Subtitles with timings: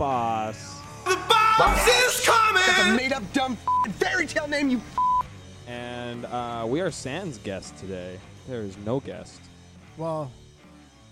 [0.00, 0.54] and
[1.06, 4.80] the boss, is That's a made up dumb f***ing fairy tale name, you
[5.66, 8.18] and uh, we are Sans guest today.
[8.48, 9.40] There is no guest.
[9.96, 10.30] Well,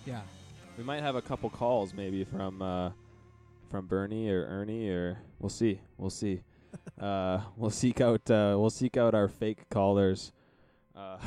[0.06, 0.20] yeah.
[0.78, 2.90] We might have a couple calls maybe from uh,
[3.70, 5.80] from Bernie or Ernie or we'll see.
[5.98, 6.42] We'll see.
[7.00, 10.32] uh, we'll seek out uh, we'll seek out our fake callers
[10.94, 11.18] uh,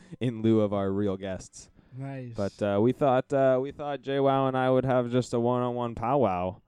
[0.20, 1.70] in lieu of our real guests.
[1.96, 2.34] Nice.
[2.36, 5.94] But uh, we thought uh, we thought JWoww and I would have just a one-on-one
[5.94, 6.60] powwow.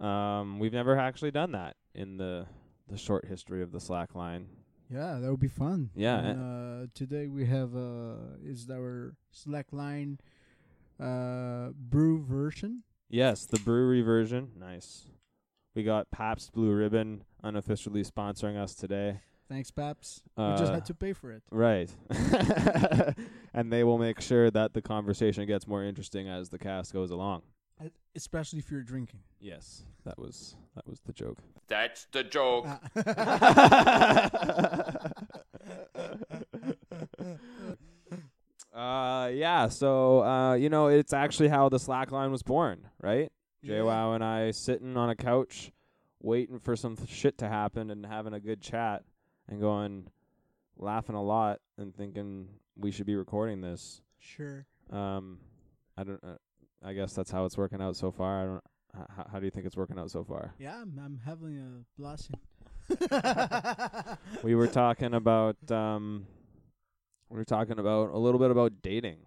[0.00, 2.46] Um, we've never actually done that in the
[2.88, 4.46] the short history of the Slack line.
[4.90, 5.90] yeah, that would be fun.
[5.96, 10.18] Yeah, And, uh, today we have uh, is our Slackline
[11.00, 12.82] uh brew version.
[13.08, 14.52] Yes, the brewery version.
[14.58, 15.08] Nice.
[15.74, 19.20] We got Pabst Blue Ribbon unofficially sponsoring us today.
[19.48, 20.22] Thanks, Pabst.
[20.36, 21.42] we just Uh, had to pay for it.
[21.50, 21.88] Right.
[23.54, 27.10] and they will make sure that the conversation gets more interesting as the cast goes
[27.10, 27.42] along.
[27.80, 29.20] Uh, Especially if you're drinking.
[29.38, 31.38] Yes, that was that was the joke.
[31.68, 32.66] That's the joke.
[38.74, 43.30] uh yeah, so uh you know, it's actually how the Slackline was born, right?
[43.62, 43.74] Yeah.
[43.74, 45.72] JWoww and I sitting on a couch
[46.22, 49.02] waiting for some th- shit to happen and having a good chat
[49.48, 50.06] and going
[50.78, 54.02] laughing a lot and thinking we should be recording this.
[54.18, 54.66] Sure.
[54.90, 55.38] Um,
[55.96, 56.22] I don't.
[56.22, 56.36] Uh,
[56.84, 58.42] I guess that's how it's working out so far.
[58.42, 58.64] I don't.
[58.98, 60.54] H- how do you think it's working out so far?
[60.58, 62.36] Yeah, I'm, I'm having a blessing.
[64.42, 65.56] We were talking about.
[65.70, 66.26] Um,
[67.28, 69.18] we were talking about a little bit about dating.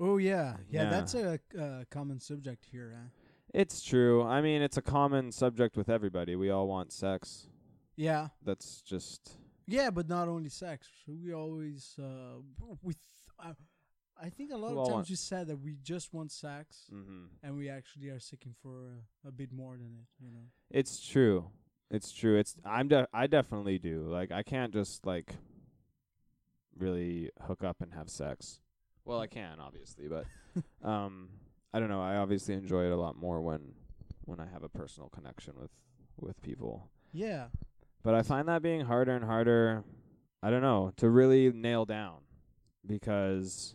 [0.00, 0.84] Oh yeah, yeah.
[0.84, 0.90] Yeah.
[0.90, 2.94] That's a uh, common subject here.
[2.96, 3.08] Huh?
[3.54, 4.22] It's true.
[4.22, 6.36] I mean, it's a common subject with everybody.
[6.36, 7.48] We all want sex.
[7.96, 9.38] Yeah, That's just.
[9.66, 10.86] yeah, but not only sex.
[11.06, 12.40] We always uh,
[12.82, 12.92] we.
[12.92, 13.02] Th-
[13.38, 13.52] I,
[14.22, 16.88] I think a lot We of times want- you said that we just want sex,
[16.92, 17.24] Mm-hmm.
[17.42, 20.24] and we actually are seeking for a, a bit more than it.
[20.24, 20.46] You know.
[20.70, 21.50] It's true.
[21.90, 22.36] It's true.
[22.38, 22.56] It's.
[22.64, 22.88] I'm.
[22.88, 24.02] De- I definitely do.
[24.08, 25.34] Like, I can't just like.
[26.78, 28.60] Really hook up and have sex.
[29.06, 30.26] Well, I can obviously, but
[30.86, 31.30] um,
[31.72, 32.02] I don't know.
[32.02, 33.72] I obviously enjoy it a lot more when
[34.26, 35.70] when I have a personal connection with
[36.20, 36.90] with people.
[37.12, 37.46] Yeah.
[38.02, 39.84] But I find that being harder and harder.
[40.42, 42.18] I don't know to really nail down
[42.86, 43.74] because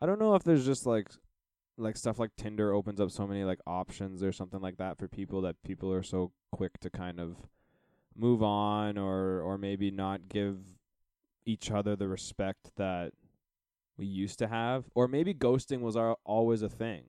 [0.00, 1.08] I don't know if there's just like
[1.76, 5.08] like stuff like Tinder opens up so many like options or something like that for
[5.08, 7.36] people that people are so quick to kind of
[8.16, 10.58] move on or or maybe not give
[11.46, 13.12] each other the respect that
[13.96, 17.04] we used to have or maybe ghosting was our, always a thing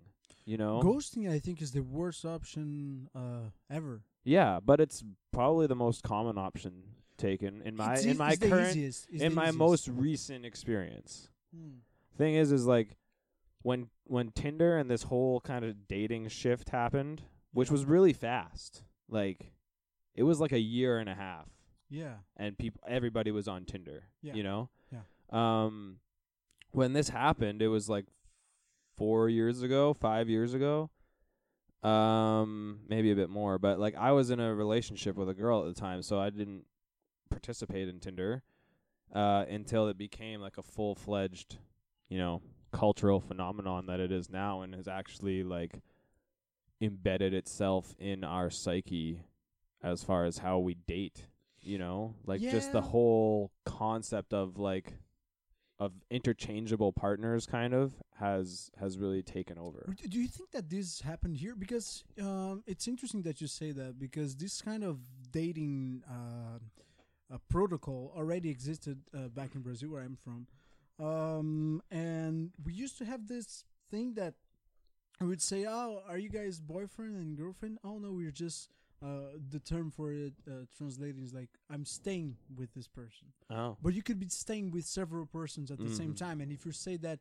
[0.46, 4.04] you know Ghosting, I think, is the worst option uh, ever.
[4.24, 5.04] yeah but it's
[5.34, 6.84] probably the most common option
[7.18, 8.76] taken in my It's in my current
[9.12, 9.58] in my easiest.
[9.58, 11.80] most recent experience Hmm.
[12.18, 12.96] Thing is is like
[13.64, 17.24] when when Tinder and this whole kind of dating shift happened,
[17.54, 18.84] which was really fast.
[19.10, 19.52] Like
[20.16, 21.48] it was like a year and a half
[21.90, 22.16] Yeah.
[22.38, 24.34] and people everybody was on Tinder, Yeah.
[24.34, 24.70] you know?
[24.92, 25.02] Yeah.
[25.32, 26.00] Um
[26.72, 28.06] when this happened, it was like
[28.98, 30.90] 4 years ago, 5 years ago.
[31.84, 35.62] Um maybe a bit more, but like I was in a relationship with a girl
[35.68, 36.66] at the time, so I didn't
[37.30, 38.44] participate in Tinder
[39.14, 41.58] uh until it became like a full-fledged,
[42.12, 42.42] you know,
[42.72, 45.82] cultural phenomenon that it is now and has actually like
[46.80, 49.22] embedded itself in our psyche
[49.84, 51.26] as far as how we date
[51.62, 52.16] you know?
[52.26, 54.94] Like just the whole concept of like
[55.80, 59.94] of interchangeable partners kind of has has really taken over.
[60.08, 61.56] Do you think that this happened here?
[61.56, 65.00] Because um, it's interesting that you say that because this kind of
[65.32, 66.60] dating uh,
[67.34, 70.48] uh, protocol already existed uh, back in Brazil, where I'm from,
[71.02, 74.36] um, and we used to have this thing that
[75.22, 78.70] I would say, "Oh, are you guys boyfriend and girlfriend?" Oh no, we're just.
[79.04, 83.34] Uh, the term for it uh, translated is like I'm staying with this person.
[83.50, 86.16] oh But you could be staying with several persons at the same Mhm.
[86.16, 87.20] time, and if you say that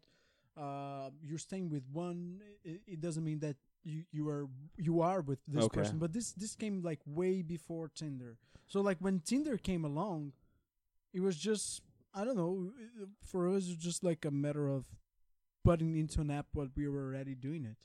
[0.57, 5.21] uh, you're staying with one, it, it doesn't mean that you you are you are
[5.23, 5.69] with this Okay.
[5.69, 5.99] person.
[5.99, 8.37] But this this came like way before Tinder.
[8.69, 10.33] So like when Tinder came along,
[11.13, 11.83] it was just
[12.15, 12.73] I don't know.
[13.27, 14.85] For us, it's just like a matter of
[15.65, 17.77] putting into an app what we were already doing it.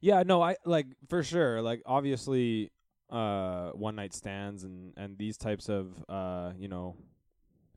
[0.00, 2.70] yeah no i like for sure like obviously
[3.10, 6.96] uh one night stands and and these types of uh you know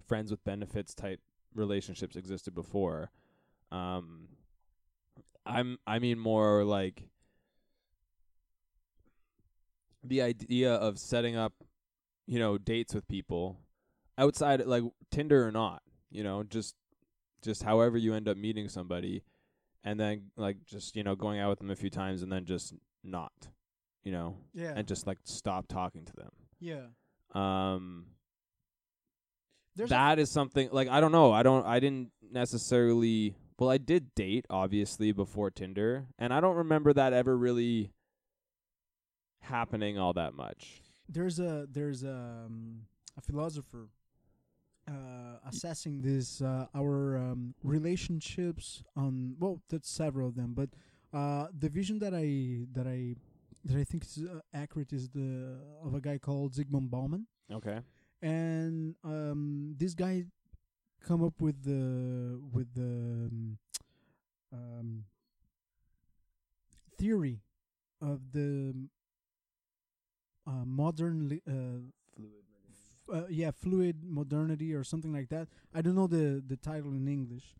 [0.07, 1.19] friends with benefits type
[1.53, 3.11] relationships existed before
[3.71, 4.27] um
[5.45, 7.03] i'm i mean more like
[10.03, 11.53] the idea of setting up,
[12.25, 13.59] you know, dates with people
[14.19, 15.81] outside like Tinder or not,
[16.12, 16.75] you know, just
[17.42, 19.24] just however you end up meeting somebody
[19.83, 22.44] and then like just, you know, going out with them a few times and then
[22.45, 22.74] just
[23.04, 23.31] not,
[24.04, 24.74] you know, Yeah.
[24.75, 26.31] and just like stop talking to them.
[26.60, 26.88] yeah.
[27.33, 28.07] Um
[29.75, 31.31] There's that is something like I don't know.
[31.31, 36.56] I don't I didn't necessarily well I did date obviously before Tinder and I don't
[36.57, 37.92] remember that ever really
[39.42, 40.81] happening all that much.
[41.07, 42.12] there's a there's a,
[42.45, 42.81] um,
[43.18, 43.88] a philosopher
[44.89, 50.69] uh, assessing this uh, our um, relationships on well that's several of them but
[51.13, 53.15] uh, the vision that I that I
[53.65, 57.80] that I think is uh, accurate is the of a guy called Zygmunt Bauman Okay.
[58.21, 60.25] and um, this guy
[61.07, 63.30] come up with the with the
[64.53, 65.06] um,
[66.97, 67.42] theory
[68.01, 68.74] of the
[70.47, 71.80] uh, modern li- uh,
[72.18, 72.24] f-
[73.11, 75.47] uh, yeah fluid modernity or something like that.
[75.73, 77.56] I don't know the the title in English.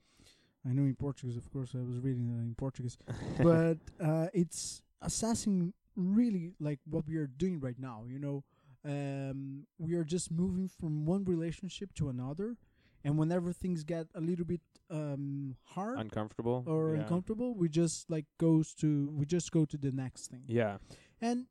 [0.68, 1.72] I know in Portuguese, of course.
[1.74, 2.98] I was reading it in Portuguese,
[3.38, 8.04] but uh, it's assessing really like what we are doing right now.
[8.07, 8.44] You know,
[8.86, 12.57] um, we are just moving from one relationship to another,
[13.04, 17.01] and whenever things get a little bit um, hard Uncomfortable or yeah.
[17.01, 20.44] uncomfortable, we just like goes to we just go to the next thing.
[20.48, 20.78] Yeah.
[21.22, 21.48] And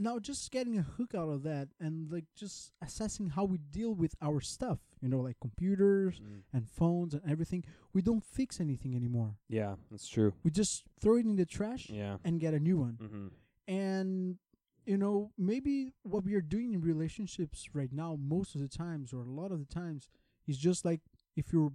[0.00, 3.92] now just getting a hook out of that and like just assessing how we deal
[3.94, 6.42] with our stuff, you know, like computers Mm.
[6.54, 7.62] and phones and everything.
[7.92, 9.36] We don't fix anything anymore.
[9.48, 10.32] Yeah, that's true.
[10.42, 12.16] We just throw it in the trash Yeah.
[12.24, 12.96] and get a new one.
[13.00, 13.30] Mhm.
[13.68, 14.38] And
[14.86, 19.12] you know, maybe what we are doing in relationships right now most of the times
[19.12, 20.08] or a lot of the times
[20.46, 21.00] is just like
[21.36, 21.72] if you're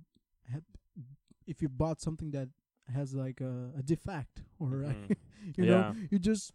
[1.48, 2.50] if you bought something that
[2.94, 5.16] has like a, a defect or Mhm.
[5.58, 5.70] you Yeah.
[5.72, 6.54] know you just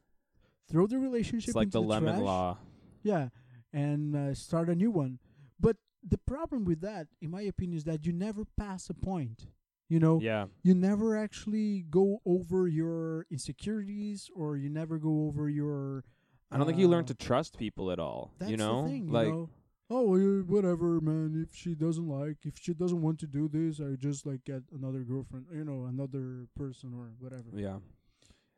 [0.71, 2.59] throw the relationship It's like into the lemon trash, law.
[3.03, 3.29] yeah
[3.73, 5.19] and uh, start a new one
[5.59, 9.47] but the problem with that in my opinion is that you never pass a point
[9.89, 10.47] you know Yeah.
[10.63, 16.05] you never actually go over your insecurities or you never go over your
[16.53, 18.33] I don't think you learn uh, to trust people at all.
[18.39, 18.83] that's you know?
[18.83, 19.49] the thing like you know
[19.93, 23.97] oh whatever man if she doesn't like if she doesn't want to do this i
[23.97, 27.79] just like get another girlfriend you know another person or whatever Yeah.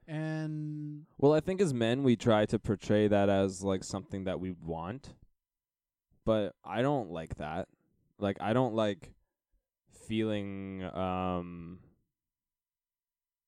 [0.06, 4.40] And Well, I think as men we try to portray that as like something that
[4.40, 5.14] we want.
[6.24, 7.68] But I don't like that.
[8.18, 9.12] Like I don't like
[10.06, 11.78] feeling um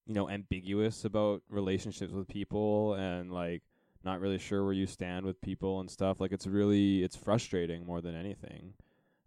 [0.06, 3.62] you know ambiguous about relationships with people and like
[4.04, 6.20] not really sure where you stand with people and stuff.
[6.20, 8.74] Like it's really it's frustrating more than anything.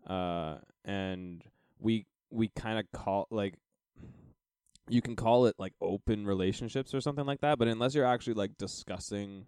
[0.08, 1.44] Uh and
[1.80, 3.56] we we kind of call like
[4.90, 8.34] you can call it like open relationships or something like that but unless you're actually
[8.34, 9.46] like discussing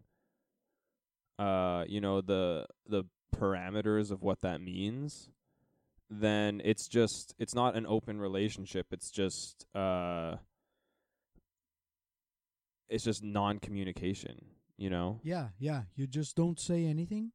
[1.37, 3.03] uh you know the the
[3.35, 5.29] parameters of what that means
[6.09, 8.87] then it's just it's not an open relationship.
[8.91, 10.37] It's just uh
[12.89, 14.45] it's just non-communication
[14.77, 15.19] you know?
[15.23, 15.83] Yeah yeah.
[15.95, 17.31] You just don't say anything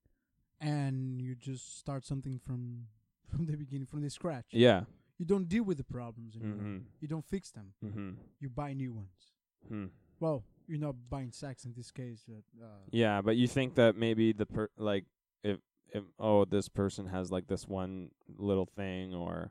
[0.61, 2.87] and you just start something from
[3.31, 4.47] from the beginning from the scratch.
[4.51, 4.83] Yeah
[5.25, 8.75] you don't deal with the problems anymore mhm you don't fix them mhm you buy
[8.75, 9.33] new ones
[9.69, 9.87] hmm.
[10.21, 13.97] well you're not buying sex in this case uh, uh, Yeah, but you think that
[13.97, 15.05] maybe the per like
[15.43, 15.59] if
[15.93, 19.51] if oh this person has like this one little thing or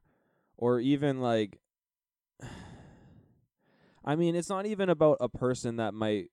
[0.58, 1.60] or even like
[4.06, 6.30] I mean it's not even about a person that might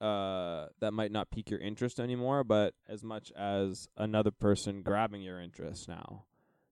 [0.00, 5.22] uh that might not pique your interest anymore, but as much as another person grabbing
[5.22, 6.24] your interest now.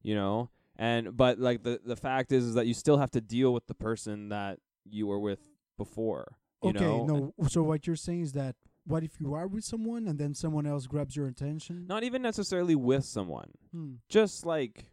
[0.03, 0.51] You know?
[0.79, 3.67] And but like the the fact is is that you still have to deal with
[3.67, 5.41] the person that you were with
[5.79, 6.37] before.
[6.63, 7.33] You okay know?
[7.39, 8.57] no so what you're saying is that
[8.87, 12.23] what if you are with someone and then someone else grabs your attention Not even
[12.23, 13.51] necessarily with someone.
[13.73, 13.95] hmm.
[14.09, 14.87] just like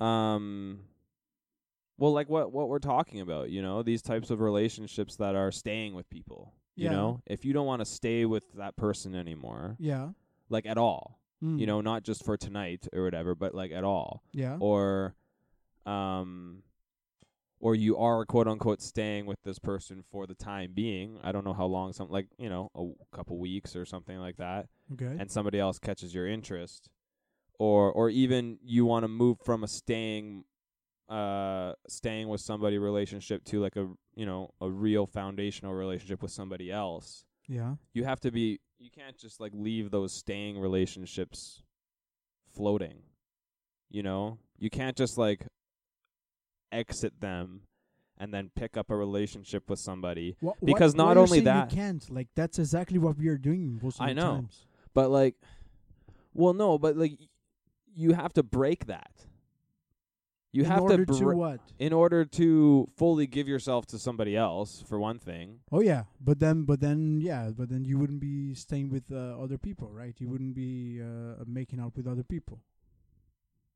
[0.00, 0.80] um
[1.98, 5.50] well like what what we're talking about you know these types of relationships that are
[5.50, 6.92] staying with people you Yeah.
[6.92, 10.10] know if you don't want to stay with that person anymore yeah
[10.48, 11.56] like at all Hmm.
[11.56, 14.22] you know not just for tonight or whatever but like at all.
[14.32, 14.56] Yeah.
[14.60, 15.14] Or
[15.86, 16.62] um
[17.60, 21.18] or you are quote unquote staying with this person for the time being.
[21.22, 24.18] I don't know how long some like you know a w- couple weeks or something
[24.18, 25.16] like that okay.
[25.18, 26.88] and somebody else catches your interest.
[27.58, 30.44] Or or even you want to move from a staying
[31.08, 36.30] uh staying with somebody relationship to like a you know a real foundational relationship with
[36.30, 41.62] somebody else yeah you have to be you can't just like leave those staying relationships
[42.54, 42.98] floating
[43.90, 45.46] you know you can't just like
[46.72, 47.62] exit them
[48.18, 50.36] and then pick up a relationship with somebody.
[50.40, 52.10] Wha- wha- Because not you're only saying that- you can't.
[52.10, 54.32] Like that's exactly what we are doing most of I the know.
[54.34, 54.66] times.
[54.92, 55.36] But like
[56.34, 57.28] well no, but like y-
[57.94, 59.26] you have to break that.
[60.50, 61.60] You In have order to to what?
[61.78, 65.60] in order to fully give yourself to somebody else for one thing.
[65.70, 69.38] Oh yeah, but then, but then, yeah, but then you wouldn't be staying with uh,
[69.42, 70.14] other people, right?
[70.18, 72.60] You wouldn't be uh, making out with other people.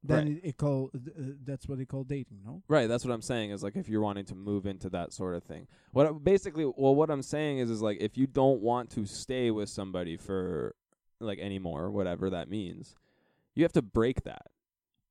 [0.04, 0.36] Then Right.
[0.42, 0.98] it, it call uh,
[1.44, 2.62] that's what they call dating, no?
[2.68, 5.34] Right, that's what I'm saying is like if you're wanting to move into that sort
[5.36, 5.68] of thing.
[5.92, 9.04] What I- basically well what I'm saying is is like if you don't want to
[9.06, 10.74] stay with somebody for
[11.20, 12.96] like anymore, whatever that means,
[13.54, 14.46] you have to break that.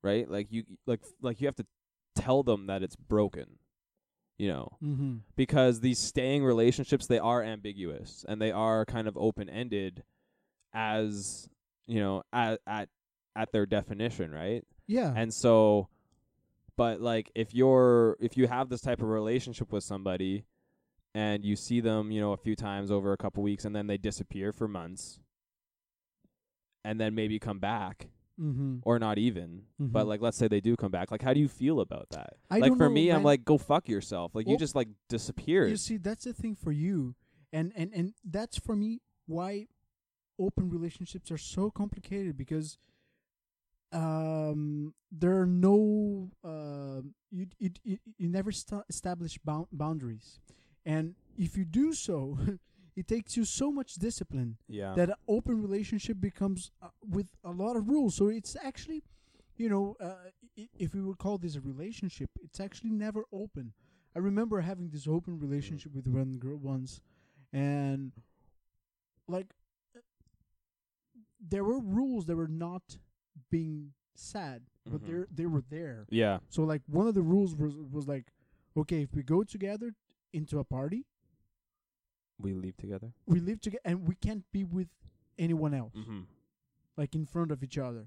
[0.02, 0.28] Right?
[0.28, 1.66] Like you like like you have to
[2.16, 3.58] tell them that it's broken.
[4.38, 5.16] You know, Mm-hmm.
[5.36, 10.02] because these staying relationships they are ambiguous and they are kind of open-ended
[10.74, 11.48] as,
[11.86, 12.88] you know, at at
[13.36, 14.64] at their definition, right?
[14.88, 15.88] Yeah, And so
[16.76, 20.44] but like if you're if you have this type of relationship with somebody
[21.14, 23.86] and you see them, you know, a few times over a couple weeks and then
[23.86, 25.20] they disappear for months
[26.84, 28.08] and then maybe come back
[28.40, 28.78] mm-hmm.
[28.82, 29.62] or not even.
[29.78, 30.08] But Mhm.
[30.08, 31.10] like let's say they do come back.
[31.10, 32.34] Like how do you feel about that?
[32.50, 34.34] I like for know, me I'm like go fuck yourself.
[34.34, 35.70] Like you just like disappeared.
[35.70, 37.14] You see, that's the thing for you,
[37.52, 39.68] and and and that's for me why
[40.38, 42.78] open relationships are so complicated because
[43.92, 50.40] um there are no uh, you, you you you never sta establish bound boundaries,
[50.86, 52.38] and if you do so,
[52.96, 54.94] it takes you so much discipline yeah.
[54.94, 58.14] that an open relationship becomes uh, with a lot of rules.
[58.16, 59.02] So it's actually,
[59.56, 60.14] you know, uh,
[60.58, 63.72] i- if we would call this a relationship, it's actually never open.
[64.14, 67.00] I remember having this open relationship with one girl once,
[67.52, 68.12] and
[69.26, 69.54] like
[71.40, 72.98] there were rules that were not
[73.50, 75.06] being said, but Mhm.
[75.06, 76.06] they they were there.
[76.10, 76.38] yeah.
[76.48, 78.32] So like one of the rules was was like,
[78.76, 79.94] okay, if we go together
[80.32, 81.06] into a party,
[82.38, 83.12] We live together.
[83.26, 84.88] we live together, and we can't be with
[85.38, 85.94] anyone else.
[85.94, 86.26] Mhm.
[86.96, 88.06] like in front of each other.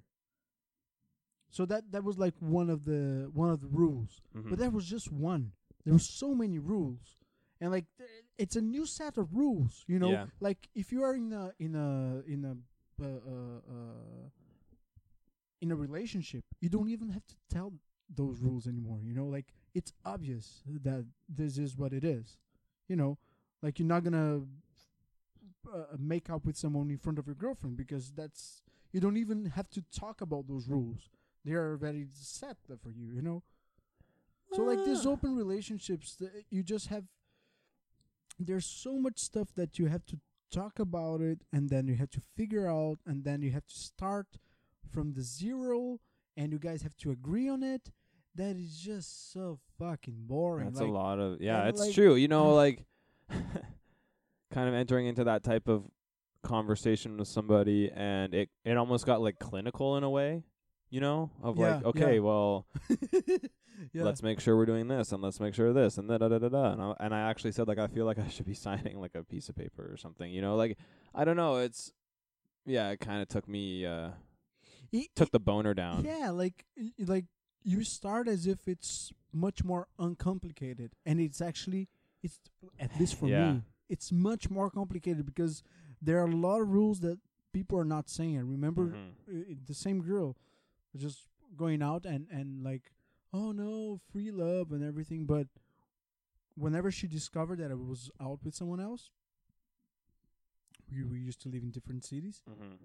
[1.49, 4.49] So that that was like one of the one of the rules, Mhm.
[4.49, 5.53] but that was just one.
[5.83, 7.17] There were so many rules,
[7.61, 9.83] and like th- it's a new set of rules.
[9.87, 10.27] You know, Yeah.
[10.39, 12.57] like if you are in a in a in a
[13.01, 14.29] uh, uh, uh,
[15.61, 17.73] in a relationship, you don't even have to tell
[18.09, 19.01] those rules anymore.
[19.01, 22.37] You know, like it's obvious that this is what it is.
[22.87, 23.17] You know,
[23.65, 24.41] like you're not gonna
[25.73, 28.61] uh, make up with someone in front of your girlfriend because that's
[28.93, 31.01] you don't even have to talk about those rules.
[31.43, 33.07] They are already set for you.
[33.17, 33.39] You know.
[34.53, 35.09] So like these Ah.
[35.13, 37.05] open relationships, th- you just have.
[38.39, 40.19] There's so much stuff that you have to
[40.51, 43.77] talk about it, and then you have to figure out, and then you have to
[43.91, 44.27] start
[44.93, 45.99] from the zero,
[46.37, 47.91] and you guys have to agree on it.
[48.35, 50.65] That is just so fucking boring.
[50.67, 52.15] That's like, a lot of yeah, it's like- true.
[52.15, 52.85] You know, like
[54.51, 55.83] kind of entering into that type of
[56.43, 60.43] conversation with somebody and it it almost got like clinical in a way,
[60.89, 61.31] you know?
[61.41, 62.19] Of like, okay, yeah.
[62.19, 62.67] well,
[63.93, 64.03] yeah.
[64.03, 66.37] let's make sure we're doing this and let's make sure this and da da da
[66.37, 66.71] da da.
[66.73, 69.15] And I, and I actually said like I feel like I should be signing like
[69.15, 70.55] a piece of paper or something, you know?
[70.55, 70.77] Like
[71.13, 71.91] I don't know, it's
[72.65, 74.09] yeah, it kind of took me uh
[74.91, 76.05] It- took the boner down.
[76.05, 76.65] Yeah, like
[76.99, 77.25] like
[77.63, 81.89] you start as if it's much more uncomplicated, and it's actually
[82.25, 82.39] it's
[82.85, 83.53] at least for Yeah.
[83.53, 83.61] me,
[83.93, 85.63] it's much more complicated because
[86.01, 87.17] there are a lot of rules that
[87.57, 88.35] people are not saying.
[88.37, 89.11] I remember Mhm.
[89.27, 90.35] uh, the same girl
[91.05, 91.19] just
[91.63, 92.85] going out and and like,
[93.31, 95.47] oh no, free love and everything, but
[96.63, 99.11] whenever she discovered that I was out with someone else,
[100.91, 102.77] we we used to live in different cities Mhm.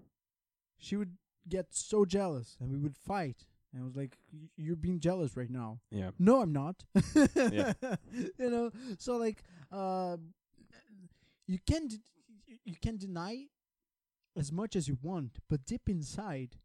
[0.77, 1.17] she would
[1.47, 3.45] get so jealous and we would fight.
[3.73, 4.17] And I was like,
[4.57, 6.11] "You're being jealous right now." Yeah.
[6.19, 6.83] No, I'm not.
[7.35, 7.73] Yeah.
[8.37, 10.17] you know, so like, uh,
[11.47, 11.99] you can d-
[12.65, 13.45] you can deny
[14.37, 16.57] as much as you want, but deep inside,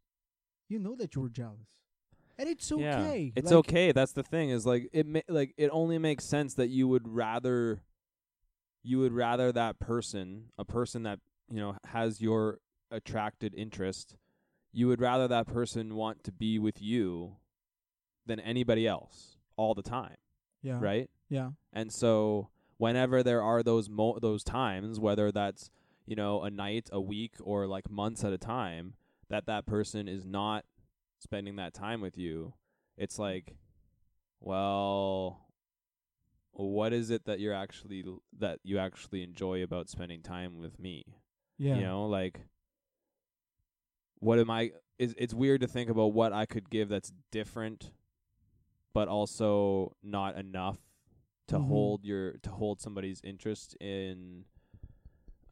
[0.69, 1.67] you know that you're jealous,
[2.37, 2.81] and it's okay.
[3.25, 3.31] Yeah.
[3.35, 3.91] It's Like, okay.
[3.91, 7.07] That's the thing is like it ma- like it only makes sense that you would
[7.07, 7.81] rather
[8.83, 12.59] you would rather that person, a person that, you know, has your
[12.89, 14.15] attracted interest,
[14.77, 17.35] you would rather that person want to be with you
[18.27, 20.17] than anybody else all the time,
[20.61, 20.77] Yeah.
[20.79, 21.09] right?
[21.29, 21.51] Yeah.
[21.73, 25.71] And so whenever there are those mo- those times, whether that's
[26.05, 28.93] you know a night, a week, or like months at a time,
[29.29, 30.63] that that person is not
[31.17, 32.53] spending that time with you,
[32.97, 33.55] it's like,
[34.39, 35.47] well,
[36.51, 38.03] what is it that you're actually
[38.37, 41.03] that you actually enjoy about spending time with me?
[41.57, 41.75] Yeah.
[41.77, 42.41] You know, like
[44.19, 44.71] what am I?
[44.99, 47.91] Is it's weird to think about what I could give that's different,
[48.93, 50.77] but also not enough
[51.47, 51.67] to Mhm.
[51.67, 54.43] hold your to hold somebody's interest in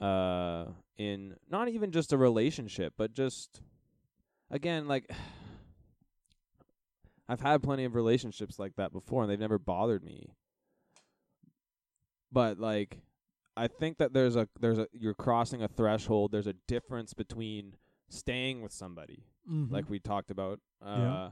[0.02, 0.66] uh
[0.98, 3.62] in not even just a relationship but just
[4.52, 5.10] again like
[7.30, 10.34] I've had plenty of relationships like that before and they've never bothered me
[12.32, 13.00] but like
[13.56, 17.78] I think that there's a there's a you're crossing a threshold there's a difference between
[18.10, 19.72] staying with somebody Mhm.
[19.72, 20.60] like we talked about.
[20.82, 21.32] Uh Yeah.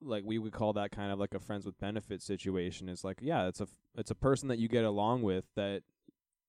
[0.00, 2.88] like we would call that kind of like a friends with benefits situation.
[2.88, 5.82] It's like, yeah, it's a f- it's a person that you get along with that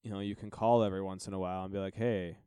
[0.02, 2.38] you know, you can call every once in a while and be like, "Hey,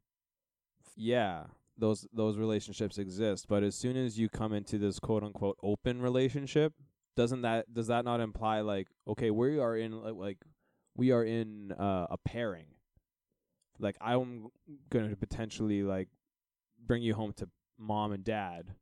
[0.95, 1.45] yeah,
[1.77, 6.01] those those relationships exist, but as soon as you come into this quote unquote open
[6.01, 6.73] relationship,
[7.15, 10.37] doesn't that does that not imply like, okay, we are in like, like
[10.95, 12.67] we are in uh, a pairing.
[13.79, 14.47] Like I'm
[14.89, 16.09] going to potentially like
[16.85, 18.75] bring you home to mom and dad,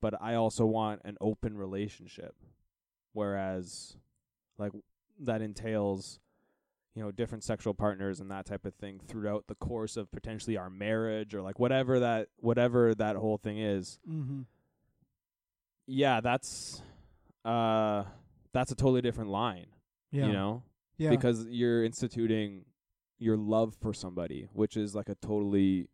[0.00, 2.34] but I also want an open relationship.
[3.12, 3.96] Whereas,
[4.58, 4.72] like,
[5.20, 6.18] that entails,
[6.94, 10.56] you know, different sexual partners and that type of thing throughout the course of potentially
[10.56, 14.00] our marriage or like whatever that whatever that whole thing is.
[14.08, 14.42] Mm-hmm.
[15.86, 16.82] Yeah, that's
[17.44, 18.04] uh
[18.52, 19.66] that's a totally different line,
[20.10, 20.26] Yeah.
[20.26, 20.62] you know?
[20.96, 21.10] Yeah.
[21.10, 22.64] Because you're instituting
[23.18, 25.88] your love for somebody, which is like a totally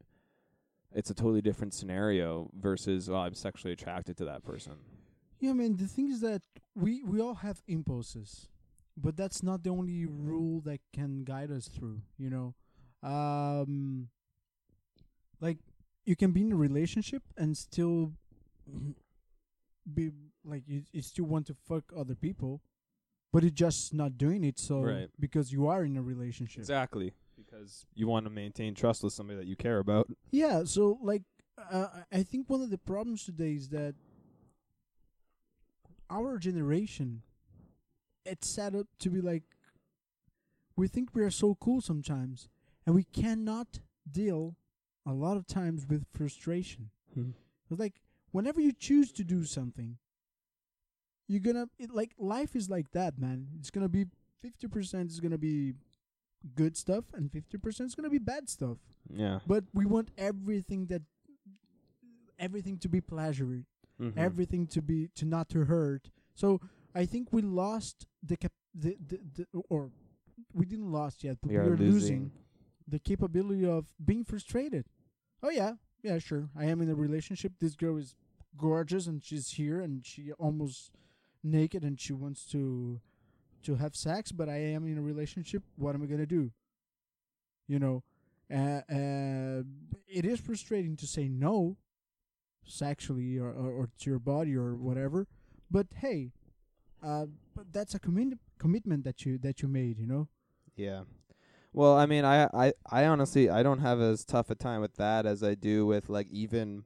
[0.92, 4.74] it's a totally different scenario versus oh, I'm sexually attracted to that person.
[5.38, 5.76] Yeah, man.
[5.76, 6.42] The thing is that
[6.74, 8.48] we we all have impulses,
[8.96, 12.02] but that's not the only rule that can guide us through.
[12.18, 12.54] You know,
[13.08, 14.08] um,
[15.40, 15.58] like
[16.04, 18.12] you can be in a relationship and still
[19.92, 20.10] be
[20.44, 22.62] like you, you still want to fuck other people,
[23.32, 24.58] but you're just not doing it.
[24.58, 25.08] So Right.
[25.18, 26.58] because you are in a relationship.
[26.60, 27.12] Exactly.
[27.50, 30.08] Because you want to maintain trust with somebody that you care about.
[30.30, 31.22] Yeah, so like
[31.58, 33.94] uh, I I think one of the problems today is that
[36.08, 37.22] our generation
[38.24, 39.42] it's set up to be like
[40.76, 42.48] we think we are so cool sometimes
[42.86, 44.56] and we cannot deal
[45.06, 46.90] a lot of times with frustration.
[47.16, 48.00] It's like
[48.32, 49.96] whenever you choose to do something
[51.26, 54.06] you're gonna it, like life is like that man it's gonna be
[54.44, 55.74] 50% is gonna be
[56.54, 59.40] good stuff and 50% is gonna be bad stuff Yeah.
[59.46, 61.02] but we want everything that
[62.38, 63.64] everything to be pleasure
[64.00, 64.16] Mhm.
[64.16, 66.58] everything to be to not to hurt so
[66.94, 69.90] i think we lost the cap the, the, the or
[70.54, 71.92] we didn't lost yet but We we, are are losing.
[71.92, 72.32] losing.
[72.88, 74.86] the capability of being frustrated
[75.42, 78.14] oh yeah yeah sure i am in a relationship this girl is
[78.56, 80.92] gorgeous and she's here and she almost
[81.42, 83.00] naked and she wants to
[83.62, 86.50] to have sex but i am in a relationship what am i to do
[87.68, 88.02] you know
[88.52, 89.62] uh, uh,
[90.08, 91.76] it is frustrating to say no
[92.64, 95.26] sexually or, or, or to your body or whatever
[95.70, 96.32] but hey
[97.02, 100.28] uh, but that's a commitment commitment that you that you made you know
[100.76, 101.02] Yeah.
[101.72, 104.96] Well, I mean, I, I, I honestly, I don't have as tough a time with
[104.96, 106.84] that as I do with like even.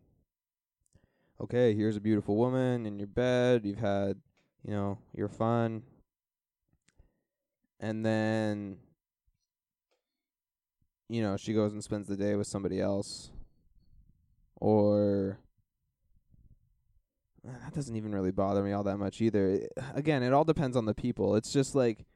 [1.41, 3.65] Okay, here's a beautiful woman in your bed.
[3.65, 4.21] You've had,
[4.63, 5.83] you know, your fun,
[7.85, 8.79] and then,
[11.11, 13.31] you know, she goes and spends the day with somebody else,
[14.57, 15.39] or.
[17.47, 19.51] That doesn't even really bother me all that much either.
[19.51, 21.37] It- again, it all depends on the people.
[21.37, 22.07] It's just like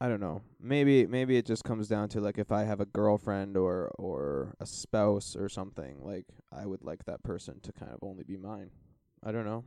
[0.00, 0.42] I don't know.
[0.60, 4.56] Maybe maybe it just comes down to like if I have a girlfriend or or
[4.58, 8.36] a spouse or something, like I would like that person to kind of only be
[8.36, 8.70] mine.
[9.22, 9.62] I don't know.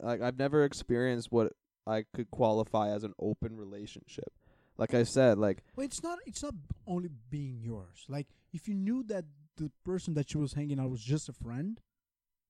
[0.00, 1.52] Like I've never experienced what
[1.86, 4.32] I could qualify as an open relationship.
[4.78, 6.54] Like I said, like well it's not it's not
[6.86, 9.24] only being yours like if you knew that
[9.56, 11.80] the person that she was hanging out was just a friend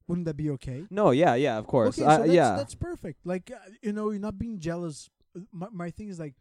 [0.06, 1.98] wouldn't that be okay no, yeah, yeah, of course.
[1.98, 2.56] Okay, I, so that's, yeah.
[2.56, 3.26] that's perfect.
[3.26, 5.10] Like uh, you know, you're not being jealous.
[5.36, 6.34] Uh, My my thing is like,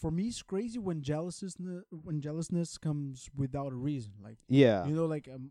[0.00, 1.56] for me, it's crazy when jealousness
[1.90, 4.12] when jealousness comes without a reason.
[4.22, 4.86] Like yeah.
[4.86, 5.50] you know, like um,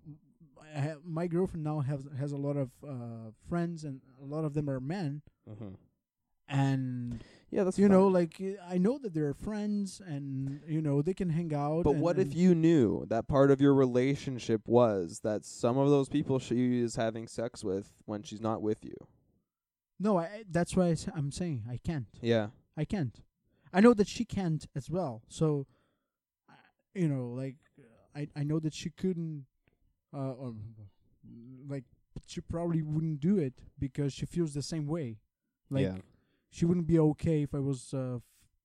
[0.75, 4.43] I have, my girlfriend now has has a lot of uh, friends, and a lot
[4.43, 5.21] of them are men.
[5.47, 5.75] hmm
[6.49, 11.13] And Yeah, that's you know, like I know that they're friends, and you know they
[11.13, 11.83] can hang out.
[11.83, 16.09] But what if you knew that part of your relationship was that some of those
[16.09, 18.95] people she is having sex with when she's not with you?
[19.99, 22.07] No, I, that's why I am saying I can't.
[22.21, 22.47] Yeah.
[22.75, 23.19] I can't.
[23.73, 25.23] I know that she can't as well.
[25.27, 25.65] So,
[26.93, 27.55] you know, like
[28.15, 29.45] I I know that she couldn't,
[30.13, 30.53] uh, or
[31.67, 31.85] like
[32.27, 35.17] she probably wouldn't do it because she feels the same way.
[35.69, 35.97] Like yeah.
[36.49, 38.21] She wouldn't be okay if I was, uh, f-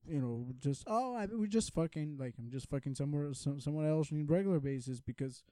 [0.07, 3.85] you know, just oh I we just fucking like I'm just fucking somewhere some someone
[3.87, 5.43] else on a regular basis because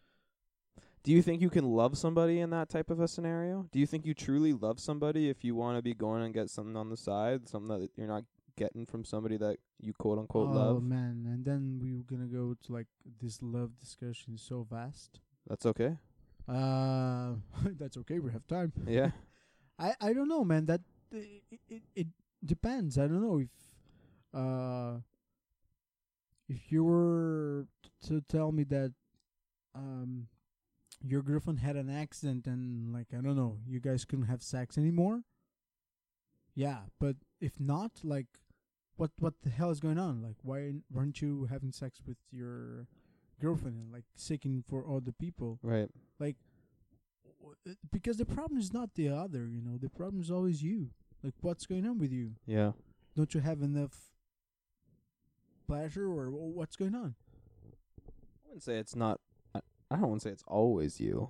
[1.03, 3.65] Do you think you can love somebody in that type of a scenario?
[3.71, 6.49] Do you think you truly love somebody if you want to be going and get
[6.49, 8.23] something on the side, something that you're not
[8.57, 10.75] getting from somebody that you quote unquote oh love.
[10.77, 12.87] Oh man, and then we were gonna go to like
[13.21, 15.19] this love discussion so vast.
[15.47, 15.97] That's okay.
[16.47, 17.33] Uh,
[17.79, 18.19] that's okay.
[18.19, 18.71] We have time.
[18.87, 19.11] Yeah.
[19.79, 20.65] I I don't know, man.
[20.65, 22.07] That it it, it
[22.43, 22.97] depends.
[22.97, 23.49] I don't know if
[24.33, 24.99] uh
[26.47, 27.67] if you were
[28.07, 28.93] to tell me that
[29.75, 30.27] um
[31.03, 34.77] your girlfriend had an accident and like I don't know, you guys couldn't have sex
[34.77, 35.23] anymore.
[36.53, 38.27] Yeah, but if not, like
[38.97, 40.21] what what the hell is going on?
[40.21, 42.87] Like why weren't you having sex with your
[43.39, 45.59] girlfriend and like seeking for other people?
[45.63, 45.89] Right.
[47.67, 49.77] uh, because the problem is not the other, you know.
[49.77, 50.91] The problem is always you.
[51.23, 52.31] Like, what's going on with you?
[52.45, 52.71] Yeah.
[53.15, 53.91] Don't you have enough
[55.67, 57.15] pleasure, or what's going on?
[58.07, 59.19] I wouldn't say it's not.
[59.53, 61.29] I, I don't want to say it's always you.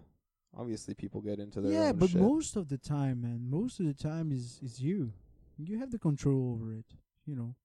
[0.57, 2.21] Obviously, people get into their yeah, but shit.
[2.21, 5.13] most of the time, man, most of the time is is you.
[5.57, 6.85] You have the control over it.
[7.25, 7.55] You know,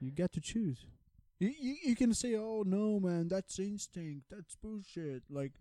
[0.00, 0.86] you get to choose.
[1.38, 4.26] You you, you can say, "Oh no, man, that's instinct.
[4.30, 5.52] That's bullshit." Like,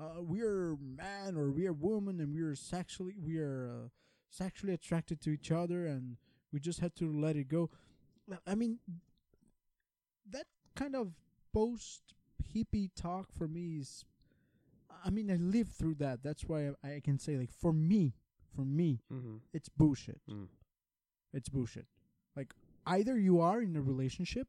[0.00, 3.88] uh, we're man or we're woman, and we're sexually we are uh,
[4.32, 6.16] sexually attracted to each other, and
[6.52, 7.70] we just had to let it go.
[8.46, 8.78] I mean,
[10.30, 11.12] that kind of
[11.52, 12.14] post
[12.54, 14.04] hippie talk for me is
[15.04, 16.22] I mean, I lived through that.
[16.22, 18.14] That's why I, I can say, like, for me,
[18.54, 19.36] for me, mm-hmm.
[19.52, 20.20] it's bullshit.
[20.30, 20.46] mm.
[21.32, 21.86] It's bullshit.
[22.36, 22.52] Like,
[22.86, 24.46] either you are in a relationship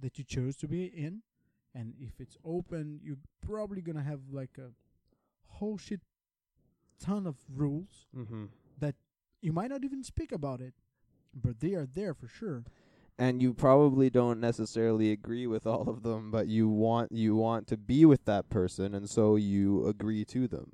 [0.00, 1.22] that you chose to be in,
[1.74, 4.72] and if it's open, you're probably gonna have like a
[5.46, 6.00] whole shit
[7.04, 8.44] ton of rules Mm-hmm.
[8.78, 8.94] that
[9.40, 10.74] you might not even speak about it,
[11.34, 12.64] but they are there for sure.
[13.18, 17.66] and you probably don't necessarily agree with all of them, but you want you want
[17.68, 20.68] to be with that person, and so you agree to them.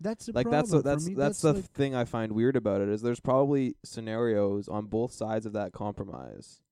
[0.00, 0.60] That's the like problem.
[0.60, 1.14] that's the, that's me.
[1.14, 5.12] that's the like, thing I find weird about it is there's probably scenarios on both
[5.12, 6.62] sides of that compromise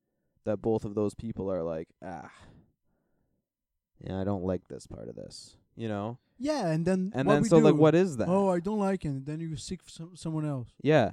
[0.45, 2.31] that both of those people are like ah
[4.01, 7.45] yeah I don't like this part of this you know yeah, and then and then
[7.45, 9.25] so like what is that Oh, I don't like it.
[9.25, 10.69] Then you seek some, someone else.
[10.83, 11.13] yeah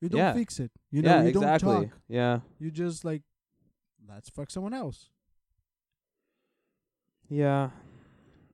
[0.00, 0.32] You don't Yeah.
[0.32, 0.70] fix it.
[0.92, 1.98] You know, yeah you exactly don't talk.
[2.08, 3.22] yeah You just like,
[4.08, 5.08] let's fuck someone else.
[7.28, 7.70] yeah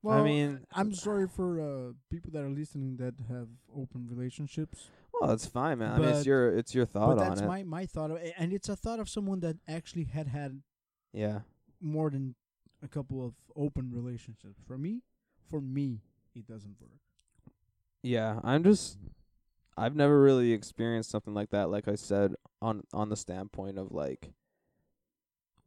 [0.02, 4.88] Well, I mean- I'm sorry for uh, people that are listening that have open relationships,
[5.12, 7.62] well it's fine man I mean it's your it's your thought but that's it my
[7.62, 10.60] my thought of and it's a thought of someone that actually had had
[11.12, 11.40] yeah
[11.80, 12.34] more than
[12.82, 14.58] a couple of open relationships.
[14.66, 15.02] For me,
[15.48, 16.00] for me,
[16.34, 17.00] it doesn't work.
[18.02, 18.98] Yeah, I'm just
[19.76, 23.92] I've never really experienced something like that like I said on on the standpoint of
[23.92, 24.32] like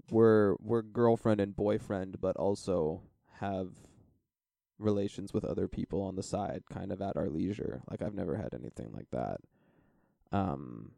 [0.09, 3.01] we're we're girlfriend and boyfriend but also
[3.39, 3.69] have
[4.79, 7.81] relations with other people on the side kind of at our leisure.
[7.89, 9.41] Like I've never had anything like that.
[10.31, 10.91] Um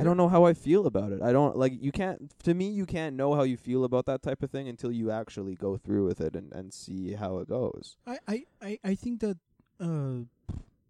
[0.00, 1.20] I don't know how I feel about it.
[1.22, 4.22] I don't like you can't to me you can't know how you feel about that
[4.22, 7.48] type of thing until you actually go through with it and and see how it
[7.48, 7.96] goes.
[8.06, 9.38] I I I, I think that
[9.80, 10.24] uh,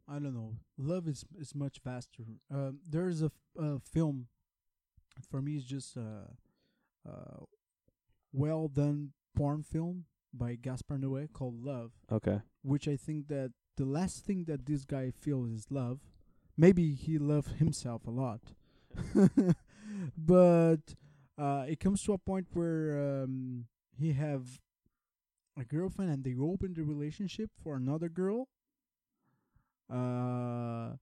[0.09, 0.55] I don't know.
[0.79, 2.25] Love is is much faster.
[2.51, 4.27] Um, there's a, f- a film.
[5.31, 6.29] For me, it's just a,
[7.09, 7.45] uh
[8.33, 11.92] well done porn film by Gaspar Noé called Love.
[12.12, 12.40] Okay.
[12.62, 16.01] which I think that the last thing that this guy feels is love.
[16.57, 18.40] Maybe he loved himself a lot,
[20.19, 20.95] but
[21.39, 23.67] uh, it comes to a point where um,
[23.99, 24.61] he have
[25.59, 28.49] a girlfriend and they open the relationship for another girl.
[29.93, 30.97] Uh,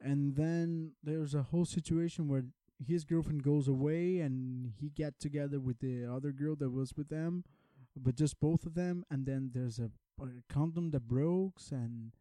[0.00, 2.44] and then there's a whole situation where
[2.84, 7.08] his girlfriend goes away and he get together with the other girl that was with
[7.08, 7.44] them,
[7.96, 9.04] but just both of them.
[9.10, 12.12] And then there's a a condom that breaks and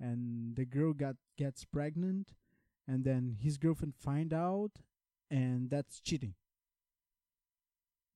[0.00, 2.32] and the girl got gets pregnant
[2.86, 4.72] and then his girlfriend find out
[5.30, 6.34] and that's cheating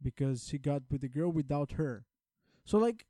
[0.03, 2.05] because he got with the girl without her
[2.65, 3.05] so like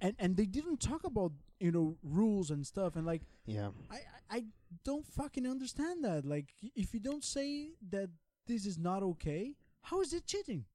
[0.00, 3.70] and and they didn't talk about you know rules and stuff and like Yeah.
[3.90, 4.44] I, I
[4.84, 6.24] don't fucking understand that.
[6.26, 8.10] Like, if you don't say that
[8.46, 10.66] this is not okay, how is it cheating?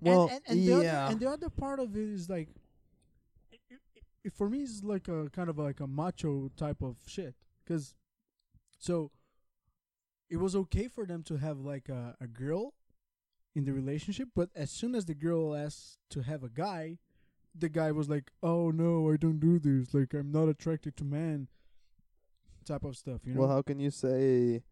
[0.00, 1.04] Well, and, and, and the yeah.
[1.04, 2.48] other, and the other part of it is like,
[3.52, 3.76] i i
[4.26, 7.34] i for me, it's like a kind of like a macho type of shit.
[7.66, 7.94] Cause,
[8.82, 9.12] so,
[10.28, 12.74] it was okay for them to have like a, a girl
[13.54, 16.98] in the relationship, but as soon as the girl asked to have a guy,
[17.54, 19.94] the guy was like, "Oh no, I don't do this.
[19.94, 21.46] Like, I'm not attracted to men."
[22.64, 23.40] Type of stuff, you know.
[23.42, 24.62] Well, how can you say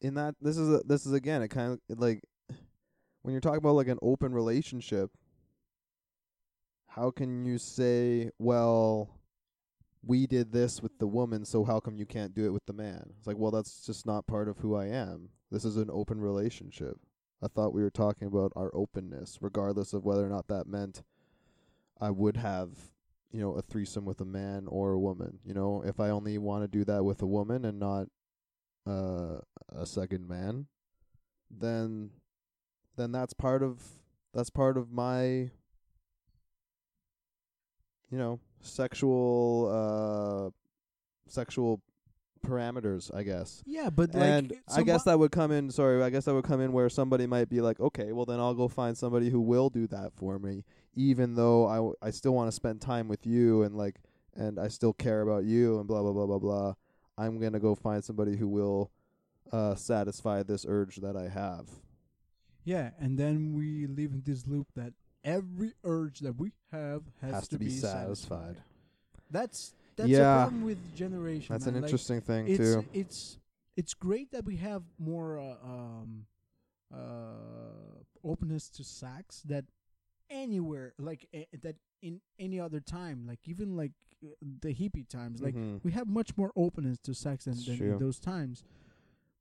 [0.00, 2.22] in that this is a, this is again a kind of like
[3.22, 5.10] when you're talking about like an open relationship
[6.86, 9.17] how can you say well
[10.02, 12.72] we did this with the woman, so how come you can't do it with the
[12.72, 13.12] man?
[13.18, 15.30] It's like, well, that's just not part of who I am.
[15.50, 16.96] This is an open relationship.
[17.42, 21.02] I thought we were talking about our openness, regardless of whether or not that meant
[22.00, 22.70] I would have,
[23.32, 25.38] you know, a threesome with a man or a woman.
[25.44, 28.08] You know, if I only want to do that with a woman and not
[28.86, 29.38] uh,
[29.70, 30.66] a second man,
[31.50, 32.10] then
[32.96, 33.82] then that's part of
[34.34, 35.50] that's part of my
[38.10, 40.50] you know sexual uh
[41.30, 41.80] sexual
[42.46, 43.62] parameters i guess.
[43.66, 46.60] Yeah, but and i guess that would come in sorry i guess that would come
[46.60, 49.68] in where somebody might be like okay well then i'll go find somebody who will
[49.70, 53.26] do that for me even though i w- i still want to spend time with
[53.26, 53.96] you and like
[54.36, 56.74] and i still care about you and blah blah blah blah blah.
[57.18, 58.92] I'm going to go find somebody who will
[59.52, 61.66] uh satisfy this urge that i have.
[62.64, 64.92] Yeah, and then we live in this loop that
[65.28, 68.56] every urge that we have has, Has to be satisfied.
[69.30, 70.32] That's that's Yeah.
[70.32, 71.52] a problem with generation.
[71.54, 71.74] that's man.
[71.74, 73.38] an Like, interesting thing it's too it's
[73.76, 76.26] it's great that we have more uh, um
[76.92, 79.64] uh openness to sex that
[80.30, 83.92] anywhere like a, that in any other time like even like
[84.24, 84.28] uh,
[84.62, 85.80] the hippie times like Mhm.
[85.84, 88.64] we have much more openness to sex than, than in those times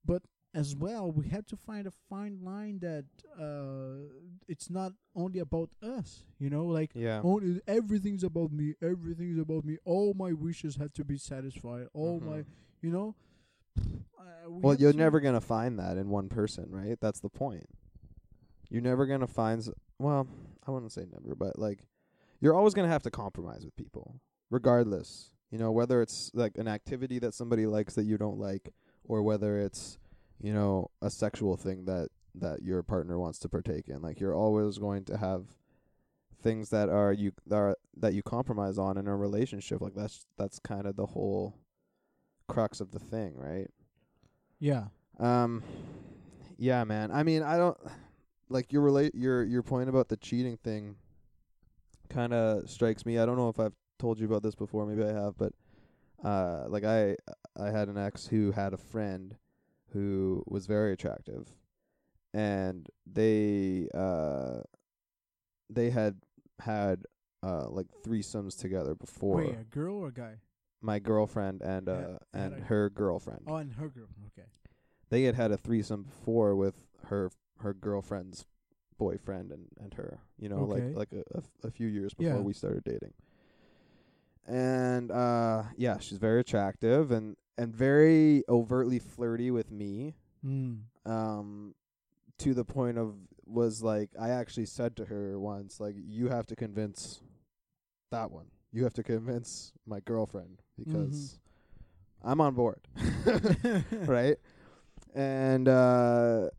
[0.05, 0.23] but
[0.57, 3.05] as well we have to find a fine line that
[3.39, 4.07] uh
[4.47, 9.63] it's not only about us you know like yeah only everything's about me everything's about
[9.63, 12.45] me all my wishes have to be satisfied all my Mhm.
[12.81, 13.15] you know
[13.77, 16.97] uh, we Well, you're never gonna find that in one person, right?
[16.99, 17.67] That's the point.
[18.69, 19.61] You're never gonna find.
[19.61, 20.27] S- well,
[20.65, 21.79] I wouldn't say never, but like,
[22.41, 25.31] you're always gonna have to compromise with people, regardless.
[25.51, 28.73] You know, whether it's like an activity that somebody likes that you don't like,
[29.05, 29.97] or whether it's,
[30.41, 34.01] you know, a sexual thing that that your partner wants to partake in.
[34.01, 35.45] Like, you're always going to have
[36.41, 39.81] things that are you that are that you compromise on in a relationship.
[39.81, 41.57] Like that's that's kind of the whole
[42.47, 43.67] crux of the thing, right?
[44.59, 44.85] yeah
[45.19, 45.63] Um,
[46.57, 47.11] yeah, man.
[47.11, 47.77] I mean, I don't
[48.49, 50.95] like your relate your your point about the cheating thing.
[52.09, 53.19] Kind of strikes me.
[53.19, 54.85] I don't know if I've told you about this before.
[54.85, 55.53] Maybe I have, but
[56.23, 57.15] uh, like I
[57.59, 59.35] I had an ex who had a friend
[59.93, 61.47] who was very attractive,
[62.33, 64.61] and they uh
[65.69, 66.17] they had
[66.59, 67.05] had
[67.43, 70.35] uh like threesomes together before wait a girl or a guy?
[70.81, 73.41] my girlfriend and uh had and her girlfriend.
[73.47, 74.47] Oh and her girl okay.
[75.09, 78.45] They had had a threesome before with her her girlfriend's
[78.97, 80.93] boyfriend and and her you know Okay.
[80.95, 82.41] like like a, a few years before Yeah.
[82.41, 83.13] we started dating.
[84.45, 90.13] And uh yeah she's very attractive and and very overtly flirty with me
[90.45, 90.79] mm.
[91.05, 91.73] um
[92.37, 93.15] to the point of
[93.45, 97.21] was like I actually said to her once like you have to convince
[98.11, 101.39] that one you have to convince my girlfriend because
[102.23, 102.81] I'm on board
[103.91, 104.37] right?
[105.15, 106.49] And uh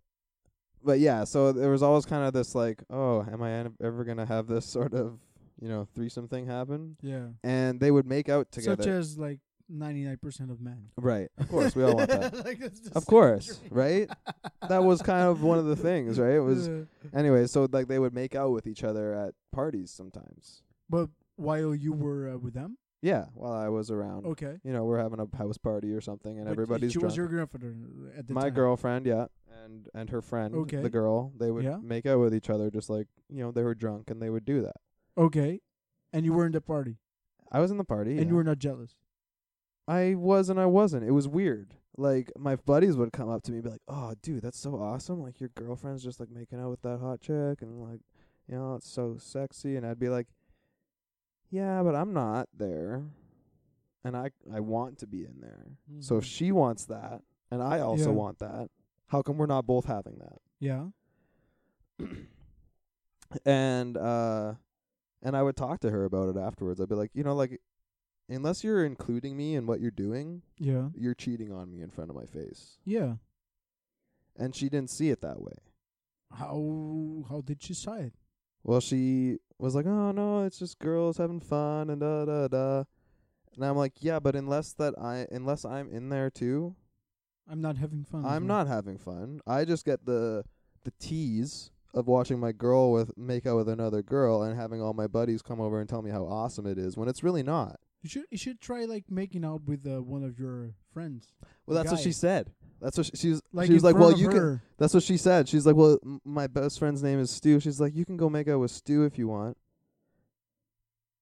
[0.82, 4.26] but yeah, so there was always kind of this like, oh, am I ever gonna
[4.26, 5.18] have this sort of
[5.60, 6.96] you know threesome thing happen?
[7.02, 9.40] yeah And they would make out together, such as like
[9.72, 11.28] 99% of men right?
[11.38, 12.44] Of course, we all want that.
[12.44, 12.60] like,
[12.94, 13.70] Of course, dream.
[13.70, 14.10] right?
[14.68, 16.34] That was kind of one of the things, right?
[16.36, 16.68] It was
[17.14, 17.46] anyway.
[17.46, 20.62] So like they would make out with each other at parties sometimes.
[20.88, 24.26] but while you were uh, with them Yeah, while I was around.
[24.26, 27.10] okay You know, we're having a house party or something, and But everybody's she drunk.
[27.10, 29.26] was your girlfriend at the my time girlfriend, yeah,
[29.64, 30.82] and and her friend, Okay.
[30.82, 31.76] the girl, they would Yeah.
[31.82, 34.44] make out with each other just like you know they were drunk and they would
[34.44, 34.76] do that.
[35.16, 35.60] okay
[36.12, 36.96] and you were in the party
[37.52, 38.28] I was in the party, and yeah.
[38.30, 38.92] you were not jealous
[39.88, 41.02] I was and I wasn't.
[41.04, 41.74] It was weird.
[41.96, 44.74] Like my buddies would come up to me and be like, "Oh, dude, that's so
[44.76, 45.20] awesome!
[45.22, 48.00] Like your girlfriend's just like making out with that hot chick, and like,
[48.46, 50.26] you know, it's so sexy." And I'd be like,
[51.50, 53.02] "Yeah, but I'm not there,
[54.04, 55.72] and I I want to be in there.
[56.00, 56.26] So if Mhm.
[56.28, 58.16] she wants that, and I also Yeah.
[58.16, 58.70] want that,
[59.06, 60.88] how come we're not both having that?" yeah
[63.44, 64.54] and uh
[65.22, 66.80] and I would talk to her about it afterwards.
[66.80, 67.60] I'd be like, you know, like
[68.28, 72.10] unless you're including me in what you're doing, yeah you're cheating on me in front
[72.10, 72.78] of my face.
[72.84, 73.14] yeah
[74.36, 75.56] And she didn't see it that way.
[76.32, 78.12] how how did she say it
[78.62, 82.84] Well, she was like, "Oh no, it's just girls having fun and da da da."
[83.54, 86.74] And I'm like, "Yeah, but unless that I unless I'm in there too,
[87.50, 88.58] i'm not having fun I'm well.
[88.58, 89.40] not having fun.
[89.46, 90.44] I just get the
[90.84, 94.92] the tease of watching my girl with make out with another girl and having all
[94.92, 97.80] my buddies come over and tell me how awesome it is when it's really not."
[98.02, 101.32] You should you should try like making out with uh, one of your friends
[101.66, 102.52] Well, that's what she said.
[102.80, 103.42] That's what she, she was.
[103.52, 105.48] like she was like, "Well, you can." That's what she said.
[105.48, 108.30] She's like, "Well, m- my best friend's name is Stu." She's like, "You can go
[108.30, 109.56] make out with Stu if you want."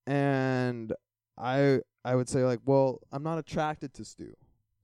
[0.06, 0.92] And
[1.38, 4.34] I I would say like, well, I'm not attracted to Stu,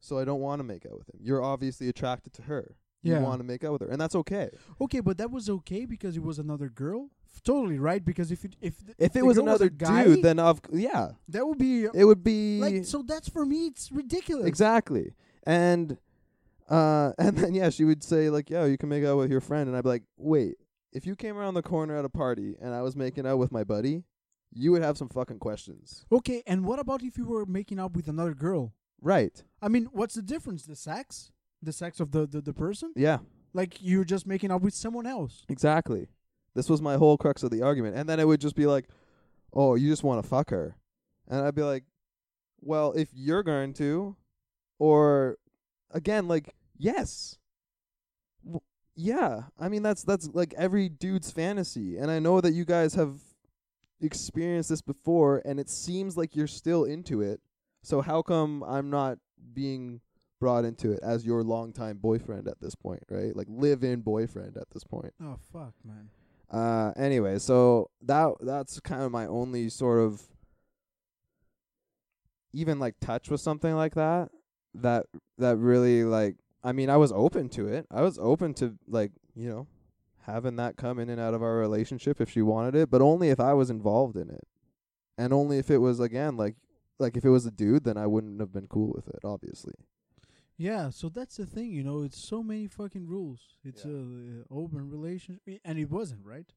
[0.00, 1.20] so I don't want to make out with him.
[1.22, 2.74] You're obviously attracted to her.
[3.02, 3.18] Yeah.
[3.18, 4.50] You want to make out with her, and that's okay.
[4.80, 7.10] Okay, but that was okay because it was another girl.
[7.40, 8.04] Totally right.
[8.04, 11.12] Because if it if th- If it was another a guy, dude, then of yeah,
[11.28, 13.02] that would be it would be like so.
[13.02, 13.66] That's for me.
[13.66, 14.46] It's ridiculous.
[14.46, 15.14] exactly.
[15.44, 15.98] And
[16.68, 19.40] uh, and then yeah, she would say like, "Yo, you can make out with your
[19.40, 20.56] friend," and I'd be like, "Wait,
[20.92, 23.50] if you came around the corner at a party and I was making out with
[23.50, 24.04] my buddy,
[24.52, 27.94] you would have some fucking questions, Okay, and what about if you were making out
[27.94, 28.72] with another girl?
[29.00, 29.42] right?
[29.60, 30.64] I mean, what's the difference?
[30.64, 32.92] The sex, the sex of the the, the person.
[32.94, 33.18] Yeah,
[33.52, 35.44] Like you're just making out with someone else.
[35.48, 36.06] exactly.
[36.54, 38.88] This was my whole crux of the argument, and then it would just be like,
[39.52, 40.76] "Oh, you just want to fuck her,"
[41.28, 41.84] and I'd be like,
[42.60, 44.16] "Well, if you're going to,
[44.78, 45.38] or
[45.90, 47.38] again, like, yes."
[48.44, 48.60] W-
[48.94, 52.94] Yeah, I mean that's that's like every dude's fantasy, and I know that you guys
[52.94, 53.14] have
[54.00, 57.40] experienced this before, and it seems like you're still into it.
[57.82, 59.18] So how come I'm not
[59.54, 60.00] being
[60.40, 63.34] brought into it as your longtime boyfriend at this point, right?
[63.34, 65.14] Like live-in boyfriend at this point.
[65.22, 66.10] Oh fuck, man.
[66.52, 70.22] Uh, anyway, so that that's kind of my only sort of
[72.52, 74.30] even like touch with something like that.
[74.74, 75.06] That
[75.38, 77.86] that really like I mean I was open to it.
[77.90, 79.66] I was open to like you know
[80.26, 83.30] having that come in and out of our relationship if she wanted it, but only
[83.30, 84.46] if I was involved in it,
[85.16, 86.56] and only if it was again like
[86.98, 89.20] like if it was a dude, then I wouldn't have been cool with it.
[89.24, 89.74] Obviously,
[90.58, 92.02] Yeah, so that's the thing, you know.
[92.02, 93.40] It's so many fucking rules.
[93.64, 93.92] It's Yeah.
[93.92, 96.52] a uh, open relationship, and it wasn't right.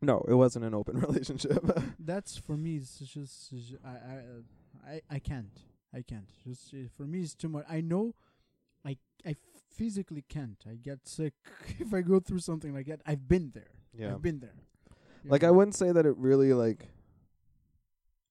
[0.00, 1.58] no, it wasn't an open relationship.
[1.98, 2.76] That's for me.
[2.76, 5.58] It's just it's I I I I can't.
[5.92, 6.28] I can't.
[6.44, 7.64] Just uh, for me, it's too much.
[7.68, 8.14] I know,
[8.84, 9.34] I I
[9.74, 10.62] physically can't.
[10.70, 11.34] I get sick
[11.80, 13.00] if I go through something like that.
[13.06, 13.72] I've been there.
[13.92, 14.12] yeah.
[14.14, 14.54] I've been there.
[15.24, 16.86] You Like I wouldn't say that it really like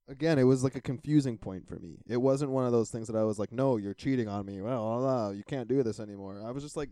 [0.08, 1.98] again, it was like a confusing point for me.
[2.08, 4.62] It wasn't one of those things that I was like, "No, you're cheating on me."
[4.62, 6.42] Well, no, you can't do this anymore.
[6.46, 6.90] I was just like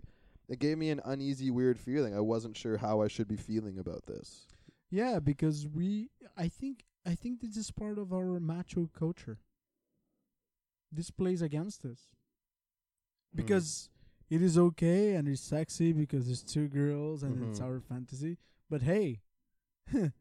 [0.47, 2.15] it gave me an uneasy weird feeling.
[2.15, 4.47] I wasn't sure how I should be feeling about this.
[4.89, 6.09] Yeah, because we.
[6.37, 6.85] I think.
[7.07, 9.37] I think this is part of our macho culture.
[10.91, 12.07] This plays against us
[13.31, 13.37] Hmm.
[13.37, 13.89] because
[14.29, 17.63] it is okay and it's sexy because it's two girls and it's Mhm.
[17.65, 18.37] our fantasy.
[18.69, 19.21] But hey,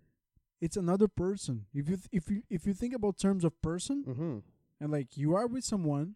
[0.65, 1.67] it's another person.
[1.75, 4.43] If you th- if you if you think about terms of person Mhm.
[4.81, 6.15] and like you are with someone,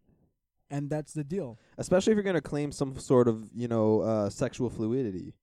[0.70, 1.58] and that's the deal.
[1.76, 5.34] Especially if you're going to claim some sort of, you know, uh sexual fluidity.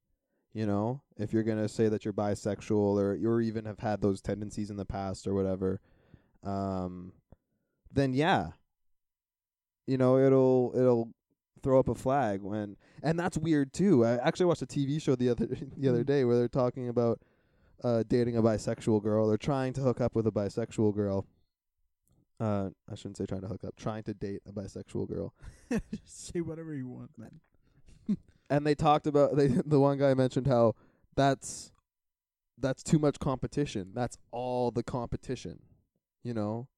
[0.52, 4.00] You know, if you're going to say that you're bisexual or you even have had
[4.00, 5.80] those tendencies in the past or whatever,
[6.42, 7.12] um
[7.92, 8.52] then yeah.
[9.86, 11.12] You know, it'll it'll
[11.62, 14.04] throw up a flag when and that's weird too.
[14.04, 16.06] I actually watched a TV show the other the other Mm.
[16.06, 17.20] day where they're talking about
[17.84, 19.28] uh dating a bisexual girl.
[19.28, 21.26] They're trying to hook up with a bisexual girl.
[22.40, 25.34] Uh I shouldn't say trying to hook up, trying to date a bisexual girl.
[26.04, 27.40] Say whatever you want, man.
[28.50, 30.74] and they talked about they the one guy mentioned how
[31.14, 31.72] that's
[32.58, 33.92] that's too much competition.
[33.94, 35.60] That's all the competition.
[36.22, 36.68] You know?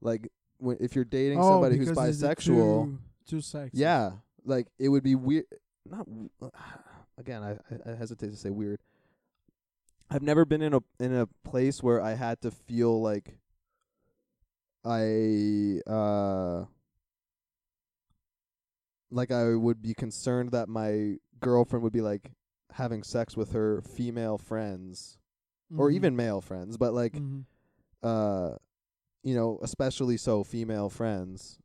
[0.00, 0.28] Like
[0.58, 3.78] when if you're dating oh, somebody who's bisexual, Too, too sexy.
[3.78, 4.12] yeah,
[4.44, 5.44] like it would be weird
[5.90, 6.30] not w-
[7.18, 7.58] again, I
[7.90, 8.80] I hesitate to say weird.
[10.10, 13.38] I've never been in a in a place where I had to feel like
[14.84, 16.64] I uh
[19.10, 22.32] like I would be concerned that my girlfriend would be like
[22.72, 25.18] having sex with her female friends
[25.76, 25.94] or Mhm.
[25.94, 27.44] even male friends, but like Mhm.
[28.02, 28.56] uh
[29.22, 31.58] you know, especially so female friends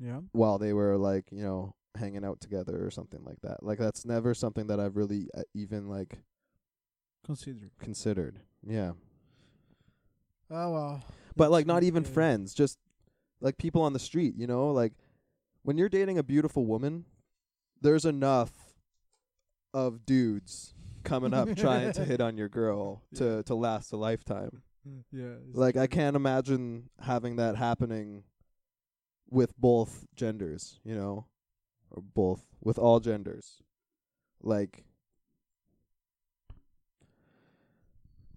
[0.00, 0.20] Yeah.
[0.32, 3.62] while they were like, you know, hanging out together or something like that.
[3.62, 6.18] Like that's never something that I've really uh, even like
[7.24, 7.70] Consider.
[7.80, 8.40] considered.
[8.66, 8.92] Yeah.
[10.50, 11.04] Oh well.
[11.36, 12.78] But like not even friends, just
[13.40, 14.92] like people on the street, you know, like
[15.62, 17.04] when you're dating a beautiful woman,
[17.80, 18.52] there's enough
[19.72, 24.62] of dudes coming up trying to hit on your girl to to last a lifetime.
[24.88, 25.36] Mm, yeah.
[25.48, 28.24] it's Like I can't imagine having that happening
[29.30, 31.26] with both genders, you know,
[31.90, 33.62] or both with all genders.
[34.42, 34.84] Like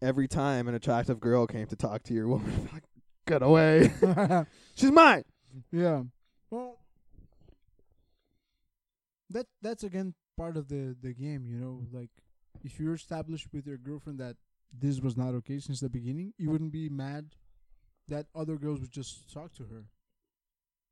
[0.01, 2.83] every time an attractive girl came to talk to your woman, like,
[3.27, 3.91] get away.
[4.75, 5.23] She's mine.
[5.71, 6.03] yeah.
[6.49, 6.79] Well,
[9.29, 11.85] that that's again part of the the game, you know.
[11.91, 12.11] Like,
[12.63, 14.37] if you're established with your girlfriend that
[14.77, 17.35] this was not okay since the beginning, you wouldn't be mad
[18.07, 19.85] that other girls would just talk to her.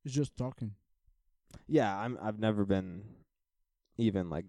[0.04, 0.76] It's just talking.
[1.68, 2.18] Yeah, I'm.
[2.22, 3.04] I've never been
[3.98, 4.46] even like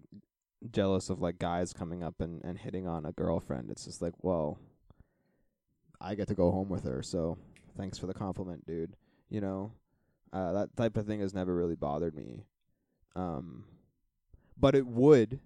[0.71, 3.69] jealous of like guys coming up and and hitting on a girlfriend.
[3.69, 4.59] It's just like, well,
[5.99, 7.37] I get to go home with her, so
[7.77, 8.95] thanks for the compliment, dude.
[9.29, 9.71] You know,
[10.31, 12.45] uh, that type of thing has never really bothered me.
[13.15, 13.65] Um,
[14.57, 15.39] but it would,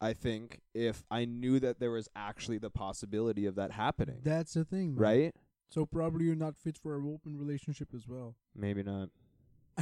[0.00, 4.20] I think, if I knew that there was actually the possibility of that happening.
[4.22, 5.02] That's the thing, man.
[5.02, 5.34] right?
[5.68, 8.36] So probably you're not fit for an open relationship as well.
[8.54, 9.10] Maybe not.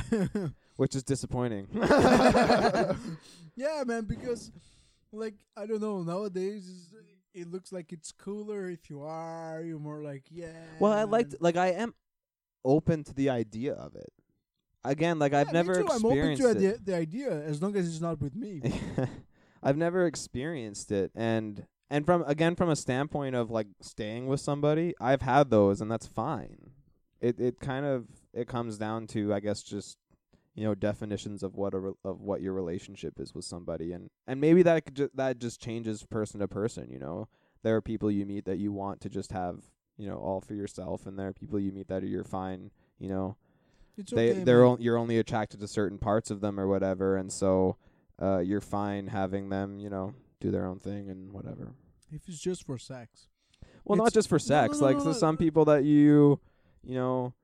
[0.77, 1.69] Which is disappointing.
[3.57, 4.53] yeah, man, because
[5.13, 6.93] like I don't know nowadays
[7.35, 9.63] it looks like it's cooler if you are.
[9.63, 10.49] You're more like yeah.
[10.81, 11.95] well, I liked like I am
[12.65, 14.13] open to the idea of it.
[14.85, 15.89] Again, like I've Yeah, me never too.
[15.91, 16.85] I'm open experienced to it.
[16.85, 18.63] the idea as long as it's not with me.
[19.63, 24.41] I've never experienced it and and from again from a standpoint of like staying with
[24.41, 26.71] somebody, I've had those and that's fine.
[27.21, 28.07] It it kind of
[28.37, 29.99] it comes down to I guess just
[30.55, 34.09] you know definitions of what a re- of what your relationship is with somebody and
[34.27, 37.29] and maybe that could ju- that just changes person to person, you know.
[37.63, 39.65] There are people you meet that you want to just have,
[39.97, 42.71] you know, all for yourself and there are people you meet that are you're fine,
[42.99, 43.37] you know,
[43.97, 44.45] It's they okay.
[44.45, 47.77] they're on, you're only attracted to certain parts of them or whatever and so
[48.23, 51.75] uh you're fine having them you know do their own thing and whatever
[52.13, 53.29] if it's just for sex.
[53.85, 55.85] well not just for no, no, sex no, like no, so no, some people that
[55.85, 56.41] you
[56.83, 57.35] you know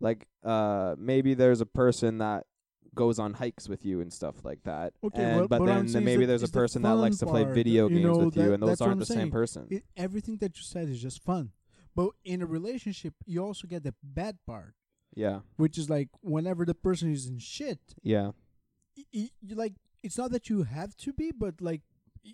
[0.00, 2.46] like uh maybe there's a person that
[2.94, 6.04] goes on hikes with you and stuff like that Okay, and, but- but, then, then
[6.04, 8.52] maybe there's a the person that likes to play part, video games know, with you
[8.52, 11.50] and those aren't the same person It, everything that you said is just fun,
[11.94, 14.74] but in a relationship, you also get the bad part,
[15.14, 18.30] yeah which is like whenever the person is in shit, yeah
[19.12, 21.82] you like it's not that you have to be, but like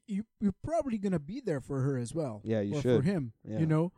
[0.07, 2.41] you you're probably gonna be there for her as well.
[2.45, 3.01] Yeah, you or should.
[3.01, 3.33] for him.
[3.45, 3.59] Yeah.
[3.61, 3.93] You know,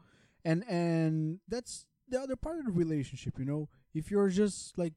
[0.45, 3.39] and and that's the other part of the relationship.
[3.39, 4.95] You know, if you're just like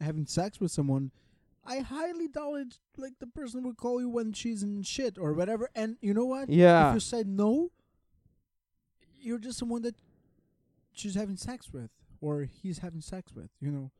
[0.00, 1.10] having sex with someone.
[1.64, 2.78] I highly doubt it.
[2.96, 5.68] Like the person would call you when she's in shit or whatever.
[5.74, 6.48] And you know what?
[6.48, 7.70] yeah If you said no,
[9.20, 9.94] you're just someone that
[10.92, 13.50] she's having sex with or he's having sex with.
[13.60, 13.90] You know.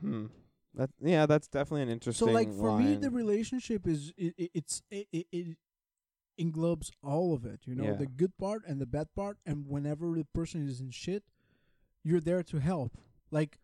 [0.00, 0.26] hmm.
[0.74, 4.50] that yeah that's definitely an interesting So like for me, the relationship is it, it,
[4.54, 5.56] it's it, it, it
[6.38, 7.60] englobes all of it.
[7.66, 7.94] You know, Yeah.
[7.94, 9.38] the good part and the bad part.
[9.44, 11.24] And whenever the person is in shit,
[12.02, 12.96] you're there to help.
[13.30, 13.58] Like,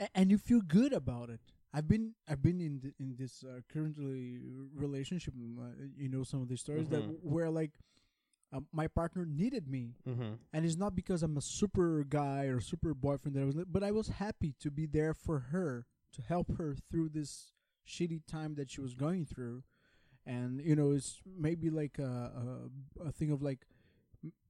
[0.00, 1.40] a- and you feel good about it.
[1.72, 4.38] I've been I've been in th- in this uh, currently
[4.74, 5.34] relationship.
[5.36, 5.64] Uh,
[5.96, 7.22] you know some of these stories that Mhm.
[7.22, 7.72] where like
[8.52, 10.34] um, my partner needed me, mm-hmm.
[10.54, 13.64] and it's not because I'm a super guy or super boyfriend that I was, li-
[13.68, 17.52] but I was happy to be there for her to help her through this
[17.86, 19.62] shitty time that she was going through,
[20.24, 22.68] and you know it's maybe like a
[23.02, 23.66] a, a thing of like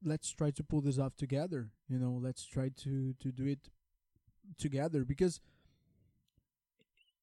[0.04, 1.70] let's try to pull this off together.
[1.88, 3.68] You know, let's try to to do it
[4.58, 5.40] together because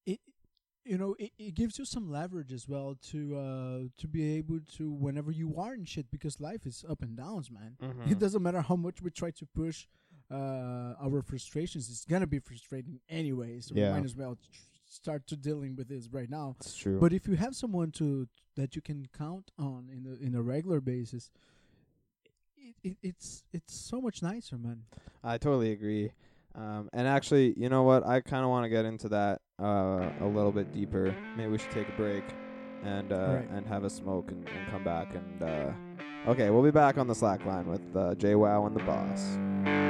[0.06, 0.20] it
[0.84, 4.60] you know it, it gives you some leverage as well to uh to be able
[4.78, 8.12] to whenever you are in shit because life is up and downs man Mm-hmm.
[8.12, 9.88] it doesn't matter how much we try to push
[10.32, 13.88] uh our frustrations it's gonna be frustrating anyway so Yeah.
[13.94, 17.12] we might as well tr- start to dealing with this right now it's true but
[17.14, 20.80] if you have someone to that you can count on in a in a regular
[20.80, 21.32] basis
[22.58, 24.84] it, it it's it's so much nicer man
[25.24, 26.12] I totally agree.
[26.54, 28.06] Um, and actually, you know what?
[28.06, 31.14] I kind of want to get into that uh, a little bit deeper.
[31.36, 32.24] Maybe we should take a break
[32.84, 33.50] and uh, Alright.
[33.50, 35.14] and have a smoke and, and come back.
[35.16, 38.76] And uh, okay, we'll be back on the slack line with uh, Jay Wow and
[38.76, 39.85] the boss.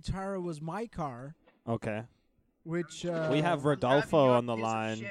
[0.00, 0.04] Vitara.
[0.06, 1.34] This old Vitara was my car,
[1.68, 2.02] Okay.
[2.64, 5.08] which uh, We have Rodolfo on the line.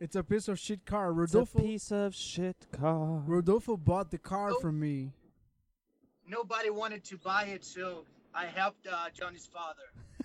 [0.00, 1.10] It's a piece of shit car.
[1.22, 3.22] It's a Rodolfo piece of shit car.
[3.26, 4.60] Rodolfo bought the car Nope.
[4.60, 5.12] from me.
[6.28, 8.04] Nobody wanted to buy it, so
[8.34, 9.82] I helped uh, Johnny's father.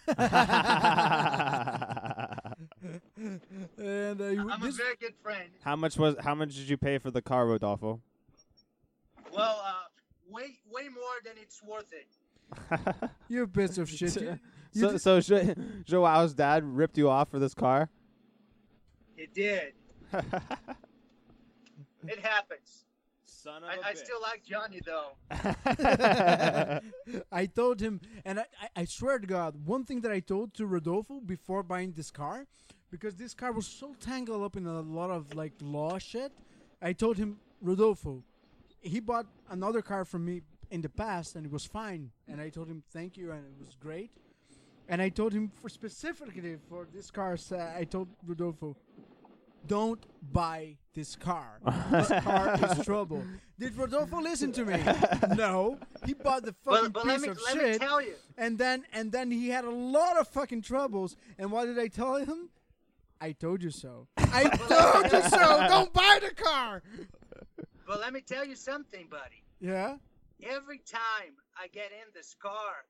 [3.78, 5.50] and uh, you- I'm this, a very good friend.
[5.64, 6.16] how much was?
[6.20, 8.02] How much did you pay for the car, Rodolfo?
[9.34, 9.74] Well, uh,
[10.30, 12.08] way way more than it's worth it.
[13.28, 14.16] you piece of shit.
[14.16, 14.39] You,
[14.74, 15.54] you so, so Jo-
[15.88, 17.89] Joao's dad ripped you off for this car.
[19.18, 19.74] It did.
[22.08, 22.86] It happens.
[23.26, 25.12] Son of I, I still like Johnny though.
[27.32, 30.54] I told him, and I, I, I swear to God, one thing that I told
[30.56, 32.45] to Rodolfo before buying this car,
[32.91, 36.32] because this car was so tangled up in a lot of like law shit,
[36.82, 38.24] I told him, Rodolfo,
[38.82, 40.41] he bought another car from me
[40.72, 42.11] in the past and it was fine.
[42.28, 44.11] And I told him, thank you, and it was great.
[44.88, 48.76] And I told him for specifically for this car, so I told Rodolfo,
[49.67, 51.59] don't buy this car.
[51.91, 53.24] This car is trouble.
[53.59, 54.82] Did Rodolfo listen to me?
[55.36, 55.78] no.
[56.05, 58.13] He bought the fucking But, but piece let me of let me shit, tell you.
[58.38, 61.15] and then and then he had a lot of fucking troubles.
[61.38, 62.49] And what did I tell him?
[63.22, 64.07] I told you so.
[64.17, 65.67] I told you so.
[65.67, 66.82] Don't buy the car.
[67.86, 69.43] But let me tell you something, buddy.
[69.59, 69.97] Yeah.
[70.44, 72.86] Every time I get in this car,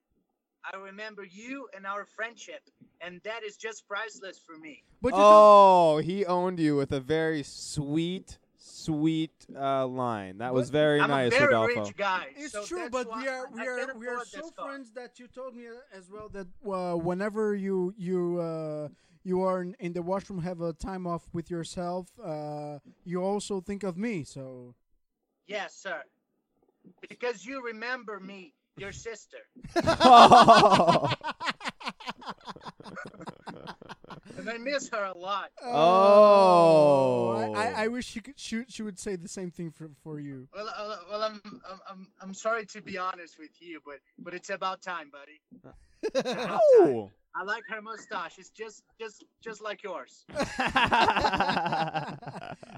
[0.71, 2.61] I remember you and our friendship,
[3.01, 4.83] and that is just priceless for me.
[5.01, 5.27] But you don't.
[5.33, 10.37] oh, he owned you with a very sweet, sweet uh, line.
[10.39, 11.85] That was very I'm nice, a very Rodolfo.
[11.85, 12.27] rich guy.
[12.35, 14.67] It's so true, but we are I- we are we are so this car.
[14.67, 18.89] friends that you told me uh, as well that uh, whenever you you uh,
[19.23, 23.59] you are in, in the washroom have a time off with yourself, uh, you also
[23.61, 24.23] think of me.
[24.23, 24.75] So
[25.47, 26.03] Yes, sir.
[27.07, 29.37] Because you remember me, your sister.
[34.39, 35.51] And I miss her a lot.
[35.61, 37.53] Oh.
[37.53, 40.19] I, I, I wish she could she, she would say the same thing for for
[40.19, 40.47] you.
[40.53, 44.33] Well, uh, well, I'm, I'm, I'm, I'm sorry to be honest with you, but, but
[44.33, 45.41] it's about time, buddy.
[46.25, 47.11] Ow.
[47.35, 48.37] I like her mustache.
[48.37, 50.25] It's just, just, just like yours.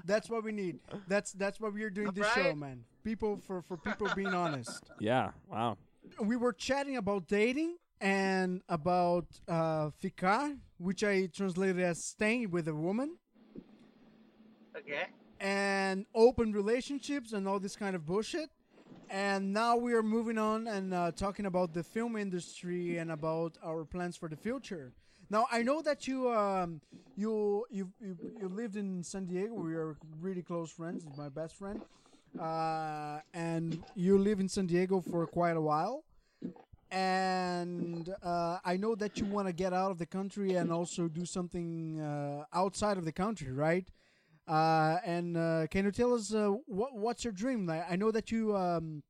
[0.04, 0.78] That's what we need.
[1.08, 2.84] That's that's why we are doing this show, man.
[3.04, 4.90] People for for people being honest.
[5.00, 5.30] yeah.
[5.48, 5.78] Wow.
[6.20, 12.66] we were chatting about dating and about uh, ficar, which I translated as staying with
[12.68, 13.16] a woman,
[14.76, 15.04] Okay.
[15.40, 18.50] and open relationships and all this kind of bullshit.
[19.12, 23.58] And now we are moving on and uh, talking about the film industry and about
[23.62, 24.94] our plans for the future.
[25.28, 26.80] Now I know that you um,
[27.14, 29.52] you, you you lived in San Diego.
[29.52, 31.04] We are really close friends.
[31.18, 31.82] My best friend,
[32.40, 36.04] uh, and you live in San Diego for quite a while.
[36.90, 41.08] And uh, I know that you want to get out of the country and also
[41.08, 43.86] do something uh, outside of the country, right?
[44.46, 47.66] Uh, and uh, can you tell us uh, what what's your dream?
[47.66, 49.02] Like, I know that you um,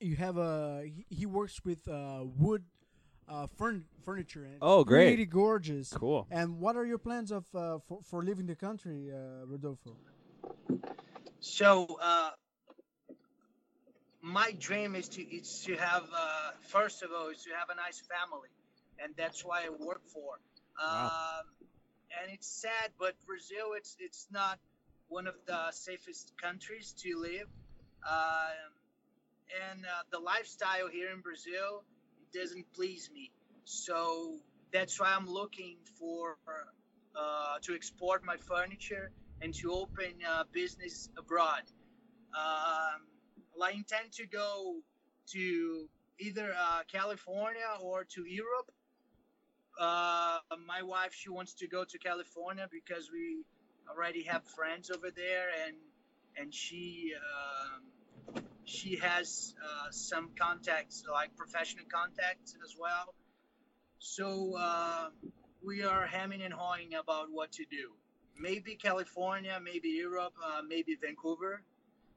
[0.00, 2.64] you have a he, he works with uh, wood
[3.28, 4.44] uh, furn- furniture.
[4.44, 5.10] And Oh, great.
[5.10, 5.92] Really gorgeous.
[5.92, 6.26] Cool.
[6.30, 9.96] And what are your plans of uh, for for leaving the country, uh, Rodolfo?
[11.40, 12.30] So, uh,
[14.22, 17.76] my dream is to is to have uh, first of all is to have a
[17.76, 18.50] nice family,
[19.02, 20.38] and that's why I work for.
[20.78, 21.06] Wow.
[21.06, 21.44] Um,
[22.20, 24.58] and it's sad, but Brazil it's it's not
[25.08, 27.48] one of the safest countries to live.
[28.08, 28.72] Um,
[29.70, 31.84] and uh, the lifestyle here in Brazil
[32.34, 33.30] doesn't please me.
[33.64, 34.38] So
[34.72, 36.36] that's why I'm looking for
[37.16, 41.62] uh, to export my furniture and to open uh, business abroad.
[42.34, 43.02] Um,
[43.62, 44.76] I intend to go
[45.32, 45.88] to
[46.18, 48.70] either uh, California or to Europe.
[49.78, 53.44] Uh, my wife, she wants to go to California because we
[53.90, 55.76] already have friends over there, and
[56.38, 63.14] and she um, she has uh, some contacts, like professional contacts as well.
[63.98, 65.08] So uh,
[65.64, 67.92] we are hemming and hawing about what to do.
[68.38, 71.62] Maybe California, maybe Europe, uh, maybe Vancouver.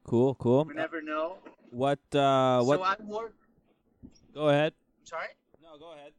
[0.04, 0.34] Cool.
[0.34, 0.64] Cool.
[0.64, 1.38] We never know.
[1.70, 2.00] What?
[2.14, 2.78] Uh, what?
[2.78, 3.34] So I work.
[4.34, 4.72] go ahead.
[5.00, 5.28] I'm sorry.
[5.62, 6.12] No, go ahead.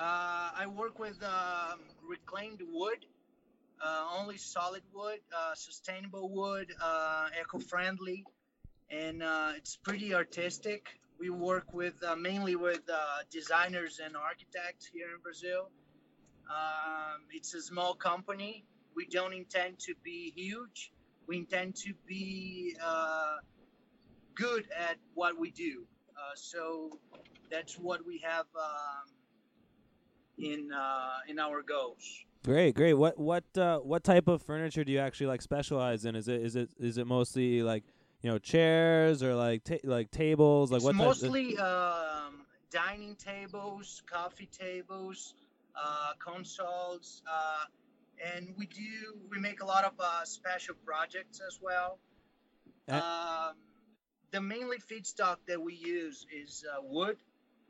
[0.00, 3.04] Uh, I work with um, reclaimed wood,
[3.84, 8.24] uh, only solid wood, uh, sustainable wood, uh, eco-friendly,
[8.90, 10.98] and uh, it's pretty artistic.
[11.18, 12.80] We work with uh, mainly with
[13.30, 15.68] designers and architects here in Brazil.
[16.48, 18.64] Um, it's a small company.
[18.96, 20.92] We don't intend to be huge.
[21.26, 22.74] We intend to be
[24.34, 25.84] good at what we do.
[26.36, 26.98] So
[27.50, 29.19] that's what we have um,
[30.42, 32.24] in uh, in our goals.
[32.44, 32.94] Great, great.
[32.94, 36.16] What what uh, what type of furniture do you actually like specialize in?
[36.16, 37.84] Is it is it is it mostly like
[38.22, 40.70] you know chairs or like ta- like tables?
[40.70, 40.94] Like it's what?
[40.94, 45.34] mostly um, dining tables, coffee tables,
[45.76, 47.64] uh, consoles, uh,
[48.34, 51.98] and we do we make a lot of uh, special projects as well.
[52.88, 52.94] Uh,
[53.50, 53.54] um,
[54.30, 57.18] the mainly feedstock that we use is uh, wood.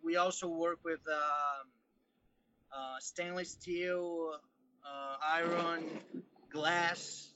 [0.05, 1.69] We also work with um,
[2.77, 4.37] uh, stainless steel,
[4.85, 5.85] uh, iron,
[6.51, 7.33] glass,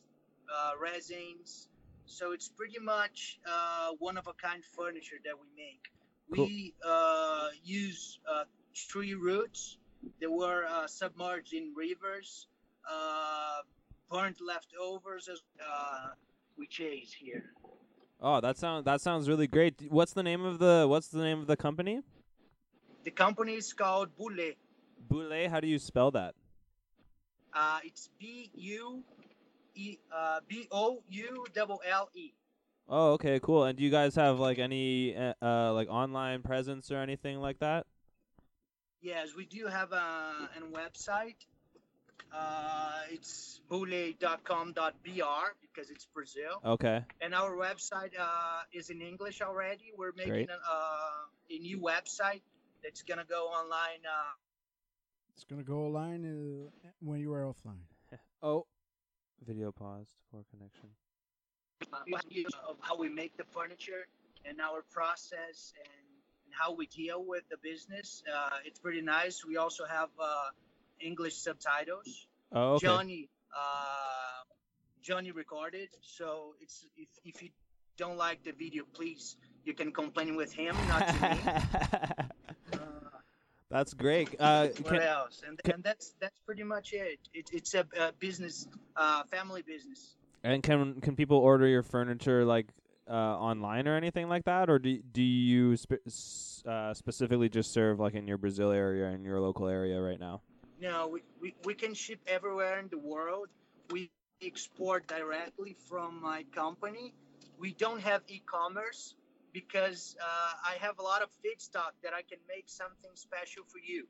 [0.53, 1.68] uh, resins.
[2.07, 5.91] So it's pretty much uh, one of a kind furniture that we make.
[6.35, 6.47] Cool.
[6.47, 9.78] We uh, use uh, tree roots
[10.20, 12.47] that were uh, submerged in rivers,
[12.91, 13.61] uh,
[14.11, 16.09] burnt leftovers, as uh,
[16.59, 17.45] we chase here.
[18.20, 19.74] oh, that sounds that sounds really great.
[19.91, 22.01] What's the name of the What's the name of the company?
[23.05, 24.53] The company is called Boule.
[25.14, 25.48] Boule.
[25.48, 26.34] How do you spell that?
[27.54, 29.04] Uh, it's B U
[29.76, 32.32] E uh, B O U double L E.
[32.88, 33.64] Oh, okay, cool.
[33.64, 37.60] And do you guys have like any uh, uh like online presence or anything like
[37.60, 37.86] that?
[39.02, 41.36] Yes, we do have a, a website.
[42.32, 44.74] Uh, it's boule.com.br
[45.62, 46.60] because it's Brazil.
[46.64, 47.04] Okay.
[47.20, 49.92] And our website uh, is in English already.
[49.96, 52.40] We're making an, uh, a new website
[52.82, 54.02] that's going to go online.
[54.04, 54.32] Uh,
[55.37, 57.85] It's gonna go online uh, when you are offline.
[58.43, 58.66] Oh,
[59.47, 60.91] video paused for connection.
[62.68, 64.07] of how we make the furniture
[64.45, 66.09] and our process and,
[66.45, 68.22] and how we deal with the business.
[68.30, 69.45] Uh, it's pretty nice.
[69.47, 70.51] We also have uh,
[71.01, 72.26] English subtitles.
[72.53, 72.87] Oh, okay.
[72.87, 74.45] Johnny, uh,
[75.03, 75.89] Johnny recorded.
[76.03, 77.49] So it's if, if you
[77.97, 82.35] don't like the video, please you can complain with him, not to me.
[83.70, 84.36] That's great.
[84.38, 85.42] Uh, what can, else?
[85.46, 87.18] And, can- and that's that's pretty much it.
[87.32, 90.16] it it's a, a business, uh, family business.
[90.42, 92.66] and can can people order your furniture like
[93.08, 96.06] uh, online or anything like that, or do do you spe-
[96.68, 100.40] uh, specifically just serve like in your Brazil area in your local area right now?
[100.80, 103.48] No, we, we, we can ship everywhere in the world.
[103.90, 104.10] We
[104.42, 107.14] export directly from my company.
[107.58, 109.14] We don't have e-commerce
[109.55, 113.78] because uh, I have a lot of feedstock that I can make something special for
[113.78, 114.07] you.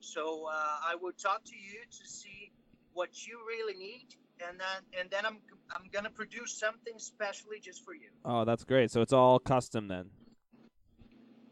[0.00, 2.52] So uh, I will talk to you to see
[2.92, 4.08] what you really need,
[4.46, 5.38] and then and then I'm
[5.74, 8.90] I'm gonna produce something specially just for you, Oh, that's great.
[8.90, 10.10] So it's all custom then.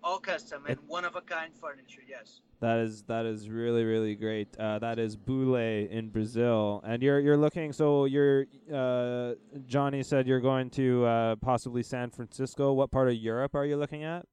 [0.07, 2.01] All custom and one of a kind furniture.
[2.09, 2.41] Yes.
[2.61, 4.57] That is that is really really great.
[4.57, 7.73] Uh, that is Boule in Brazil, and you're you're looking.
[7.73, 9.35] So you're uh,
[9.67, 12.73] Johnny said you're going to uh, possibly San Francisco.
[12.73, 14.25] What part of Europe are you looking at?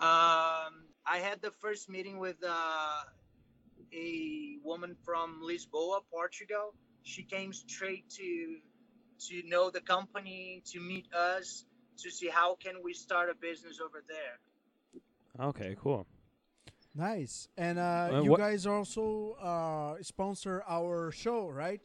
[0.00, 3.02] Um, I had the first meeting with uh,
[3.92, 6.74] a woman from Lisboa, Portugal.
[7.02, 8.58] She came straight to
[9.28, 11.64] to know the company, to meet us,
[11.98, 15.46] to see how can we start a business over there.
[15.48, 16.06] Okay, cool.
[16.94, 17.48] Nice.
[17.56, 21.80] And uh, Uh, you what- guys also uh, sponsor our show, right?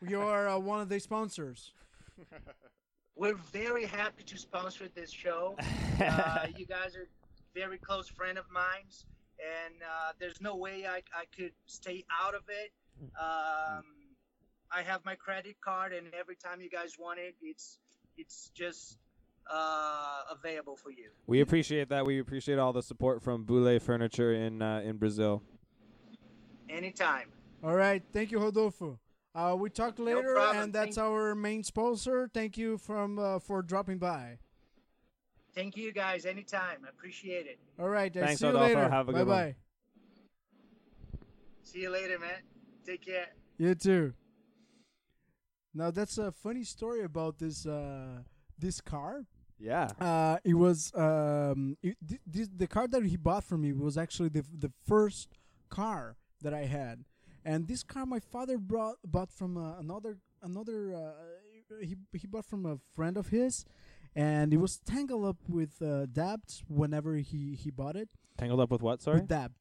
[0.00, 1.72] You are uh, one of the sponsors.
[3.16, 5.56] We're very happy to sponsor this show.
[6.00, 7.08] uh, you guys are
[7.54, 8.84] very close friend of mine,
[9.40, 12.72] and uh, there's no way I, I could stay out of it.
[13.18, 13.84] Um,
[14.70, 17.78] I have my credit card, and every time you guys want it, it's
[18.18, 18.98] it's just
[19.52, 21.10] uh, available for you.
[21.26, 22.04] We appreciate that.
[22.06, 25.42] We appreciate all the support from Boule Furniture in uh, in Brazil.
[26.68, 27.28] Anytime.
[27.62, 28.02] All right.
[28.12, 28.98] Thank you, Rodolfo.
[29.34, 30.62] Uh, we talk later, problem.
[30.64, 32.28] and that's Thank- our main sponsor.
[32.32, 34.38] Thank you from uh, for dropping by.
[35.54, 36.26] Thank you guys.
[36.26, 36.78] Anytime.
[36.84, 37.58] I appreciate it.
[37.78, 38.14] All right.
[38.16, 38.88] I Thanks, see you later.
[38.88, 39.36] Have a bye good one.
[39.36, 39.54] bye.
[41.62, 42.42] See you later, man.
[42.84, 43.28] Take care.
[43.58, 44.12] You too.
[45.74, 48.22] Now that's a funny story about this uh,
[48.58, 49.26] this car.
[49.58, 49.88] Yeah.
[50.00, 53.96] Uh, it was um, it, th- this, the car that he bought for me was
[53.96, 55.28] actually the the first
[55.68, 57.04] car that I had,
[57.44, 62.44] and this car my father brought bought from uh, another another uh, he he bought
[62.44, 63.64] from a friend of his,
[64.14, 68.08] and it was tangled up with uh, debt whenever he he bought it.
[68.36, 69.00] Tangled up with what?
[69.00, 69.20] Sorry.
[69.20, 69.52] With debt,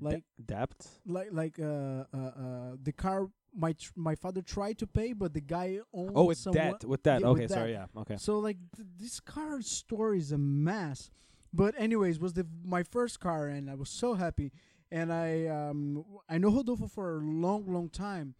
[0.00, 0.72] like Debt.
[1.06, 5.34] like like uh, uh, uh, the car my tr- my father tried to pay, but
[5.34, 6.84] the guy owned Oh, with someone- debt.
[6.84, 7.20] With debt.
[7.20, 7.42] yeah, okay.
[7.42, 7.72] with Sorry.
[7.72, 7.90] debt.
[7.94, 8.00] Yeah.
[8.00, 8.16] Okay.
[8.16, 11.10] So like th- this car story is a mess.
[11.52, 14.52] But anyways, was the my first car and I was so happy.
[14.90, 18.34] And I um I know Rodolfo for a long long time.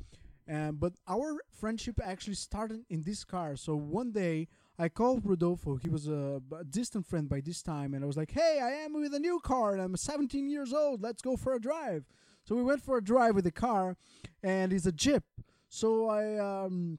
[0.49, 3.55] Um, but our friendship actually started in this car.
[3.57, 4.49] So one day
[4.79, 5.77] I called Rodolfo.
[5.77, 8.59] He was a, b- a distant friend by this time, and I was like, "Hey,
[8.61, 11.01] I am with a new car, and I'm 17 years old.
[11.01, 12.05] Let's go for a drive."
[12.53, 13.97] So we went for a drive with the car,
[14.43, 15.23] and it's a Jeep.
[15.71, 16.99] So I um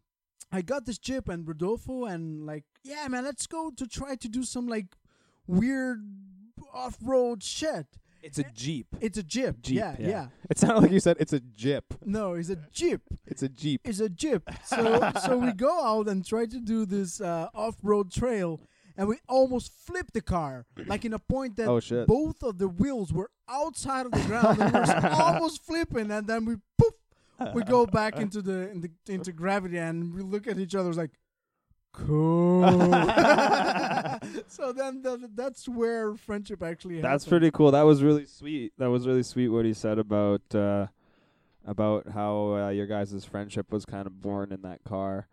[0.52, 4.28] I got this Jeep and Rodolfo, and like, yeah, man, let's go to try to
[4.28, 4.88] do some like
[5.46, 6.00] weird
[6.74, 7.86] off-road shit.
[8.24, 8.88] It's a jeep.
[9.00, 9.62] It's a Jeep.
[9.62, 10.08] Jeep, yeah, yeah.
[10.08, 10.28] yeah.
[10.50, 11.94] It sounded like you said it's a jip.
[12.04, 13.02] No, it's a Jeep.
[13.28, 13.82] It's a jeep.
[13.84, 14.50] It's a Jeep.
[14.66, 18.60] So so we go out and try to do this uh, off-road trail,
[18.98, 22.68] and we almost flipped the car, like in a point that Oh, both of the
[22.68, 26.94] wheels were outside of the ground, and we were almost flipping, and then we poof,
[27.54, 30.90] we go back into the, in the into gravity, and we look at each other
[30.90, 31.12] it's like.
[31.96, 32.64] Cool.
[34.48, 37.30] so then th- that's where friendship actually That's happened.
[37.42, 37.70] pretty cool.
[37.70, 38.74] That was really sweet.
[38.80, 40.88] That was really sweet what he said about uh
[41.66, 45.28] about how uh, your guys' friendship was kind of born in that car.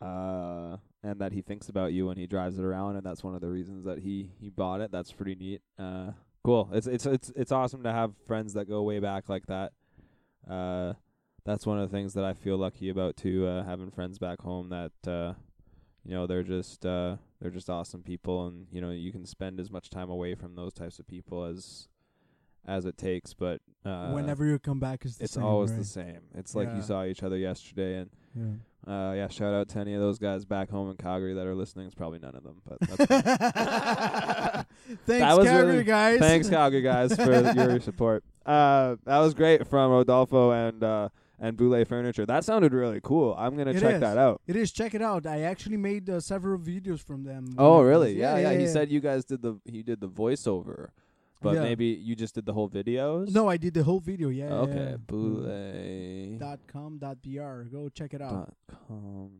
[0.00, 3.34] Uh and that he thinks about you when he drives it around and that's one
[3.34, 4.90] of the reasons that he he bought it.
[4.92, 5.62] That's pretty neat.
[5.78, 6.12] Uh
[6.44, 6.68] cool.
[6.72, 9.72] It's it's it's it's awesome to have friends that go way back like that.
[10.48, 10.94] Uh
[11.44, 14.40] that's one of the things that I feel lucky about too, uh having friends back
[14.42, 15.34] home that uh
[16.04, 19.58] you know, they're just uh they're just awesome people and you know, you can spend
[19.60, 21.88] as much time away from those types of people as
[22.66, 25.78] as it takes, but uh Whenever you come back, it's the it's same, always right?
[25.78, 26.20] the same.
[26.34, 26.76] It's like Yeah.
[26.76, 28.52] you saw each other yesterday and Yeah.
[28.86, 31.54] Uh yeah, shout out to any of those guys back home in Calgary that are
[31.54, 31.86] listening.
[31.86, 33.06] It's probably none of them, but that's.
[35.06, 36.18] Thanks, Calgary really- guys.
[36.18, 38.24] Thanks, Calgary guys, for your support.
[38.44, 41.08] Uh, that was great from Rodolfo and uh,
[41.38, 42.26] and Boule Furniture.
[42.26, 43.34] That sounded really cool.
[43.38, 44.00] I'm gonna It check is.
[44.00, 44.40] that out.
[44.46, 44.72] It is.
[44.72, 45.26] Check it out.
[45.26, 47.54] I actually made uh, several videos from them.
[47.58, 48.18] Oh, when I really?
[48.18, 48.58] Yeah, yeah.
[48.58, 50.88] He said you guys did the he did the voiceover,
[51.40, 51.62] but Yeah.
[51.62, 53.32] maybe you just did the whole videos.
[53.32, 54.28] No, I did the whole video.
[54.28, 54.52] Yeah.
[54.64, 54.96] Okay.
[55.06, 56.98] Boule Dot com.
[56.98, 57.62] Dot br.
[57.70, 58.32] Go check it out.
[58.68, 59.30] dot com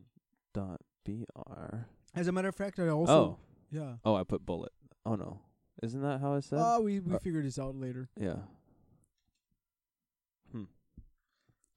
[0.53, 1.77] dot br.
[2.13, 3.13] As a matter of fact, I also.
[3.13, 3.37] Oh,
[3.71, 3.95] Yeah.
[4.03, 4.71] oh, I put bullet.
[5.05, 5.39] Oh no,
[5.81, 6.59] isn't that how I said?
[6.61, 8.09] Oh, we we Uh, figured this out later.
[8.17, 8.39] yeah.
[10.51, 10.65] Hmm.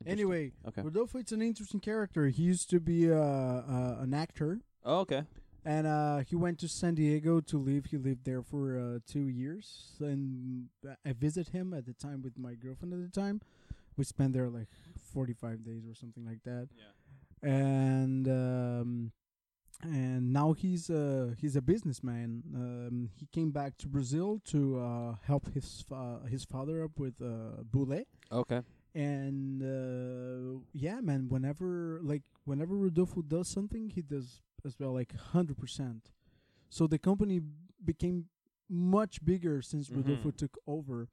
[0.06, 0.82] Anyway, Okay.
[0.82, 2.26] Rodolfo, it's an interesting character.
[2.28, 5.22] He used to be uh, uh, an actor, Oh, okay.
[5.64, 7.86] And uh, he went to San Diego to live.
[7.86, 10.68] He lived there for uh, two years, and
[11.04, 13.40] I visited him at the time with my girlfriend at the time.
[13.96, 14.68] We spent there like
[15.12, 16.68] forty-five days or something like that.
[16.76, 17.48] Yeah.
[17.48, 19.12] and um,
[19.82, 22.42] and now he's uh he's a businessman.
[22.54, 27.14] Um, he came back to Brazil to uh, help his fa- his father up with
[27.20, 28.02] uh, Boule.
[28.32, 28.60] Okay.
[28.94, 31.28] And uh, yeah, man.
[31.28, 36.10] Whenever like whenever Rodolfo does something, he does as well, like hundred percent.
[36.70, 37.40] So the company
[37.84, 38.26] became
[38.68, 40.36] much bigger since Rodolfo Mhm.
[40.36, 41.08] took over,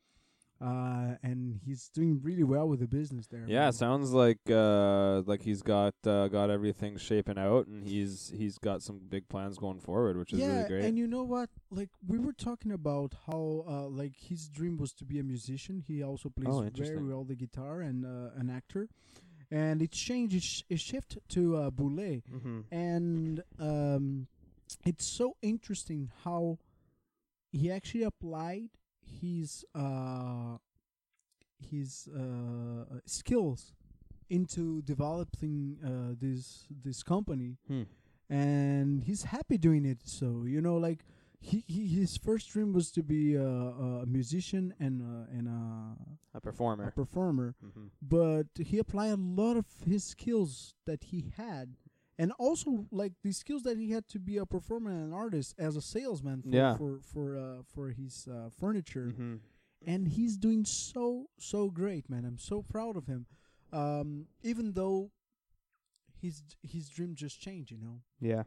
[0.62, 3.46] uh, and he's doing really well with the business there.
[3.48, 3.74] Yeah, man.
[3.74, 8.82] sounds like uh like he's got uh, got everything shaping out and he's he's got
[8.82, 10.86] some big plans going forward, which is yeah, really great.
[10.86, 11.50] and you know what?
[11.72, 15.84] Like we were talking about how uh, like his dream was to be a musician.
[15.86, 18.88] He also plays Oh, very well the guitar and uh, an actor.
[19.52, 20.36] And it changed.
[20.36, 22.60] It, sh- it shifted to uh, Boule, Mm-hmm.
[22.72, 24.28] and um,
[24.86, 26.58] it's so interesting how
[27.52, 28.70] he actually applied
[29.20, 30.58] his uh,
[31.70, 33.74] his uh, skills
[34.30, 37.84] into developing uh, this this company Hmm.
[38.30, 40.00] and he's happy doing it.
[40.06, 41.04] So you know, like
[41.44, 46.38] he, he his first dream was to be a, a musician and uh, and a,
[46.38, 46.84] A performer.
[46.88, 47.54] a performer.
[47.54, 47.88] performer, mm-hmm.
[48.02, 51.76] but he applied a lot of his skills that he had.
[52.20, 55.56] And also, like the skills that he had to be a performer and an artist
[55.58, 56.78] as a salesman for Yeah.
[56.78, 59.36] for for, uh, for his uh, furniture, Mm-hmm.
[59.88, 62.24] and he's doing so so great, man.
[62.26, 63.26] I'm so proud of him.
[63.74, 65.10] Um, even though
[66.22, 68.02] his his dream just changed, you know.
[68.20, 68.44] Yeah.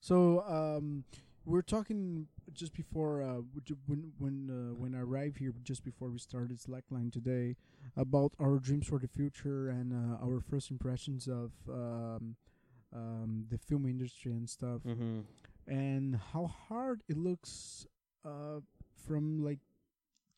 [0.00, 1.04] So um,
[1.44, 2.28] we're talking
[2.58, 3.40] just before uh,
[3.86, 7.56] when when uh, when I arrived here, just before we started Slackline today,
[7.96, 12.36] about our dreams for the future and uh, our first impressions of um,
[12.94, 15.20] um, the film industry and stuff, Mm-hmm.
[15.66, 17.86] and how hard it looks
[18.24, 18.60] uh,
[19.06, 19.60] from like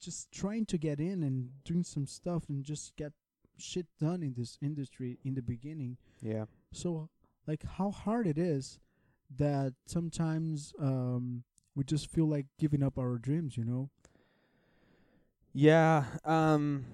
[0.01, 3.13] just trying to get in and doing some stuff and just get
[3.59, 5.97] shit done in this industry in the beginning.
[6.23, 6.45] Yeah.
[6.73, 7.09] So,
[7.47, 8.79] like, how hard it is
[9.37, 11.45] that sometimes um,
[11.81, 13.89] we just feel like giving up our dreams, you know?
[15.55, 16.05] Yeah.
[16.27, 16.85] Um.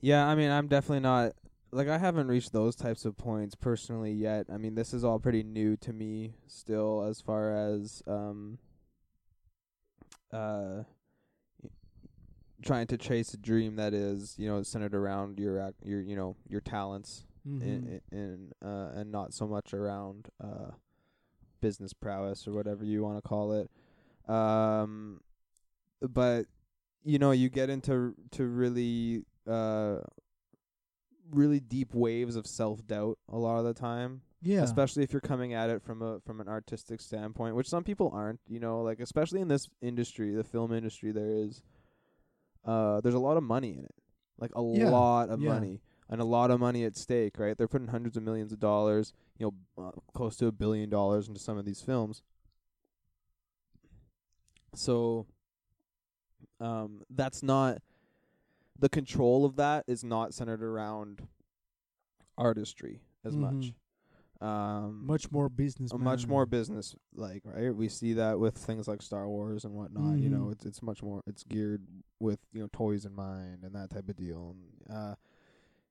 [0.00, 0.26] Yeah.
[0.26, 1.34] I mean, I'm definitely not.
[1.70, 4.46] Like, I haven't reached those types of points personally yet.
[4.52, 8.58] I mean, this is all pretty new to me still, as far as um.
[10.32, 10.82] Uh.
[12.64, 16.16] Trying to chase a dream that is, you know, centered around your ac- your you
[16.16, 17.62] know your talents Mm-hmm.
[17.64, 20.70] in, in uh and not so much around uh
[21.60, 23.68] business prowess or whatever you want to call it.
[24.28, 25.20] Um,
[26.00, 26.46] but
[27.04, 29.98] you know, you get into to really uh
[31.30, 34.22] really deep waves of self doubt a lot of the time.
[34.44, 34.62] Yeah.
[34.64, 38.10] especially if you're coming at it from a from an artistic standpoint, which some people
[38.12, 38.40] aren't.
[38.48, 41.62] You know, like especially in this industry, the film industry, there is
[42.64, 43.94] uh there's a lot of money in it,
[44.38, 45.48] like a Yeah, lot of yeah.
[45.50, 47.38] money and a lot of money at stake.
[47.38, 49.46] Right, they're putting hundreds of millions of dollars, you
[49.76, 52.22] know, uh, close to a billion dollars into some of these films.
[54.74, 55.26] So,
[56.60, 57.78] um, that's not
[58.78, 61.26] the control of that is not centered around
[62.38, 63.52] artistry as much.
[63.54, 63.74] Mhm.
[64.44, 65.92] Um, much more business.
[65.94, 70.18] much more business like right we see that with things like star wars and whatnot
[70.18, 70.52] you know Mhm.
[70.52, 71.86] it's it's much more it's geared
[72.18, 74.56] with you know toys in mind and that type of deal
[74.88, 75.14] and uh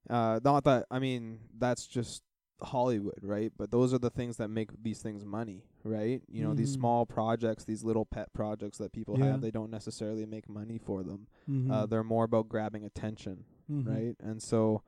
[0.10, 2.24] uh not that i mean that's just
[2.64, 6.54] hollywood right but those are the things that make these things money right you know
[6.54, 6.80] these Mhm.
[6.80, 9.26] small projects these little pet projects that people Yeah.
[9.32, 11.72] have they don't necessarily make money for them Mhm.
[11.72, 13.88] uh they're more about grabbing attention Mhm.
[13.88, 14.16] right?
[14.20, 14.84] And so,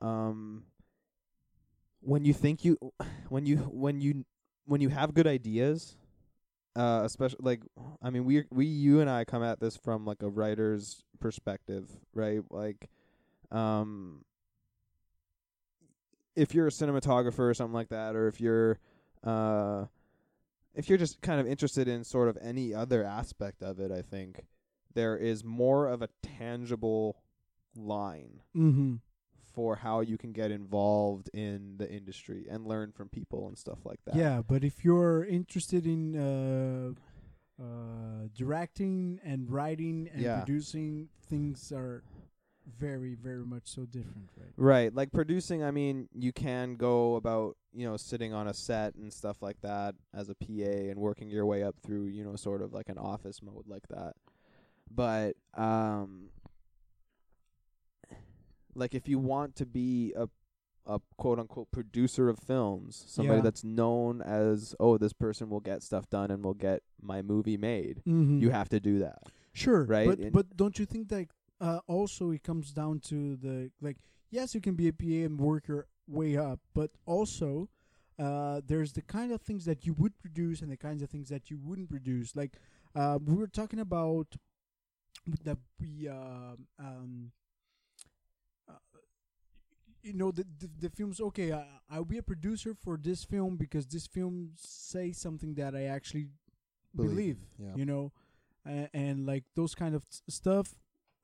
[0.00, 0.64] um,
[2.00, 2.78] when you think you,
[3.28, 4.24] when you when you
[4.64, 5.96] when you have good ideas,
[6.76, 7.62] uh, especially like,
[8.02, 11.90] I mean, we we you and I come at this from like a writer's perspective,
[12.14, 12.40] right?
[12.50, 12.88] Like,
[13.50, 14.24] um,
[16.36, 18.78] if you're a cinematographer or something like that, or if you're,
[19.24, 19.86] uh,
[20.74, 24.02] if you're just kind of interested in sort of any other aspect of it, I
[24.02, 24.44] think
[24.94, 27.16] there is more of a tangible
[27.76, 28.96] line Mm-hmm.
[29.52, 33.78] for how you can get involved in the industry and learn from people and stuff
[33.84, 34.14] like that.
[34.16, 40.38] Yeah, but if you're interested in uh, uh, directing and writing and Yeah.
[40.44, 42.02] producing, things are
[42.78, 44.52] very, very much so different, right?
[44.56, 44.94] Right.
[44.94, 49.12] Like producing, I mean, you can go about, you know, sitting on a set and
[49.12, 50.46] stuff like that as a PA
[50.90, 53.86] and working your way up through, you know, sort of like an office mode like
[53.88, 54.14] that.
[54.90, 56.30] But um
[58.74, 60.28] like if you want to be a
[60.86, 63.42] a quote unquote producer of films, somebody Yeah.
[63.42, 67.56] that's known as, oh, this person will get stuff done and will get my movie
[67.58, 68.38] made, Mm-hmm.
[68.40, 69.18] you have to do that.
[69.52, 70.08] Sure, right?
[70.08, 71.26] But And- but don't you think that
[71.60, 73.98] uh, also it comes down to the like
[74.30, 77.68] yes, you can be a PA and work your way up, but also
[78.18, 81.28] uh, there's the kind of things that you would produce and the kinds of things
[81.28, 82.36] that you wouldn't produce.
[82.36, 82.52] Like
[82.94, 84.26] uh, we were talking about
[85.44, 87.32] that we uh, um,
[88.68, 88.72] uh,
[90.02, 91.20] you know the, the the films.
[91.20, 95.74] Okay, I, I'll be a producer for this film because this film says something that
[95.74, 96.28] I actually
[96.94, 97.10] Believe.
[97.14, 97.38] believe.
[97.58, 97.74] Yeah.
[97.76, 98.12] You know,
[98.64, 100.74] and, and like those kind of s- stuff,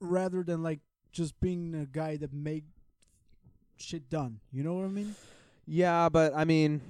[0.01, 0.80] rather than like
[1.12, 2.64] just being a guy that make
[3.76, 4.40] shit done.
[4.53, 5.14] You know what I mean?
[5.66, 6.80] Yeah, but I mean,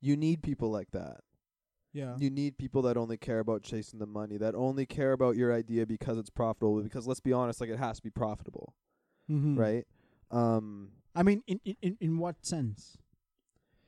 [0.00, 1.20] you need people like that.
[1.92, 2.16] Yeah.
[2.18, 5.54] You need people that only care about chasing the money, that only care about your
[5.54, 6.82] idea because it's profitable.
[6.82, 8.74] Because let's be honest, like it has to be profitable,
[9.30, 9.56] mm-hmm.
[9.56, 9.86] right?
[10.32, 12.98] Um, I mean, in, in in what sense?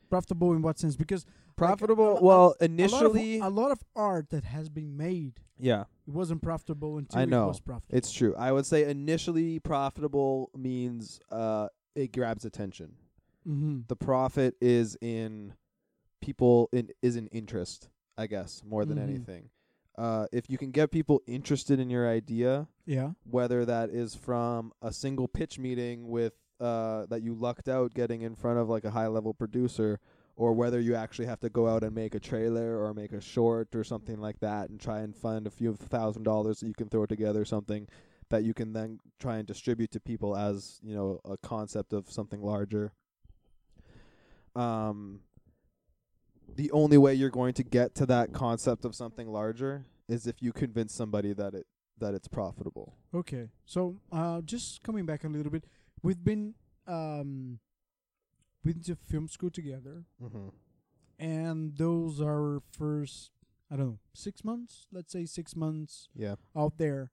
[0.09, 0.95] Profitable in what sense?
[0.95, 1.27] Because
[1.57, 2.17] profitable.
[2.17, 5.41] a- a- well, a initially, lot, of, a lot of art that has been made,
[5.59, 7.45] yeah, it wasn't profitable until I know.
[7.45, 7.97] it was profitable.
[7.99, 8.35] it's true.
[8.37, 12.95] I would say initially profitable means uh, it grabs attention.
[13.47, 13.81] mm-hmm.
[13.89, 15.55] The profit is in
[16.21, 19.03] people in is in interest, I guess, more than Mhm.
[19.03, 19.51] anything.
[19.99, 23.13] Uh, if you can get people interested in your idea, Yeah.
[23.25, 28.23] whether that is from a single pitch meeting with uh that you lucked out getting
[28.23, 30.01] in front of like a high level producer
[30.37, 33.21] or whether you actually have to go out and make a trailer or make a
[33.21, 36.75] short or something like that and try and fund a few thousand dollars that you
[36.75, 37.89] can throw together something
[38.29, 42.11] that you can then try and distribute to people as, you know, a concept of
[42.11, 42.93] something larger.
[44.55, 45.21] Um
[46.55, 50.43] the only way you're going to get to that concept of something larger is if
[50.43, 51.67] you convince somebody that it
[51.99, 52.95] that it's profitable.
[53.15, 53.49] Okay.
[53.65, 55.65] So, uh, just coming back a little bit,
[56.03, 56.55] we've been
[56.87, 57.59] um,
[58.67, 60.49] been to film school together, Mm-hmm.
[61.19, 63.31] and those are first,
[63.71, 64.87] I don't know, six months.
[64.93, 66.37] Let's say six months Yeah.
[66.55, 67.13] out there.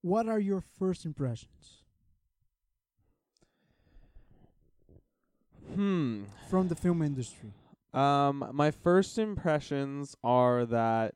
[0.00, 1.82] What are your first impressions
[5.74, 6.24] Hmm.
[6.48, 7.52] from the film industry?
[7.92, 11.14] Um, my first impressions are that,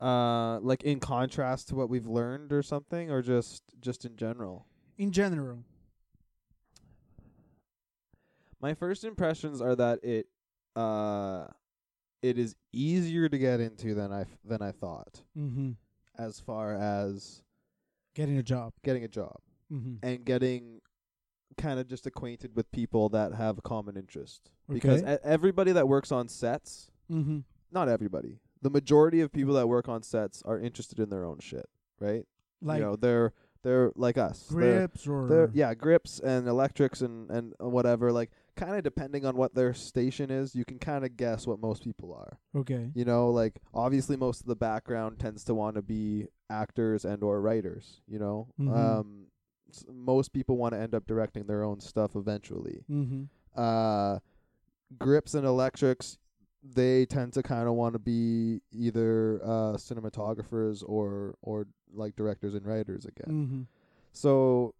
[0.00, 4.66] uh, like in contrast to what we've learned or something, or just just in general.
[4.96, 5.64] In general,
[8.60, 10.26] My first impressions are that it,
[10.76, 11.46] uh,
[12.22, 15.72] it is easier to get into than I f- than I thought, mm-hmm.
[16.18, 17.42] as far as
[18.14, 18.72] getting a job.
[18.82, 19.36] getting a job
[19.72, 19.96] Mm-hmm.
[20.02, 20.80] and getting
[21.58, 25.86] kind of just acquainted with people that have a common interest because e- everybody that
[25.86, 27.40] works on sets, Mm-hmm.
[27.70, 31.38] not everybody, the majority of people that work on sets are interested in their own
[31.40, 31.68] shit,
[32.00, 32.24] right?
[32.62, 34.46] Like you know, they're they're like us.
[34.50, 38.10] They're- grips or they're yeah, grips and electrics and and whatever.
[38.10, 41.60] Like kind of depending on what their station is, you can kind of guess what
[41.60, 42.38] most people are.
[42.60, 42.90] okay.
[42.94, 47.22] You know, like obviously most of the background tends to want to be actors and
[47.22, 48.00] or writers.
[48.06, 48.74] You know, Mhm.
[48.76, 49.26] um,
[49.70, 52.84] s- most people want to end up directing their own stuff eventually.
[52.90, 53.24] Mm-hmm.
[53.58, 54.18] Uh,
[54.98, 56.18] grips and electrics,
[56.62, 62.54] they tend to kind of want to be either uh cinematographers or or like directors
[62.54, 63.28] and writers again.
[63.46, 63.62] Mm-hmm.
[64.12, 64.74] So,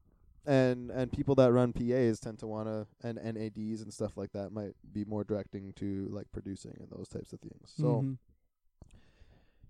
[0.48, 4.32] and and people that run PAs tend to want to and NADs and stuff like
[4.32, 7.70] that might be more directing to like producing and those types of things.
[7.76, 8.12] So Mm-hmm.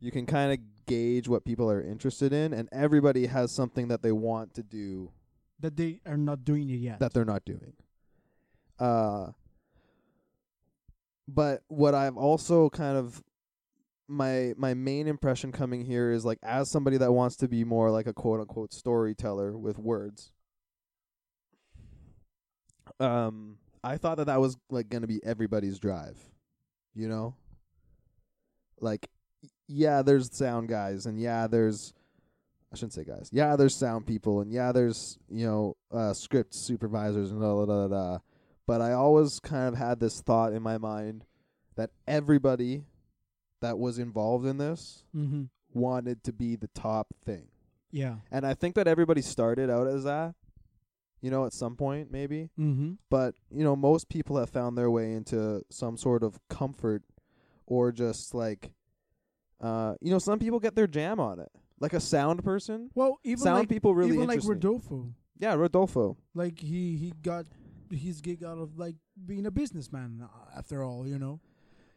[0.01, 4.03] you can kind of gauge what people are interested in, and everybody has something that
[4.03, 5.11] they want to do
[5.61, 7.01] that they are not doing it yet.
[7.01, 7.72] that they're not doing.
[8.79, 9.33] Uh,
[11.26, 13.22] but what I've also kind of
[14.07, 17.91] my my main impression coming here is like as somebody that wants to be more
[17.91, 20.31] like a quote unquote storyteller with words.
[23.01, 26.18] Um, I thought that that was like going to be everybody's drive,
[26.94, 27.34] you know.
[28.80, 29.09] Like,
[29.66, 31.94] yeah, there's sound guys, and yeah, there's
[32.72, 33.30] I shouldn't say guys.
[33.32, 37.66] Yeah, there's sound people, and yeah, there's you know uh, script supervisors and da da
[37.66, 38.18] da da.
[38.66, 41.24] But I always kind of had this thought in my mind
[41.76, 42.84] that everybody
[43.62, 45.44] that was involved in this mm-hmm.
[45.72, 47.49] wanted to be the top thing,
[47.90, 48.16] Yeah.
[48.30, 50.34] and I think that everybody started out as that.
[51.21, 52.93] You know, at some point maybe, Mm-hmm.
[53.11, 57.03] but you know, most people have found their way into some sort of comfort,
[57.66, 58.71] or just like,
[59.61, 61.51] uh, you know, some people get their jam on it.
[61.81, 64.41] Like a sound person, Well, even sound like people really even like.
[64.45, 66.16] Rodolfo, Yeah, Rodolfo.
[66.35, 67.47] like he he got
[67.91, 68.97] his gig out of like
[69.27, 70.21] being a businessman.
[70.23, 71.41] uh, After all, you know.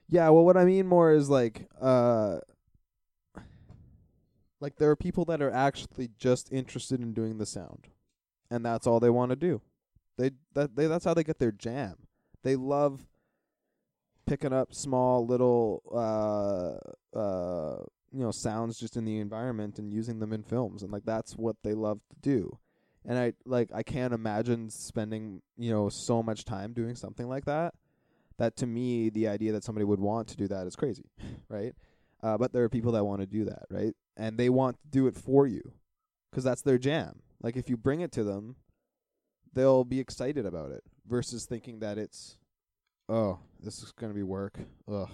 [0.07, 2.39] Yeah, well, what I mean more is like, uh,
[4.59, 7.88] like there are people that are actually just interested in doing the sound,
[8.51, 9.61] and that's all they want to do.
[10.17, 11.95] They that they that's how they get their jam.
[12.43, 13.07] They love
[14.27, 20.19] picking up small little uh uh you know sounds just in the environment and using
[20.19, 22.59] them in films, and like that's what they love to do.
[23.05, 27.45] And I like I can't imagine spending you know so much time doing something like
[27.45, 27.73] that
[28.37, 31.05] that to me the idea that somebody would want to do that is crazy
[31.49, 31.73] right
[32.23, 34.87] uh, but there are people that want to do that right and they want to
[34.89, 35.61] do it for you
[36.29, 38.55] because that's their jam like if you bring it to them
[39.53, 42.37] they'll be excited about it versus thinking that it's
[43.09, 44.57] oh this is going to be work
[44.91, 45.09] ugh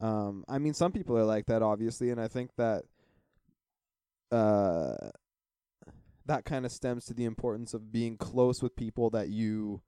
[0.00, 2.84] um i mean some people are like that obviously and i think that
[4.32, 5.10] uh
[6.26, 9.82] that kind of stems to the importance of being close with people that you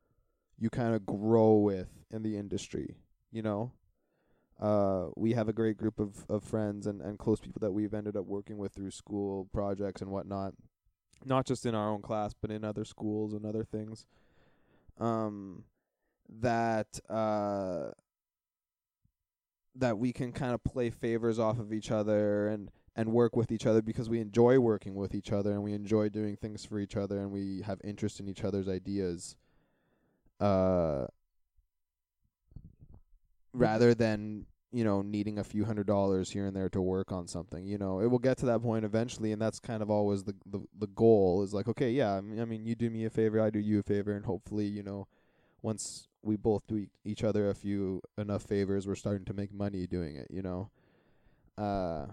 [0.59, 2.97] you kind of grow with in the industry,
[3.31, 3.73] you know?
[4.59, 7.93] Uh, we have a great group of, of friends and, and close people that we've
[7.93, 10.55] ended up working with through school projects and whatnot.
[11.25, 14.07] Not just in our own class, but in other schools and other things.
[14.99, 15.65] Um,
[16.41, 17.91] that uh,
[19.75, 23.53] that we can kind of play favors off of each other and and work with
[23.53, 26.79] each other because we enjoy working with each other and we enjoy doing things for
[26.79, 29.37] each other and we have interest in each other's ideas
[30.41, 31.05] uh
[33.53, 34.47] rather than
[34.77, 37.79] you know needing a few hundred dollars here and there to work on something you
[37.79, 40.61] know it will get to that point eventually and that's kind of always the the,
[40.79, 43.59] the goal is like okay yeah I mean, you do me a favor I do
[43.59, 45.09] you a favor and hopefully you know
[45.63, 49.51] once we both do e- each other a few enough favors we're starting to make
[49.51, 50.71] money doing it you know?
[51.57, 52.07] Uh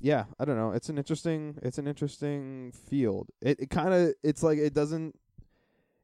[0.00, 3.28] yeah i don't know it's an interesting it's an interesting field.
[3.42, 5.14] It it kind of it's like it doesn't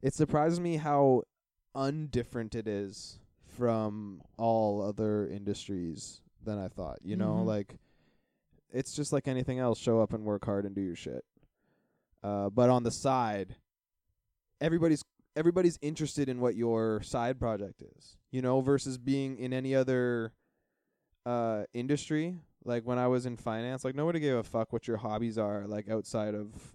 [0.03, 1.23] it surprises me how
[1.75, 3.17] undifferent it is
[3.59, 6.99] from all other industries than I thought.
[7.03, 7.45] You know, Mhm.
[7.45, 7.77] like
[8.71, 9.77] it's just like anything else.
[9.77, 11.25] Show up and work hard and do your shit.
[12.23, 13.57] Uh, but on the side,
[14.61, 15.03] everybody's
[15.35, 18.17] everybody's interested in what your side project is.
[18.31, 20.33] You know, versus being in any other
[21.25, 22.39] uh industry.
[22.65, 25.65] Like when I was in finance, like nobody gave a fuck what your hobbies are,
[25.67, 26.73] like outside of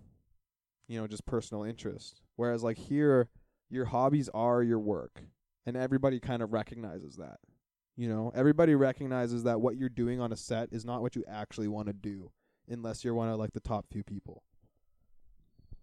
[0.89, 2.21] you know just personal interest.
[2.37, 3.29] Whereas like here,
[3.71, 5.23] your hobbies are your work,
[5.67, 7.39] and everybody kind of recognizes that.
[7.97, 11.25] You know, everybody recognizes that what you're doing on a set is not what you
[11.29, 12.33] actually want to do,
[12.69, 14.43] unless you're one of like the top few people.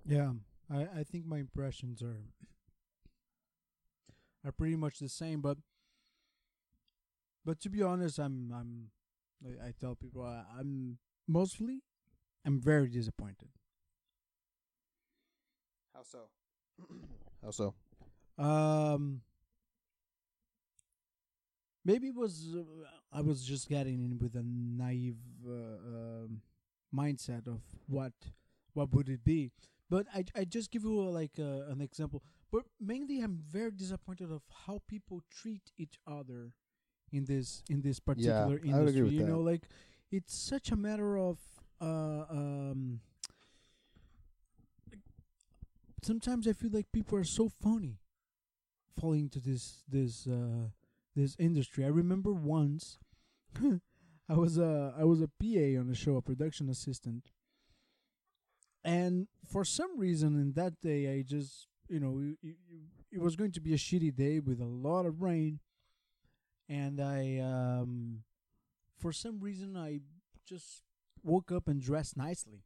[0.06, 0.34] Yeah,
[0.70, 2.26] I I think my impressions are
[4.44, 5.58] are pretty much the same, but
[7.46, 8.92] but to be honest, I'm I'm
[9.46, 11.82] I, I tell people I, I'm mostly
[12.46, 13.50] I'm very disappointed.
[15.94, 16.20] How so?
[17.44, 17.74] How so?
[18.38, 19.22] Um,
[21.84, 22.64] maybe it was uh,
[23.12, 25.18] I was just getting in with a naive
[25.48, 26.42] uh, um,
[26.96, 28.14] mindset of what
[28.74, 29.52] what would it be.
[29.90, 32.24] But I I just give you uh, like uh, an example.
[32.52, 36.52] But mainly, I'm very disappointed of how people treat each other
[37.12, 39.02] in this in this particular agree industry.
[39.04, 39.28] with you that.
[39.28, 39.64] know, like
[40.12, 41.38] it's such a matter of
[41.82, 43.00] uh um.
[46.04, 48.00] Sometimes I feel like people are so phony
[49.00, 50.70] falling into this this uh
[51.16, 51.84] this industry.
[51.84, 52.97] I remember once
[54.30, 57.32] I was a I was a PA on a show, a production assistant.
[58.83, 62.55] And for some reason in that day I just, you know, it, it,
[63.12, 65.59] it was going to be a shitty day with a lot of rain
[66.70, 68.24] and I um
[68.97, 70.00] for some reason I
[70.46, 70.83] just
[71.24, 72.63] woke up and dressed nicely.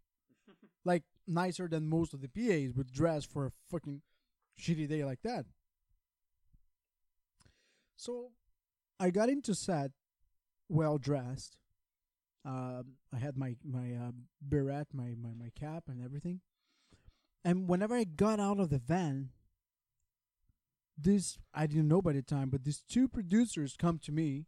[0.85, 4.01] like nicer than most of the PAs would dress for a fucking
[4.59, 5.45] shitty day like that.
[7.95, 8.31] So
[8.99, 9.91] I got into set
[10.69, 11.57] well dressed.
[12.45, 14.11] Um, I had my my uh,
[14.41, 16.41] beret, my, my my cap, and everything.
[17.43, 19.29] And whenever I got out of the van,
[20.97, 24.45] this I didn't know by the time, but these two producers come to me,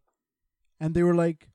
[0.80, 1.50] and they were like,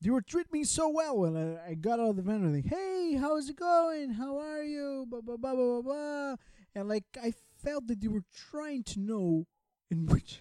[0.00, 2.54] "They were treating me so well." And I, I got out of the van and
[2.54, 4.10] like, "Hey, how's it going?
[4.10, 6.36] How are you?" Blah blah blah blah blah.
[6.74, 9.46] And like I felt that they were trying to know
[9.90, 10.40] in which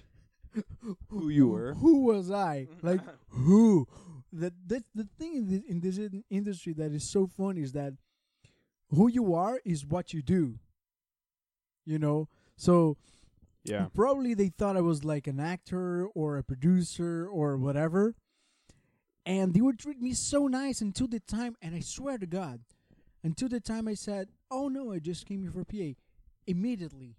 [1.10, 1.74] Who you were.
[1.76, 2.68] Who was I?
[2.82, 3.88] Like who?
[4.34, 7.94] That that the thing in this, in this industry that is so funny is that
[8.90, 10.60] who you are is what you do.
[11.86, 12.28] You know,
[12.58, 12.98] so
[13.64, 13.88] Yeah.
[13.94, 18.16] probably they thought I was like an actor or a producer or whatever,
[19.26, 21.56] and they would treat me so nice until the time.
[21.62, 22.62] And I swear to God,
[23.24, 25.96] until the time I said, "Oh no, I just came here for PA,"
[26.48, 27.16] immediately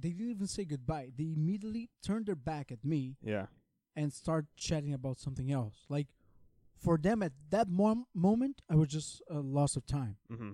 [0.00, 1.10] they didn't even say goodbye.
[1.16, 3.46] They immediately turned their back at me Yeah.
[3.96, 5.84] and start chatting about something else.
[5.88, 6.08] Like
[6.78, 10.16] for them at that mom- moment, I was just a loss of time.
[10.32, 10.52] Mm-hmm.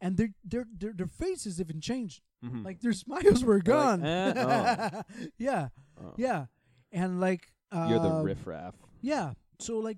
[0.00, 2.20] And their their their, their faces even changed.
[2.44, 2.62] Mm-hmm.
[2.64, 4.04] Like their smiles were gone.
[4.04, 5.02] eh, oh.
[5.38, 5.68] yeah,
[6.16, 6.46] yeah,
[6.92, 8.74] and like uh, You're the riffraff.
[9.00, 9.96] Yeah, so like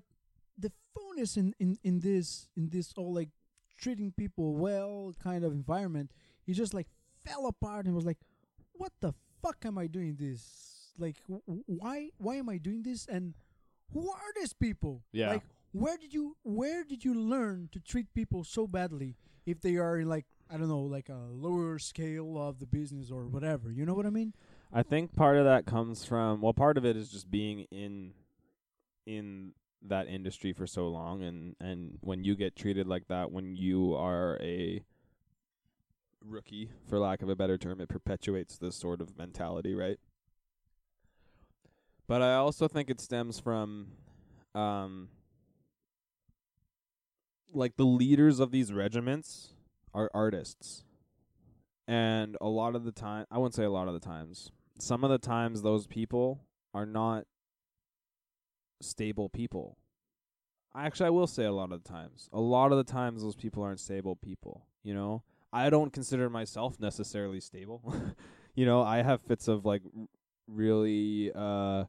[0.57, 3.29] the phoneness in in in this in this all like
[3.77, 6.11] treating people well kind of environment,
[6.45, 6.87] he just like
[7.25, 8.19] fell apart and was like,
[8.79, 10.93] "What the fuck am I doing this?
[10.97, 13.05] Like, w- why why am I doing this?
[13.05, 13.35] And
[13.93, 15.03] who are these people?
[15.11, 15.29] Yeah.
[15.35, 19.15] Like, where did you where did you learn to treat people so badly
[19.45, 23.11] if they are in like I don't know like a lower scale of the business
[23.11, 23.69] or whatever?
[23.71, 24.33] You know what I mean?
[24.71, 28.13] I think part of that comes from well, part of it is just being in
[29.05, 33.55] in that industry for so long, and and when you get treated like that, when
[33.55, 34.83] you are a
[36.29, 39.99] rookie, for lack of a better term, it perpetuates this sort of mentality, right?
[42.07, 43.87] But I also think it stems from,
[44.55, 45.09] um,
[47.53, 49.53] like the leaders of these regiments
[49.93, 50.83] are artists.
[51.87, 55.03] And a lot of the time, I wouldn't say a lot of the times, some
[55.03, 56.41] of the times those people
[56.73, 57.25] are not
[58.81, 59.77] stable people.
[60.75, 62.29] Actually, I will say a lot of the times.
[62.31, 65.23] A lot of the times those people aren't stable people, you know?
[65.51, 67.81] I don't consider myself necessarily stable.
[68.55, 70.05] you know, I have fits of like r-
[70.47, 71.85] really uh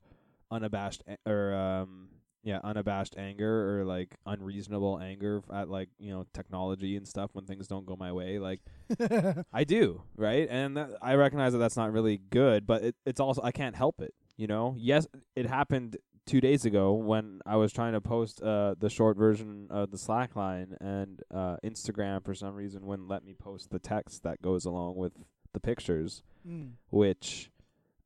[0.50, 2.08] unabashed a- or um
[2.42, 7.44] yeah, unabashed anger or like unreasonable anger at like, you know, technology and stuff when
[7.44, 8.38] things don't go my way.
[8.38, 8.60] Like
[9.52, 10.48] I do, right?
[10.50, 13.76] And that, I recognize that that's not really good, but it, it's also I can't
[13.76, 14.14] help it.
[14.38, 15.06] You know, yes,
[15.36, 15.98] it happened
[16.30, 19.98] two days ago when I was trying to post uh, the short version of the
[19.98, 24.40] Slack line, and uh, Instagram for some reason wouldn't let me post the text that
[24.40, 25.12] goes along with
[25.52, 26.70] the pictures, Mm.
[26.88, 27.50] which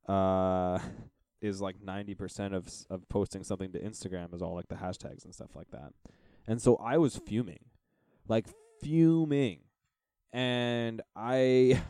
[0.09, 0.79] uh,
[1.41, 4.75] is like ninety percent of s- of posting something to Instagram is all like the
[4.75, 5.93] hashtags and stuff like that.
[6.47, 7.63] And so I was fuming,
[8.27, 8.47] like
[8.81, 9.59] fuming
[10.33, 11.81] and I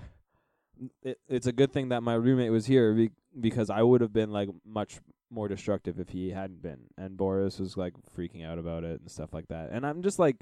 [1.03, 3.09] it, it's a good thing that my roommate was here be,
[3.39, 4.99] because I would have been like much
[5.35, 6.85] more destructive if he hadn't been.
[6.97, 9.69] And Boris was like freaking out about it and stuff like that.
[9.71, 10.37] And I'm just like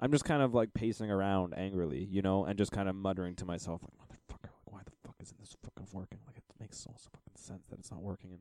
[0.00, 3.36] I'm just kind of like pacing around angrily you know and just kind of muttering
[3.36, 6.18] to myself like motherfucker like why the fuck isn't this fucking working?
[6.26, 8.32] Like it makes so, so fucking sense that it's not working.
[8.32, 8.40] And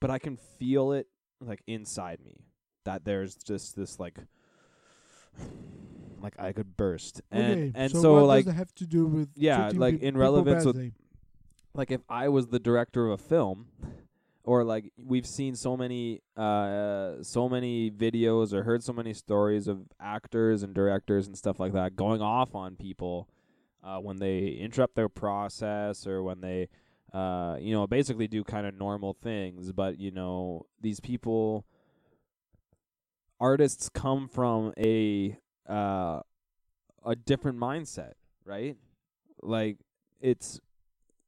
[0.00, 1.06] but I can feel it
[1.40, 2.46] like inside me
[2.84, 4.16] that there's just this like
[6.20, 7.20] like I could burst.
[7.30, 10.16] And okay, and so, so, what like does have to do with Yeah, like, in
[10.16, 10.92] relevance with-
[11.74, 13.68] like if I was the director of a film
[14.44, 19.68] or like we've seen so many uh so many videos or heard so many stories
[19.68, 23.28] of actors and directors and stuff like that going off on people
[23.82, 26.68] uh, when they interrupt their process or when they,
[27.12, 29.72] uh, you know, basically do kind of normal things.
[29.72, 31.64] But you know, these people,
[33.38, 35.36] artists, come from a
[35.68, 36.20] uh,
[37.04, 38.12] a different mindset,
[38.44, 38.76] right?
[39.42, 39.78] Like
[40.20, 40.60] it's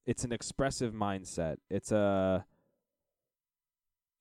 [0.04, 1.56] it's an expressive mindset.
[1.70, 2.44] It's a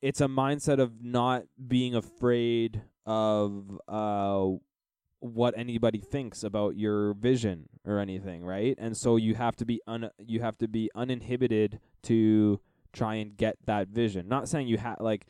[0.01, 4.47] it's a mindset of not being afraid of uh
[5.19, 8.75] what anybody thinks about your vision or anything, right?
[8.79, 12.59] And so you have to be un you have to be uninhibited to
[12.91, 14.27] try and get that vision.
[14.27, 15.27] Not saying you have like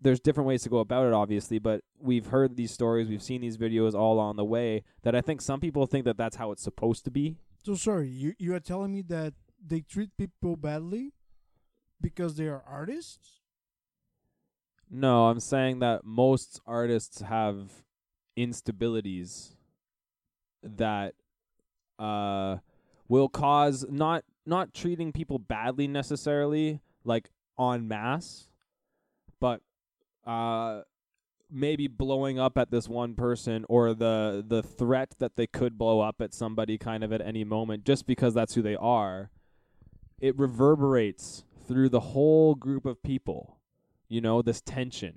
[0.00, 3.40] there's different ways to go about it obviously, but we've heard these stories, we've seen
[3.40, 6.50] these videos all on the way that I think some people think that that's how
[6.50, 7.36] it's supposed to be.
[7.64, 9.34] So sorry, you you are telling me that
[9.64, 11.12] they treat people badly
[12.00, 13.37] because they are artists?
[14.90, 17.70] No, I'm saying that most artists have
[18.38, 19.56] instabilities
[20.62, 21.14] that
[21.98, 22.56] uh
[23.08, 28.48] will cause not not treating people badly necessarily like en masse
[29.40, 29.60] but
[30.24, 30.82] uh
[31.50, 36.00] maybe blowing up at this one person or the the threat that they could blow
[36.00, 39.30] up at somebody kind of at any moment just because that's who they are
[40.20, 43.57] it reverberates through the whole group of people
[44.08, 45.14] you know this tension.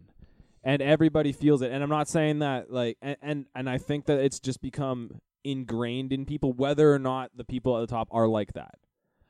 [0.63, 1.71] And everybody feels it.
[1.71, 5.19] And i'm not saying that like and and, and i think that it's just become
[5.43, 8.75] ingrained in people whether or not the people at the top are like that.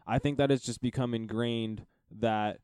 [0.05, 1.85] I think that it's just become ingrained
[2.19, 2.59] that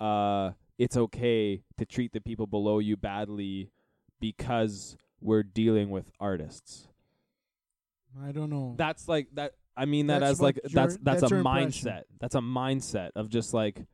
[0.00, 3.70] uh it's okay to treat the people below you badly
[4.20, 6.88] because we're dealing with artists.
[8.20, 8.74] I don't know.
[8.76, 11.76] that's like that i mean that That's as like your- that's that's, that's a mindset
[11.86, 12.04] impression.
[12.20, 13.84] that's a mindset of just like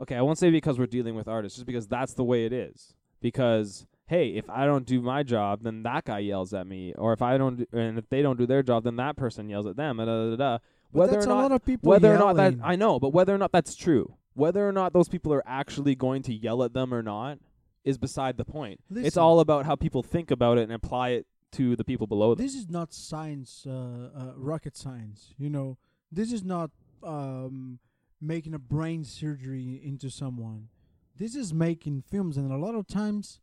[0.00, 2.52] okay i won't say because we're dealing with artists just because that's the way it
[2.52, 2.94] is.
[3.20, 6.94] Because hey if i don't do my job then that guy yells at me.
[6.96, 9.48] Or if i don't do, and if they don't do their job then that person
[9.48, 10.58] yells at them and da, da, da, da.
[10.90, 13.12] Whether that's or a not lot of people whether or not that i know but
[13.12, 14.14] whether or not that's true.
[14.34, 17.38] Whether or not those people are actually going to yell at them or not
[17.84, 18.78] is beside the point.
[18.94, 22.34] It's all about how people think about it and apply it to the people below
[22.34, 22.44] them.
[22.44, 25.34] This is not science, uh, uh, rocket science.
[25.38, 25.76] You know,
[26.12, 26.70] this is not
[27.02, 27.80] um,
[28.20, 30.68] making a brain surgery into someone.
[31.16, 33.40] This is making films, and a lot of times,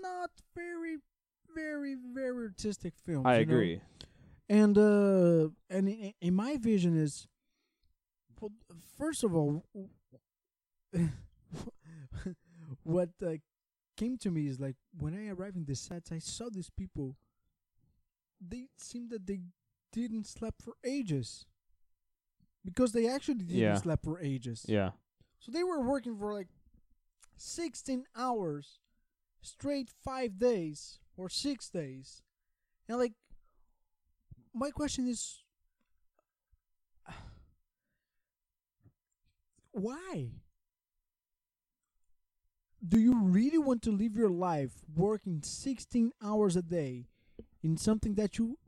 [0.00, 0.98] not very,
[1.54, 3.26] very, very artistic films.
[3.26, 3.52] i you know?
[3.52, 3.80] agree
[4.48, 7.26] And uh, and in, in my vision is,
[8.40, 8.52] well,
[8.98, 9.64] first of all,
[12.82, 13.34] what uh,
[13.96, 17.16] came to me is like when I arrived in the sets, I saw these people.
[18.40, 19.40] They seemed that they
[19.92, 21.46] didn't sleep for ages,
[22.64, 23.76] because they actually didn't Yeah.
[23.76, 24.64] sleep for ages.
[24.68, 24.90] yeah
[25.40, 26.48] So they were working for like
[27.36, 28.78] 16 hours
[29.40, 32.22] straight 5 days or 6 days.
[32.88, 33.14] And like
[34.54, 35.42] my question is
[39.72, 40.30] why?
[42.86, 47.06] Do you really want to live your life working 16 hours a day
[47.62, 48.58] in something that you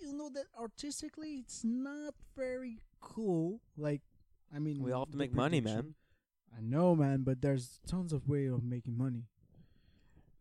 [0.00, 4.02] you know that artistically it's not very cool like
[4.54, 5.94] I mean we all have to make money man
[6.56, 9.24] I know, man, but there's tons of way of making money.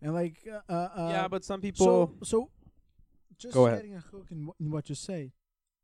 [0.01, 1.85] And like, uh, uh, uh, yeah, but some people.
[1.85, 2.49] so so,
[3.37, 3.79] just Go ahead.
[3.79, 5.33] getting a hook in, in what you say,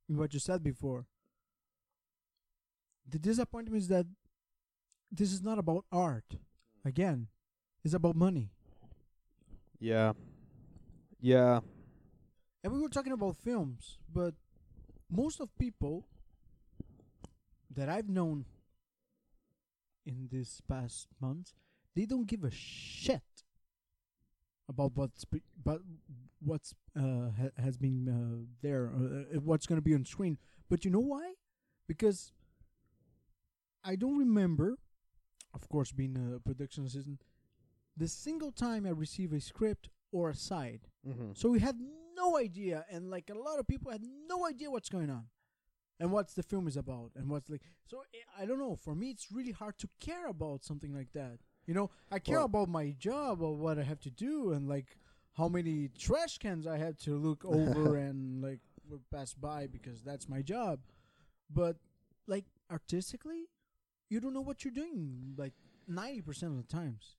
[0.10, 1.06] in what you said before.
[3.08, 4.08] The disappointment is that
[5.12, 6.38] this is not about art.
[6.84, 7.28] Again,
[7.84, 8.52] it's about money.
[9.80, 10.14] Yeah.
[11.20, 11.60] Yeah.
[12.64, 14.34] And we were talking about films, but
[15.10, 16.08] most of people
[17.76, 18.46] that I've known
[20.06, 21.54] in this past months,
[21.96, 23.22] they don't give a shit
[24.68, 25.82] about what's be, but
[26.44, 30.38] what's uh, ha- has been uh, there, uh, what's going to be on screen.
[30.70, 31.34] But you know why?
[31.88, 32.34] Because
[33.84, 34.78] I don't remember,
[35.54, 37.22] of course, being a production assistant,
[37.96, 40.82] the single time I receive a script or a side.
[41.08, 41.32] Mm-hmm.
[41.36, 41.78] So we had
[42.16, 45.26] no idea, and like a lot of people had no idea what's going on,
[46.00, 47.62] and what's the film is about, and what's like.
[47.88, 48.76] So I- I don't know.
[48.76, 51.40] For me, it's really hard to care about something like that.
[51.68, 54.68] You know, I care Well- about my job or what I have to do, and
[54.68, 54.98] like
[55.34, 58.60] how many trash cans I have to look over and like
[59.12, 60.80] pass by because that's my job.
[61.50, 61.78] But
[62.28, 63.50] like artistically,
[64.10, 65.34] you don't know what you're doing.
[65.38, 65.54] Like
[65.88, 67.16] ninety percent of the times,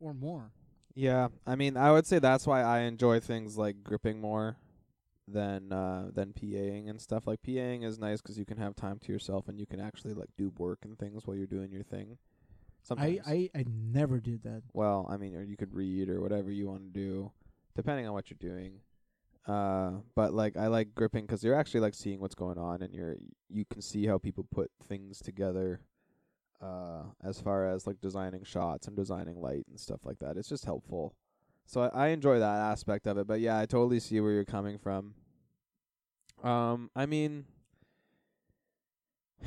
[0.00, 0.52] or more.
[0.94, 4.56] Yeah, I mean, I would say that's why I enjoy things like gripping more
[5.32, 7.26] than uh than PAing and stuff.
[7.26, 10.14] Like PAing is nice 'cause you can have time to yourself and you can actually
[10.14, 12.18] like do work and things while you're doing your thing.
[12.82, 13.20] Sometimes.
[13.26, 14.62] I, I I never did that.
[14.72, 17.32] well, I mean, or you could read or whatever you want to do,
[17.74, 18.80] depending on what you're doing.
[19.46, 22.94] Uh, but like I like gripping 'cause you're actually like seeing what's going on, and
[22.94, 23.16] you're
[23.48, 25.80] you can see how people put things together.
[26.60, 30.48] Uh, as far as like designing shots and designing light and stuff like that, it's
[30.48, 31.14] just helpful.
[31.68, 33.26] So I, I enjoy that aspect of it.
[33.26, 35.12] But yeah, I totally see where you're coming from.
[36.42, 37.44] Um, I mean,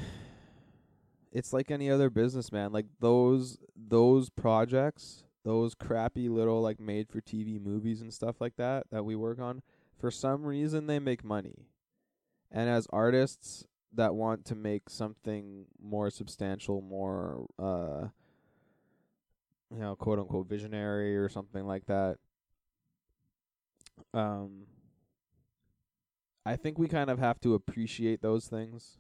[1.32, 2.72] it's like any other businessman.
[2.72, 8.56] Like those those projects, those crappy little like made for TV movies and stuff like
[8.58, 9.64] that that we work on,
[9.98, 11.66] for some reason they make money.
[12.52, 18.10] And as artists that want to make something more substantial, more uh
[19.72, 22.18] you know, quote unquote visionary or something like that.
[24.14, 24.66] Um
[26.46, 28.98] I think we kind of have to appreciate those things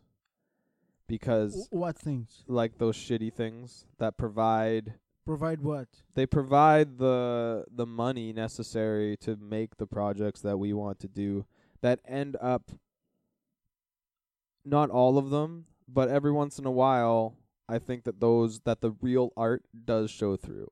[1.08, 4.94] because what things like those shitty things that provide
[5.26, 5.88] provide what?
[6.16, 11.46] they provide the the money necessary to make the projects that we want to do
[11.82, 12.72] that end up
[14.64, 17.36] not all of them but every once in a while
[17.72, 20.68] i think that those that the real art does show through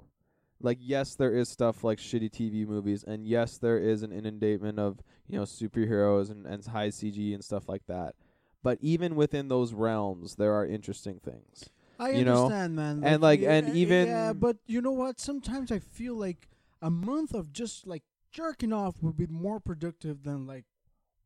[0.62, 4.78] like yes there is stuff like shitty tv movies and yes there is an inundation
[4.78, 8.16] of you know superheroes and, and high cg and stuff like that
[8.62, 11.70] but even within those realms there are interesting things
[12.02, 13.02] I you know, understand, man.
[13.04, 15.20] and, like, yeah, and even- yeah, but you know what?
[15.20, 16.48] Sometimes I feel like
[16.82, 20.64] a month of just like jerking off would be more productive than like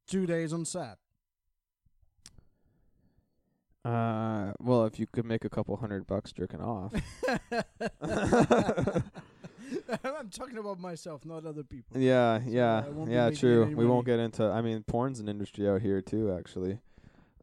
[0.08, 0.98] two days on set.
[3.86, 6.94] Uh well if you could make a couple hundred bucks jerking off
[10.04, 12.00] I'm talking about myself, not other people.
[12.00, 13.30] Yeah, So yeah, I won't be yeah.
[13.32, 13.74] True.
[13.76, 14.44] We won't get into.
[14.44, 16.80] I mean, porn's an industry out here too, actually.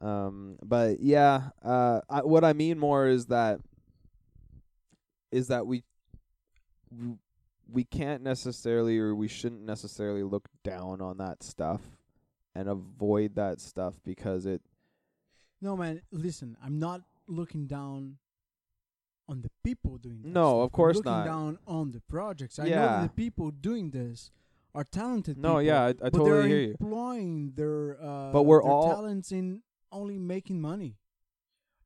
[0.01, 3.61] Um, but yeah, uh, I, what I mean more is that
[5.31, 5.85] is that we
[7.71, 11.81] we can't necessarily or we shouldn't necessarily look down on that stuff
[12.55, 14.62] and avoid that stuff because it
[15.61, 16.03] No, man.
[16.11, 18.16] Listen, I'm not looking down
[19.28, 20.23] on the people doing.
[20.23, 21.24] That No, of course I'm looking not.
[21.27, 22.59] down on the projects.
[22.59, 22.87] I know Yeah.
[22.87, 24.31] that the people doing this
[24.74, 25.37] are talented.
[25.39, 26.70] no, people, yeah, I, I but totally they're hear you.
[26.81, 29.62] employing their uh, But we're their all- talents in
[29.93, 30.97] only making money.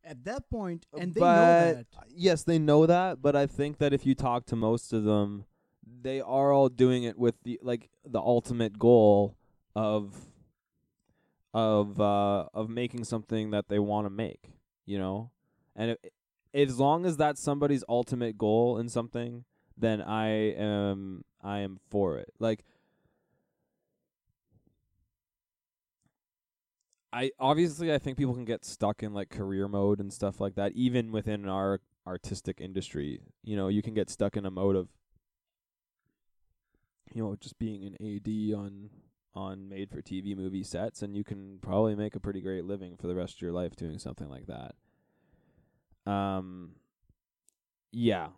[0.07, 1.27] At that point, and they know
[1.75, 1.87] that.
[2.15, 3.23] yes, they know that.
[3.23, 5.47] But I think that if you talk to most of them,
[6.03, 9.35] they are all doing it with the like the ultimate goal
[9.75, 10.15] of
[11.55, 14.51] of uh of making something that they want to make.
[14.85, 15.31] You know,
[15.75, 15.97] and
[16.53, 19.45] as long as that's somebody's ultimate goal in something,
[19.79, 22.33] then I am I am for it.
[22.39, 22.65] Like.
[27.13, 30.57] I obviously I think people can get stuck in like career mode and stuff like
[30.57, 33.21] that even within our artistic industry.
[33.45, 34.89] You know, you can get stuck in a mode of
[37.15, 38.91] you know, just being an AD on
[39.35, 42.97] on made for TV movie sets and you can probably make a pretty great living
[42.97, 46.11] for the rest of your life doing something like that.
[46.11, 46.73] Um
[47.93, 48.29] yeah.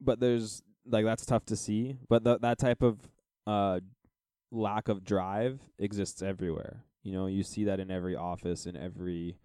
[0.00, 3.08] But there's like that's tough to see, but th- that type of
[3.46, 3.80] uh
[4.50, 6.84] lack of drive exists everywhere.
[7.02, 9.38] You know, you see that in every office, in every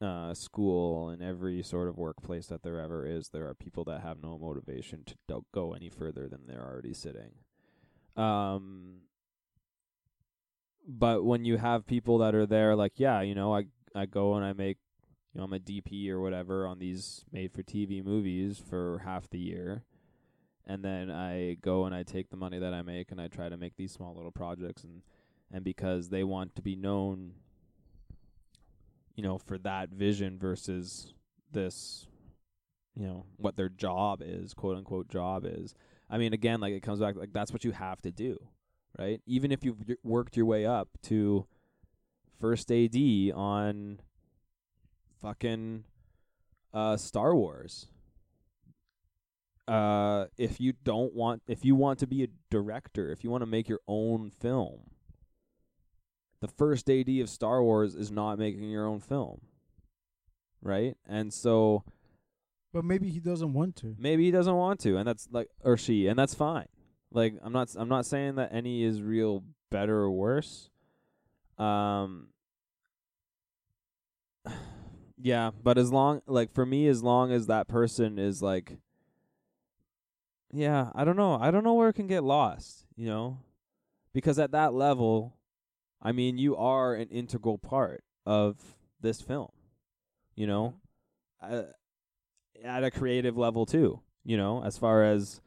[0.00, 3.28] uh, school, in every sort of workplace that there ever is.
[3.28, 6.94] There are people that have no motivation to do- go any further than they're already
[6.94, 7.32] sitting.
[8.16, 9.02] Um,
[10.86, 14.34] but when you have people that are there, like, yeah, you know, I I go
[14.34, 14.78] and I make,
[15.32, 19.28] you know, I'm a DP or whatever on these made for TV movies for half
[19.28, 19.84] the year.
[20.66, 23.48] And then I go and I take the money that I make and I try
[23.48, 25.02] to make these small little projects and
[25.52, 27.32] and because they want to be known
[29.16, 31.12] you know for that vision versus
[31.52, 32.06] this
[32.96, 35.74] you know what their job is quote unquote job is
[36.08, 38.38] i mean again like it comes back like that's what you have to do
[38.98, 41.46] right even if you've worked your way up to
[42.40, 42.96] first ad
[43.34, 44.00] on
[45.20, 45.84] fucking
[46.72, 47.88] uh star wars
[49.68, 53.42] uh if you don't want if you want to be a director if you want
[53.42, 54.90] to make your own film
[56.40, 59.42] the first AD of Star Wars is not making your own film.
[60.62, 60.96] Right?
[61.06, 61.84] And so
[62.72, 63.94] But maybe he doesn't want to.
[63.98, 66.68] maybe he doesn't want to and that's like or she and that's fine.
[67.12, 70.70] Like I'm not I'm not saying that any is real better or worse.
[71.58, 72.28] Um
[75.18, 78.78] yeah, but as long like for me as long as that person is like
[80.52, 81.38] yeah, I don't know.
[81.40, 83.38] I don't know where it can get lost, you know?
[84.12, 85.36] Because at that level,
[86.02, 88.56] I mean, you are an integral part of
[89.00, 89.50] this film,
[90.34, 90.74] you know?
[91.40, 91.62] Uh,
[92.64, 95.40] at a creative level too, you know, as far as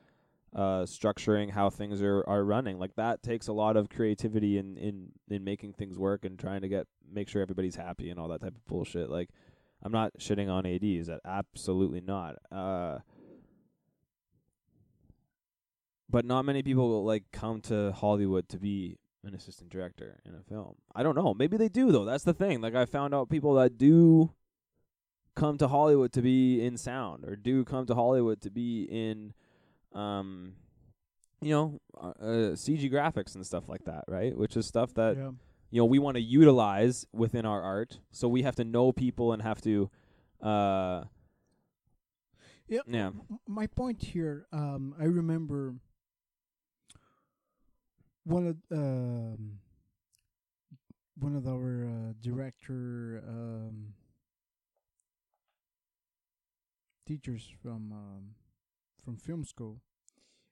[0.56, 2.78] uh, structuring how things are, are running.
[2.78, 6.62] Like that takes a lot of creativity in, in, in making things work and trying
[6.62, 9.10] to get make sure everybody's happy and all that type of bullshit.
[9.10, 9.30] Like
[9.82, 11.08] I'm not shitting on ADs.
[11.08, 12.36] That absolutely not.
[12.52, 13.00] Uh,
[16.10, 20.44] but not many people like come to Hollywood to be an assistant director in a
[20.44, 20.76] film.
[20.94, 21.34] I don't know.
[21.34, 22.06] Maybe they do though.
[22.06, 22.62] That's the thing.
[22.62, 24.34] Like I found out people that do
[25.36, 29.34] come to Hollywood to be in sound or do come to Hollywood to be in
[29.94, 30.54] um
[31.42, 34.36] you know uh, uh, CG graphics and stuff like that, right?
[34.36, 35.32] Which is stuff that yeah.
[35.72, 38.00] you know we want to utilize within our art.
[38.12, 39.90] So we have to know people and have to
[40.42, 41.04] uh
[42.68, 42.82] Yeah.
[42.88, 43.12] Yeah.
[43.48, 45.76] My point here, um, I remember
[48.24, 49.60] one of um,
[51.16, 53.94] one of our uh, director um,
[57.06, 58.36] teachers from um,
[59.04, 59.82] from film school,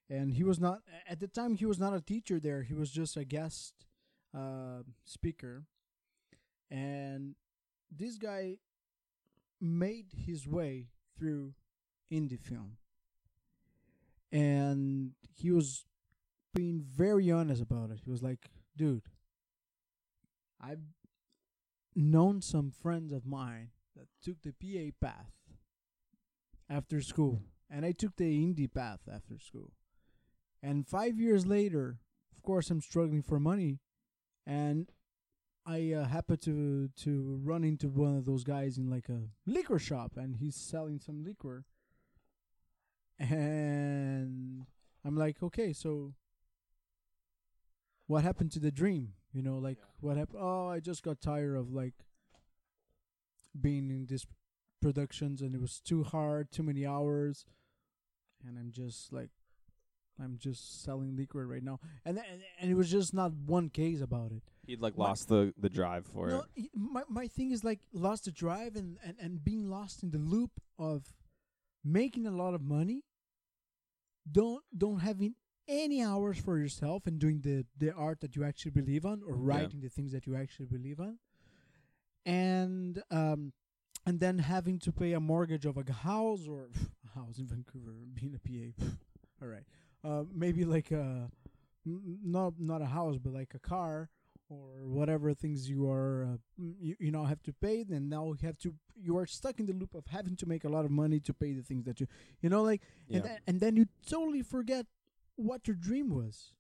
[0.10, 1.56] and he was not at the time.
[1.56, 2.64] He was not a teacher there.
[2.64, 3.73] He was just a guest
[4.36, 5.65] uh, speaker,
[6.69, 7.36] and
[7.90, 8.57] this guy
[9.60, 10.88] made his way
[11.18, 11.53] through
[12.11, 12.78] indie film.
[14.32, 15.86] And he was
[16.53, 17.99] being very honest about it.
[18.03, 19.03] He was like, dude,
[20.60, 20.84] I've
[21.95, 25.32] known some friends of mine that took the PA path
[26.69, 27.41] after school,
[27.72, 29.72] and I took the indie path after school.
[30.61, 31.98] And five years later,
[32.35, 33.80] of course, I'm struggling for money,
[34.45, 34.91] and
[35.65, 39.80] I uh, happened to to run into one of those guys in like a liquor
[39.80, 41.65] shop, and he's selling some liquor.
[43.19, 44.65] And
[45.06, 46.14] I'm like, okay, so
[48.07, 49.14] what happened to the dream?
[49.31, 50.39] You know, like what happened?
[50.41, 51.93] Oh, I just got tired of like
[53.60, 54.26] being in these
[54.81, 57.45] productions, and it was too hard, too many hours,
[58.47, 59.30] and I'm just like,
[60.22, 62.27] I'm just selling liquor right now, and th-
[62.59, 64.43] and, it was just not one case about it.
[64.68, 66.69] he'd like My- lost the the drive for No, it.
[66.76, 70.19] my my thing is like lost the drive and, and and being lost in the
[70.19, 71.13] loop of
[71.84, 73.03] making a lot of money.
[74.31, 75.34] Don't don't having
[75.68, 79.34] any hours for yourself and doing the the art that you actually believe on or
[79.35, 81.18] writing the things that you actually believe on,
[82.26, 83.53] and um
[84.05, 86.69] and then having to pay a mortgage of a house or
[87.16, 88.86] house in Vancouver being a PA.
[89.42, 89.64] all right,
[90.04, 91.30] uh, maybe like a
[91.86, 94.10] not not a house but like a car
[94.50, 96.38] or whatever things you are uh,
[96.80, 99.66] you, you now have to pay then now you have to you are stuck in
[99.66, 102.00] the loop of having to make a lot of money to pay the things that
[102.00, 102.06] you
[102.42, 103.16] you know like Yeah.
[103.18, 104.86] and, then, and then you totally forget
[105.38, 106.54] what your dream was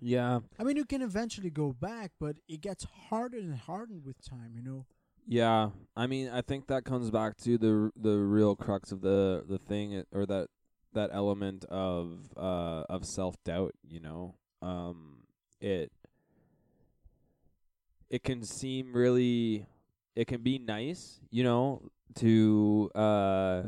[0.00, 0.40] yeah.
[0.58, 4.52] i mean you can eventually go back but it gets harder and harder with time
[4.54, 4.84] you know
[5.30, 9.44] Yeah, I mean, I think that comes back to the the real crux of the
[9.48, 10.48] the thing, or that
[10.92, 13.76] that element of uh of self doubt.
[13.88, 15.18] You know, um,
[15.60, 15.92] it
[18.10, 19.66] it can seem really,
[20.16, 23.62] it can be nice, you know, to uh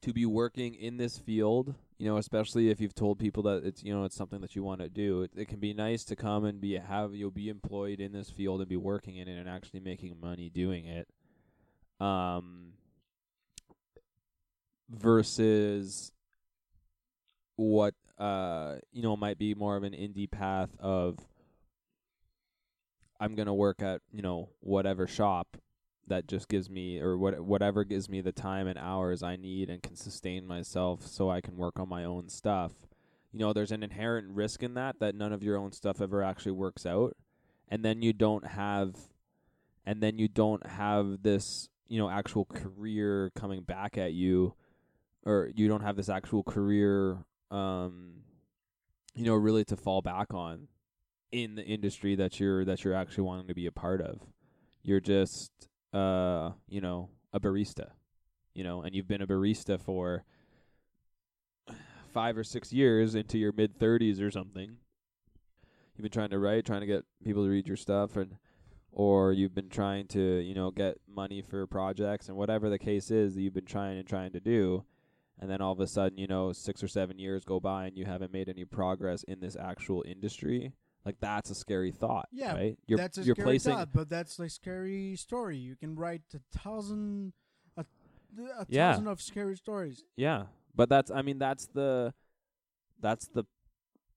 [0.00, 1.76] to be working in this field.
[2.00, 4.62] You know, especially if you've told people that it's you know it's something that you
[4.62, 5.20] want to do.
[5.20, 8.30] It, it can be nice to come and be have you'll be employed in this
[8.30, 11.08] field and be working in it and actually making money doing it.
[12.02, 12.72] Um
[14.88, 16.10] versus
[17.56, 21.18] what uh you know might be more of an indie path of
[23.20, 25.58] I'm to work at, you know, whatever shop
[26.10, 29.70] that just gives me or what whatever gives me the time and hours I need
[29.70, 32.72] and can sustain myself so I can work on my own stuff.
[33.32, 36.22] You know, there's an inherent risk in that that none of your own stuff ever
[36.22, 37.16] actually works out
[37.68, 38.94] and then you don't have
[39.86, 44.54] and then you don't have this, you know, actual career coming back at you
[45.24, 48.12] or you don't have this actual career um
[49.14, 50.68] you know really to fall back on
[51.32, 54.20] in the industry that you're that you're actually wanting to be a part of.
[54.82, 57.90] You're just uh, you know, a barista.
[58.54, 60.24] You know, and you've been a barista for
[62.12, 64.76] 5 or 6 years into your mid 30s or something.
[65.94, 68.36] You've been trying to write, trying to get people to read your stuff and
[68.92, 73.10] or you've been trying to, you know, get money for projects and whatever the case
[73.12, 74.84] is that you've been trying and trying to do
[75.38, 77.96] and then all of a sudden, you know, 6 or 7 years go by and
[77.96, 80.72] you haven't made any progress in this actual industry.
[81.04, 82.78] Like that's a scary thought, Yeah, right?
[82.86, 85.56] You're that's a you're scary placing thought, but that's a scary story.
[85.56, 87.32] You can write a thousand,
[87.76, 87.84] a,
[88.58, 88.92] a Yeah.
[88.92, 90.04] thousand of scary stories.
[90.16, 90.44] Yeah,
[90.74, 92.12] but that's I mean that's the
[93.00, 93.44] that's the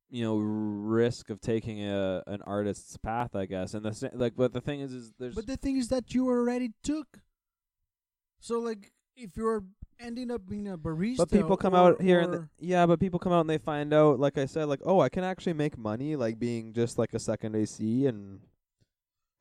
[0.10, 3.74] you know risk of taking a an artist's path, I guess.
[3.74, 6.28] And the like, but the thing is, is there's But the thing is that you
[6.28, 7.20] already took.
[8.42, 9.64] So like if you're
[10.00, 13.00] ending up being a barista, But people come or- out here and th- yeah, but
[13.00, 15.54] people come out and they find out, like I said, like oh, I can actually
[15.54, 18.42] make money, like being just like a second AC and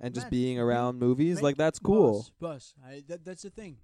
[0.00, 2.12] and just Man, being you around movies, make- like that's cool.
[2.14, 3.76] Boss, boss, I, that, that's the thing.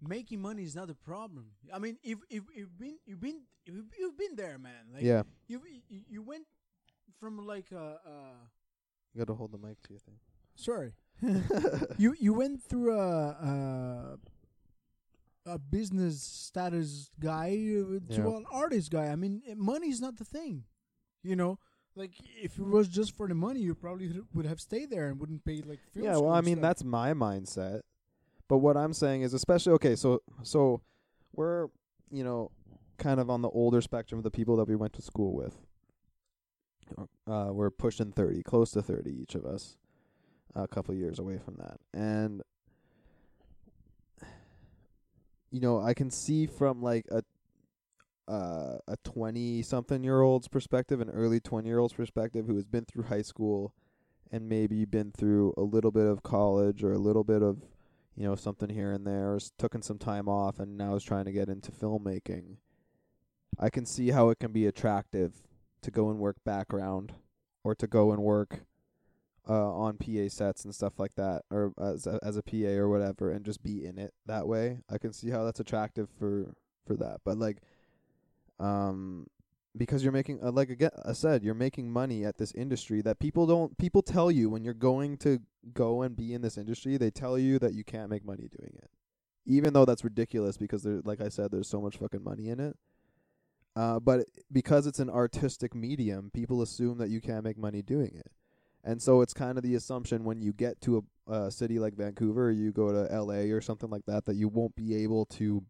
[0.00, 1.46] Making money is not the problem.
[1.72, 4.92] I mean, if if you've been you've been you've, you've been there, man.
[4.94, 6.44] Like yeah, you you you went
[7.18, 8.38] from like a uh,
[9.14, 10.18] you got to hold the mic to your thing.
[10.54, 10.92] sorry.
[11.98, 14.18] you you went through a a,
[15.48, 18.26] a business status guy to Yeah.
[18.36, 19.06] an artist guy.
[19.08, 20.64] I mean, money is not the thing.
[21.22, 21.58] You know,
[21.96, 22.12] like
[22.42, 25.44] if it was just for the money, you probably would have stayed there and wouldn't
[25.44, 25.80] pay like.
[25.94, 26.62] Yeah, well, I mean stuff.
[26.62, 27.80] that's my mindset.
[28.48, 30.80] But what I'm saying is, especially okay, so so
[31.34, 31.68] we're
[32.10, 32.50] you know
[32.98, 35.56] kind of on the older spectrum of the people that we went to school with.
[37.26, 39.76] Uh, we're pushing thirty, close to thirty each of us,
[40.54, 42.42] a couple years away from that, and
[45.50, 47.22] you know I can see from like a
[48.30, 52.66] uh, a twenty something year old's perspective, an early twenty year old's perspective, who has
[52.66, 53.72] been through high school
[54.30, 57.62] and maybe been through a little bit of college or a little bit of
[58.18, 59.38] you know something here and there or
[59.80, 62.56] some time off and now is trying to get into filmmaking
[63.58, 65.34] i can see how it can be attractive
[65.82, 67.12] to go and work background
[67.62, 68.60] or to go and work
[69.48, 72.88] uh, on PA sets and stuff like that, or as a, as a PA or
[72.88, 74.78] whatever, and just be in it that way.
[74.90, 76.54] I can see how that's attractive for
[76.86, 77.20] for that.
[77.24, 77.58] But like,
[78.60, 79.26] um,
[79.76, 83.18] because you're making uh, like again I said you're making money at this industry that
[83.18, 85.40] people don't people tell you when you're going to
[85.72, 88.72] go and be in this industry they tell you that you can't make money doing
[88.76, 88.90] it
[89.46, 92.60] even though that's ridiculous because there like I said there's so much fucking money in
[92.60, 92.76] it
[93.76, 98.12] uh but because it's an artistic medium people assume that you can't make money doing
[98.14, 98.32] it
[98.84, 101.94] and so it's kind of the assumption when you get to a, a city like
[101.94, 105.64] Vancouver you go to LA or something like that that you won't be able to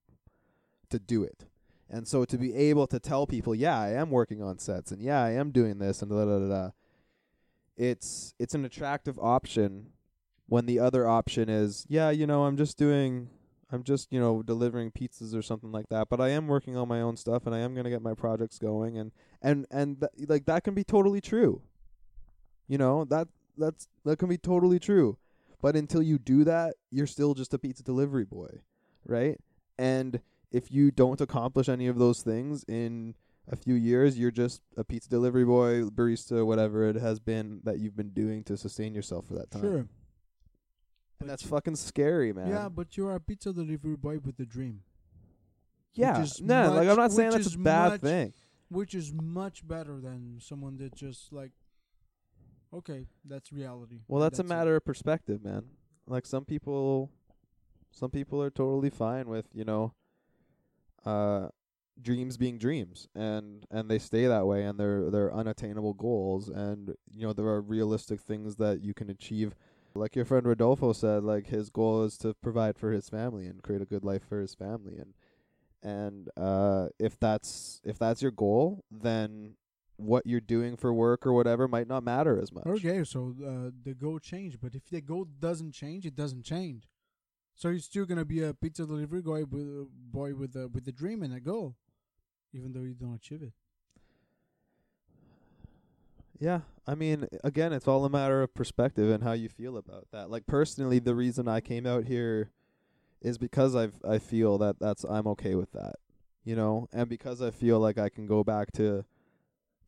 [0.90, 1.46] to do it
[1.90, 5.02] and so to be able to tell people, yeah, I am working on sets and
[5.02, 6.70] yeah, I am doing this and da da da da.
[7.76, 9.92] It's it's an attractive option
[10.46, 13.30] when the other option is, yeah, you know, I'm just doing
[13.70, 16.88] I'm just, you know, delivering pizzas or something like that, but I am working on
[16.88, 20.28] my own stuff and I am to get my projects going and and and th-
[20.28, 21.62] like that can be totally true.
[22.68, 25.16] You know, that that's that can be totally true.
[25.60, 28.60] But until you do that, you're still just a pizza delivery boy,
[29.04, 29.40] right?
[29.78, 30.20] And
[30.52, 33.14] if you don't accomplish any of those things in
[33.50, 37.78] a few years, you're just a pizza delivery boy, barista, whatever it has been that
[37.80, 39.62] you've been doing to sustain yourself for that time.
[39.62, 39.86] sure.
[41.20, 42.48] And that's fucking scary, man.
[42.48, 44.82] Yeah, but you're a pizza delivery boy with a dream,
[45.94, 46.24] yeah.
[46.40, 48.32] No, like I'm not saying that's a bad much- thing.
[48.68, 51.50] which is much better than someone that just like,
[52.72, 54.00] okay, that's reality.
[54.08, 54.48] Well, and that's a it.
[54.48, 55.64] matter of perspective, man.
[56.06, 57.10] Like some people,
[57.90, 59.94] some people are totally fine with you know,
[61.04, 61.48] uh,
[62.00, 66.94] dreams being dreams, and and they stay that way, and they're they're unattainable goals, and
[67.10, 69.54] you know there are realistic things that you can achieve.
[69.94, 73.62] Like your friend Rodolfo said, like his goal is to provide for his family and
[73.62, 75.14] create a good life for his family, and
[75.82, 79.54] and uh, if that's if that's your goal, then
[79.98, 82.66] what you're doing for work or whatever might not matter as much.
[82.66, 86.88] Okay, so uh, the goal changed, but if the goal doesn't change, it doesn't change.
[87.54, 90.92] So you're still gonna be a pizza delivery guy with boy with a with a
[90.92, 91.74] dream and a goal,
[92.52, 93.52] even though you don't achieve it.
[96.38, 100.06] Yeah, I mean, again, it's all a matter of perspective and how you feel about
[100.12, 100.30] that.
[100.30, 102.52] Like personally, the reason I came out here
[103.20, 105.96] is because I've I feel that that's I'm okay with that,
[106.44, 109.04] you know, and because I feel like I can go back to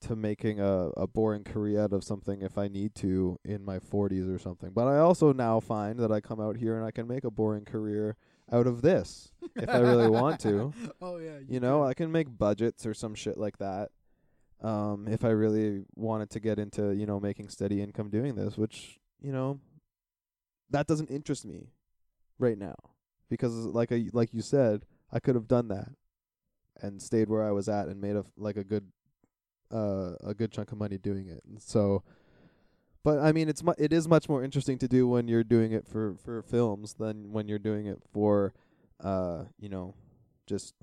[0.03, 3.79] to making a a boring career out of something if I need to in my
[3.79, 4.71] 40s or something.
[4.71, 7.31] But I also now find that I come out here and I can make a
[7.31, 8.17] boring career
[8.53, 10.73] out of this if I really want to.
[11.03, 13.91] oh yeah, You know, I can make budgets or some shit like that.
[14.63, 18.59] Um, if I really wanted to get into, you know, making steady income doing this,
[18.59, 19.59] which, you know,
[20.71, 21.69] that doesn't interest me
[22.39, 22.77] right now.
[23.31, 25.91] Because like I like you said, I could have done that
[26.83, 28.91] and stayed where I was at and made a f- like a good
[29.71, 31.43] uh a good chunk of money doing it.
[31.47, 32.03] And so
[33.03, 35.73] but I mean it's mu- it is much more interesting to do when you're doing
[35.73, 38.53] it for for films than when you're doing it for
[39.03, 39.95] uh, you know,
[40.47, 40.75] just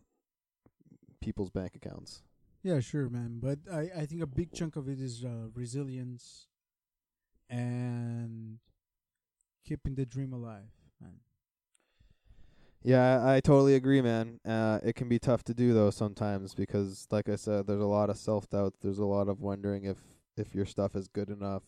[1.22, 2.24] people's bank accounts.
[2.64, 3.40] Yeah, sure, man.
[3.42, 6.48] But I, I think a big chunk of it is uh, resilience
[7.50, 8.60] and
[9.64, 11.20] keeping the dream alive, man.
[12.84, 14.40] Yeah, I, totally agree, man.
[14.46, 17.86] Uh, it can be tough to do though sometimes because, like I said, there's a
[17.86, 18.76] lot of self doubt.
[18.82, 19.98] There's a lot of wondering if
[20.38, 21.64] if your stuff is good enough.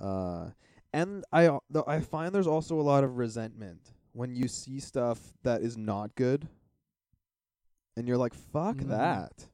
[0.00, 0.50] Uh,
[0.92, 5.18] and I though I find there's also a lot of resentment when you see stuff
[5.42, 6.48] that is not good
[7.96, 8.88] and you're like, fuck Mhm.
[8.88, 9.48] that.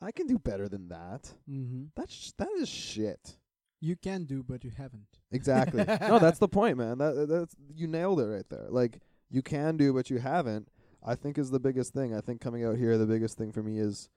[0.00, 1.32] I can do better than that.
[1.48, 1.84] Mm-hmm.
[1.94, 3.38] That's sh- that is shit.
[3.80, 5.18] You can do, but you haven't.
[5.30, 5.84] Exactly.
[6.00, 6.98] no, that's the point, man.
[6.98, 8.66] That that's you nailed it right there.
[8.68, 8.98] Like
[9.32, 10.68] you can do, but you haven't.
[11.04, 12.14] I think is the biggest thing.
[12.14, 14.08] I think coming out here, the biggest thing for me is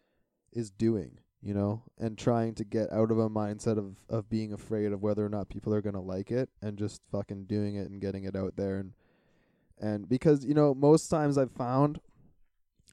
[0.52, 1.20] is doing.
[1.42, 5.02] You know, and trying to get out of a mindset of of being afraid of
[5.02, 8.24] whether or not people are gonna like it, and just fucking doing it and getting
[8.26, 8.78] it out there.
[8.78, 8.94] And
[9.80, 12.00] and because you know, most times I've found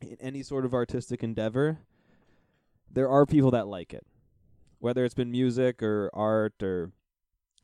[0.01, 1.79] in any sort of artistic endeavor,
[2.91, 4.07] there are people that like it,
[4.79, 6.93] whether it's been music or art or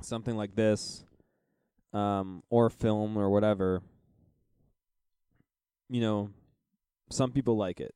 [0.01, 1.05] something like this,
[1.93, 3.83] um, or film or whatever,
[5.89, 6.31] you know,
[7.11, 7.95] some people like it.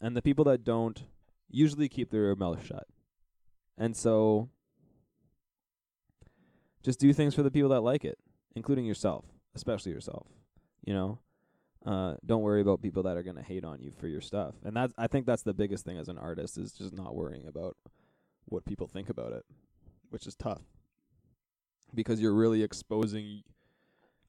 [0.00, 1.04] And the people that don't
[1.48, 2.86] usually keep their mouth shut.
[3.78, 4.48] And so
[6.82, 8.18] just do things for the people that like it,
[8.54, 9.24] including yourself,
[9.54, 10.26] especially yourself.
[10.84, 11.18] You know?
[11.84, 14.54] Uh, don't worry about people that are gonna hate on you for your stuff.
[14.64, 17.46] And that's I think that's the biggest thing as an artist is just not worrying
[17.48, 17.76] about
[18.44, 19.44] what people think about it,
[20.10, 20.62] which is tough
[21.94, 23.42] because you're really exposing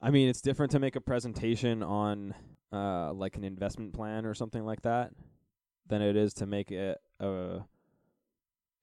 [0.02, 2.34] I mean, it's different to make a presentation on
[2.74, 5.12] uh like an investment plan or something like that
[5.88, 7.60] than it is to make it a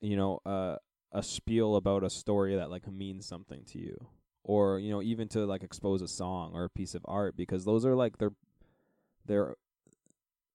[0.01, 0.77] you know, a
[1.13, 4.07] a spiel about a story that like means something to you
[4.45, 7.65] or you know, even to like expose a song or a piece of art because
[7.65, 8.35] those are like they're
[9.27, 9.57] they're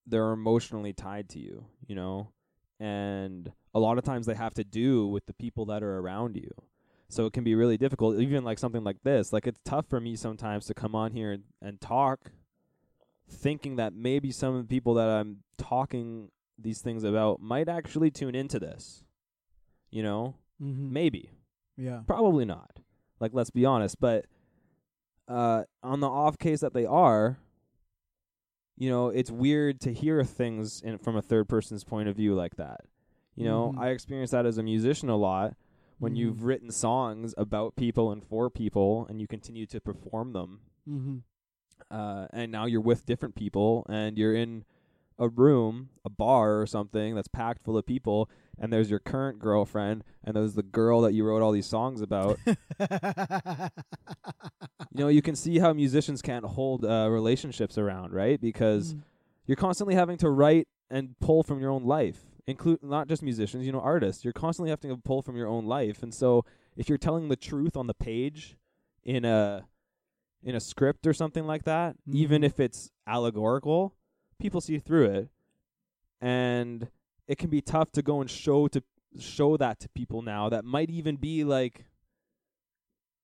[0.08, 2.32] they're emotionally tied to you, you know?
[2.80, 6.36] And a lot of times they have to do with the people that are around
[6.36, 6.52] you.
[7.10, 9.32] So it can be really difficult, even like something like this.
[9.32, 12.32] Like it's tough for me sometimes to come on here and, and talk,
[13.30, 18.12] thinking that maybe some of the people that I'm talking these things about might actually
[18.12, 19.04] tune into this.
[19.92, 20.36] You know?
[20.62, 20.94] Mm-hmm.
[20.94, 21.30] Maybe.
[21.78, 22.02] Yeah.
[22.08, 22.80] Probably not.
[23.20, 24.26] Like let's be honest, but
[25.28, 27.38] uh on the off case that they are,
[28.78, 32.36] you know, it's weird to hear things in from a third person's point of view
[32.36, 32.82] like that.
[33.36, 33.80] You know, Mhm.
[33.80, 35.56] I experience that as a musician a lot
[35.98, 36.18] when Mhm.
[36.18, 40.62] you've written songs about people and for people and you continue to perform them.
[41.92, 44.66] Uh and now you're with different people and you're in
[45.18, 48.30] a room, a bar or something that's packed full of people
[48.60, 52.02] and there's your current girlfriend and there's the girl that you wrote all these songs
[52.02, 52.38] about
[54.92, 58.40] you know, you can see how musicians can't hold uh, relationships around, right?
[58.40, 59.02] Because Mm.
[59.46, 62.26] you're constantly having to write and pull from your own life.
[62.48, 64.24] Include not just musicians, you know, artists.
[64.24, 66.46] You're constantly having to pull from your own life, and so
[66.78, 68.56] if you're telling the truth on the page
[69.04, 69.66] in a
[70.46, 72.46] in a script or something like that, even Mhm.
[72.46, 73.96] if it's allegorical,
[74.40, 75.30] people see through it,
[76.22, 76.90] and
[77.28, 78.82] it can be tough to go and show to
[79.18, 81.86] show that to people now that might even be like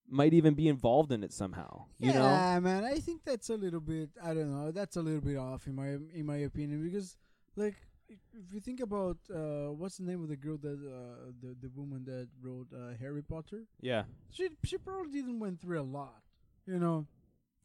[0.09, 1.85] might even be involved in it somehow.
[1.99, 2.23] You know?
[2.23, 2.83] yeah, man.
[2.83, 4.09] I think that's a little bit.
[4.21, 4.71] I don't know.
[4.71, 7.15] That's a little bit off in my in my opinion because,
[7.55, 7.75] like,
[8.09, 11.55] if if you think about uh, what's the name of the girl that uh, the
[11.61, 14.03] the woman that wrote uh, Harry Potter, Yeah.
[14.31, 16.23] she she probably didn't went through a lot,
[16.71, 17.05] you know,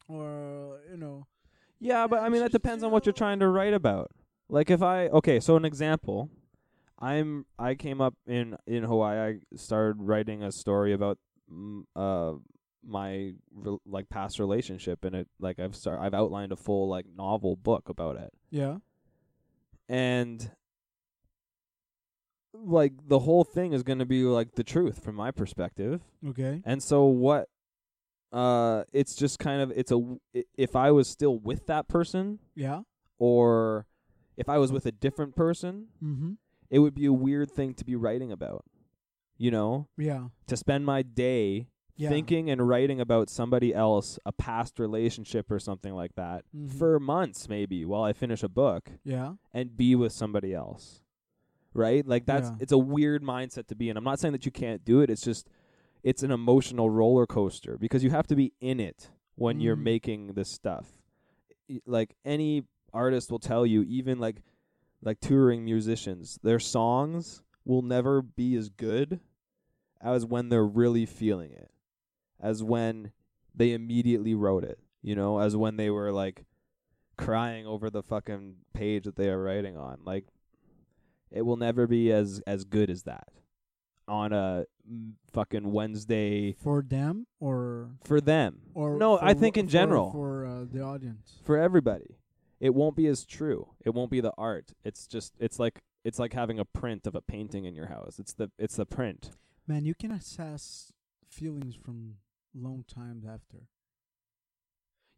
[0.08, 1.26] or you know.
[1.78, 4.10] Yeah, but I mean that depends on what you're trying to write about.
[4.48, 6.30] Like if I okay, so an example,
[6.98, 9.18] I'm I came up in in Hawaii.
[9.52, 11.18] I started writing a story about
[11.52, 12.38] mm, uh
[12.88, 17.06] my re- like past relationship, and it like I've start I've outlined a full like
[17.16, 18.78] novel book about it, Yeah.
[19.88, 20.50] and
[22.54, 26.00] like the whole thing is going to be like the truth from my perspective.
[26.26, 26.62] Okay.
[26.64, 27.48] And so what
[28.32, 30.16] uh it's just kind of it's a
[30.56, 32.82] if I was still with that person Yeah.
[33.18, 33.86] or
[34.36, 36.32] if I was with a different person, Mm-hmm.
[36.70, 38.64] it would be a weird thing to be writing about.
[39.38, 40.28] You know, Yeah.
[40.48, 42.08] to spend my day Yeah.
[42.10, 46.70] thinking and writing about somebody else, a past relationship or something like that Mhm.
[46.70, 49.34] for months maybe while I finish a book Yeah.
[49.54, 51.02] and be with somebody else.
[51.72, 52.06] Right?
[52.06, 52.56] Like that's Yeah.
[52.60, 53.96] it's a weird mindset to be in.
[53.96, 55.10] I'm not saying that you can't do it.
[55.10, 55.46] It's just
[56.06, 59.82] it's an emotional roller coaster because you have to be in it when you're Mhm.
[59.82, 61.02] making this stuff.
[61.84, 62.62] Like any
[62.92, 64.40] artist will tell you, even like
[65.02, 69.18] like touring musicians, their songs will never be as good
[70.00, 71.72] as when they're really feeling it.
[72.38, 73.10] As when
[73.52, 76.46] they immediately wrote it, you know, as when they were like
[77.16, 80.04] crying over the fucking page that they are writing on.
[80.04, 80.28] Like
[81.32, 83.32] it will never be as as good as that
[84.08, 88.60] on a mm, fucking Wednesday For them or for them.
[88.74, 91.38] or no, I think in general for uh, the audience.
[91.44, 92.18] for everybody.
[92.58, 93.68] It won't be as true.
[93.84, 94.72] It won't be the art.
[94.84, 98.18] It's just it's like it's like having a print of a painting in your house.
[98.18, 99.30] It's the it's the print.
[99.66, 100.92] Man, you can assess
[101.28, 102.14] feelings from
[102.54, 103.66] long times after.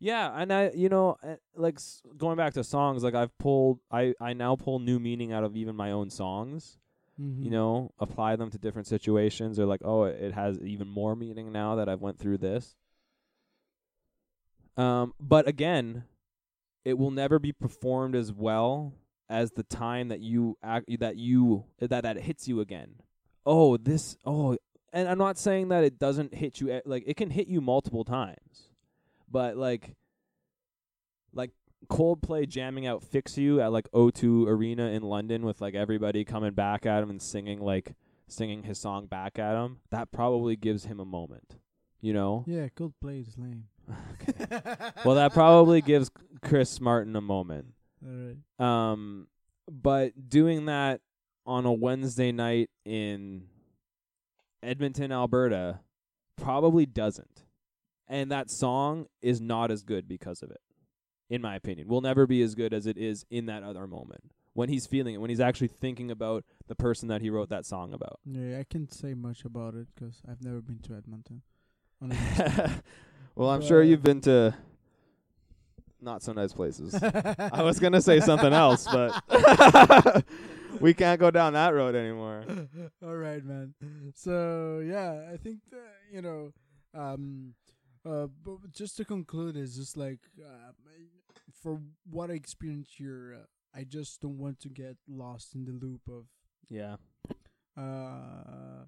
[0.00, 3.80] Yeah, and I, you know, uh, like s- going back to songs, like I've pulled,
[3.90, 6.78] I, I now pull new meaning out of even my own songs.
[7.20, 7.42] Mm-hmm.
[7.42, 11.50] You know, apply them to different situations, or like, oh, it, has even more meaning
[11.50, 12.76] now that I've went through this.
[14.76, 16.04] Um, but again,
[16.84, 18.94] it will never be performed as well
[19.28, 22.94] as the time that you act that you that that hits you again.
[23.44, 24.16] Oh, this.
[24.24, 24.56] Oh,
[24.92, 26.72] and I'm not saying that it doesn't hit you.
[26.72, 28.70] e- Like it can hit you multiple times,
[29.28, 29.96] but like,
[31.32, 31.50] like
[31.86, 36.52] Coldplay jamming out "Fix You" at like O2 Arena in London with like everybody coming
[36.52, 37.94] back at him and singing like
[38.26, 39.78] singing his song back at him.
[39.90, 41.58] That probably gives him a moment.
[42.00, 42.44] You know.
[42.46, 43.64] Yeah, Coldplay is lame.
[45.04, 46.10] Well, that probably gives
[46.42, 47.68] Chris Martin a moment.
[48.06, 48.36] Alright.
[48.58, 49.28] Um,
[49.70, 51.00] but doing that
[51.46, 53.44] on a Wednesday night in
[54.62, 55.80] Edmonton, Alberta,
[56.36, 57.44] probably doesn't.
[58.06, 60.60] And that song is not as good because of it,
[61.28, 61.88] in my opinion.
[61.88, 65.14] Will never be as good as it is in that other moment when he's feeling
[65.14, 68.18] it, when he's actually thinking about the person that he wrote that song about.
[68.24, 71.42] Yeah, I can't say much about it 'cause I've never been to Edmonton.
[73.34, 74.52] Well, I'm sure you've been to
[76.00, 76.92] not so nice places.
[77.02, 79.22] I was gonna say something else, but
[80.80, 82.42] we can't go down that road anymore.
[83.00, 83.74] All right, man.
[84.16, 86.52] So yeah, I think that, you know,
[86.94, 87.54] um,
[88.04, 90.72] uh, but just to conclude, is just like uh,
[91.68, 91.80] for
[92.10, 96.00] what I experienced here, uh, I just don't want to get lost in the loop
[96.08, 96.24] of
[96.70, 96.96] Yeah.
[97.76, 98.86] uh,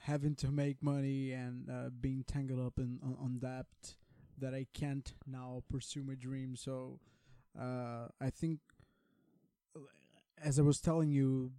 [0.00, 3.94] having to make money and uh, being tangled up in on, on debt
[4.38, 6.56] that I can't now pursue my dream.
[6.56, 6.98] So
[7.58, 8.58] uh, I think,
[10.42, 11.52] as I was telling you,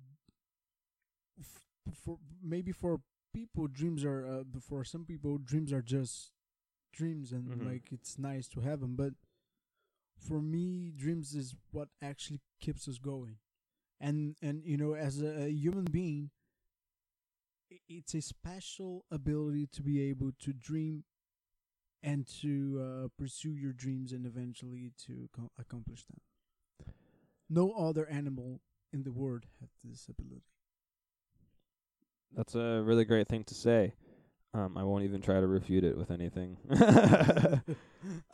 [1.40, 3.02] f- for maybe for
[3.34, 6.31] people, dreams are uh, for some people, dreams are just
[6.94, 7.65] dreams, and Mhm.
[7.65, 8.95] like it's nice to have them.
[8.95, 9.14] But
[10.20, 13.38] for me, dreams is what actually keeps us going.
[14.00, 16.32] And and you know as a, a human being
[17.88, 21.04] it's a special ability to be able to dream
[22.02, 26.22] and to uh, pursue your dreams and eventually to co- accomplish them.
[27.50, 28.62] No other animal
[28.94, 30.46] in the world has this ability.
[32.36, 33.94] That's a really great thing to say.
[34.54, 36.58] Um, I won't even try to refute it with anything.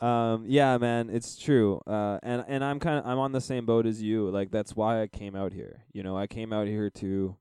[0.00, 1.80] um, yeah, man, it's true.
[1.86, 4.30] Uh, and and I'm kind of I'm on the same boat as you.
[4.30, 5.84] Like that's why I came out here.
[5.92, 7.36] You know, I came out here to.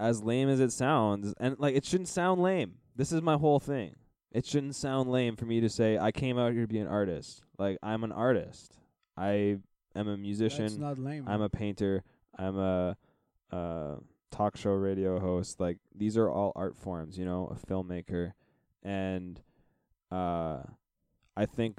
[0.00, 2.76] As lame as it sounds, and like it shouldn't sound lame.
[2.96, 3.96] This is my whole thing.
[4.32, 6.86] It shouldn't sound lame for me to say I came out here to be an
[6.86, 7.42] artist.
[7.58, 8.78] Like I'm an artist.
[9.16, 9.58] I
[9.94, 10.64] am a musician.
[10.64, 12.02] that's not lame I'm a painter.
[12.38, 12.96] I'm a
[13.52, 13.96] uh,
[14.30, 15.60] talk show radio host.
[15.60, 18.32] Like these are all art forms, you know, a filmmaker,
[18.82, 19.40] and
[20.10, 20.62] uh,
[21.36, 21.78] I think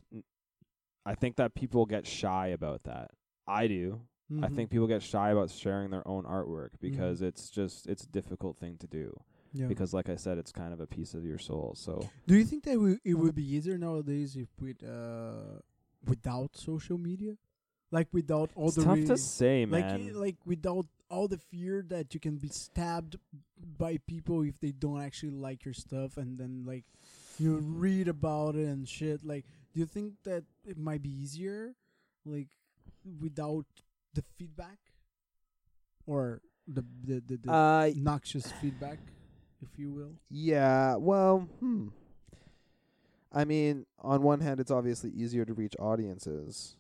[1.06, 3.12] I think that people get shy about that.
[3.48, 4.02] I do.
[4.42, 4.56] I Mhm.
[4.56, 8.58] think people get shy about sharing their own artwork because it's just it's a difficult
[8.58, 9.20] thing to do.
[9.54, 9.68] yeah.
[9.68, 11.74] Because, like I said, it's kind of a piece of your soul.
[11.76, 15.60] So do you think that we, it would be easier nowadays if with uh
[16.08, 17.36] without social media
[17.92, 20.10] like without all it's the tough re- to say, man.
[20.10, 23.18] i- like without all the fear that you can be stabbed
[23.78, 26.86] by people if they don't actually like your stuff and then like
[27.38, 29.24] you read about it and shit.
[29.26, 31.76] Like do you think that it might be easier
[32.26, 32.48] like
[33.20, 33.66] without
[34.14, 34.80] the feedback?
[36.08, 39.00] Or the the the, the Uh, noxious feedback
[39.62, 40.14] if you will?
[40.30, 41.90] Yeah, well, hmm.
[43.34, 46.76] I mean, on one hand, it's obviously easier to reach audiences,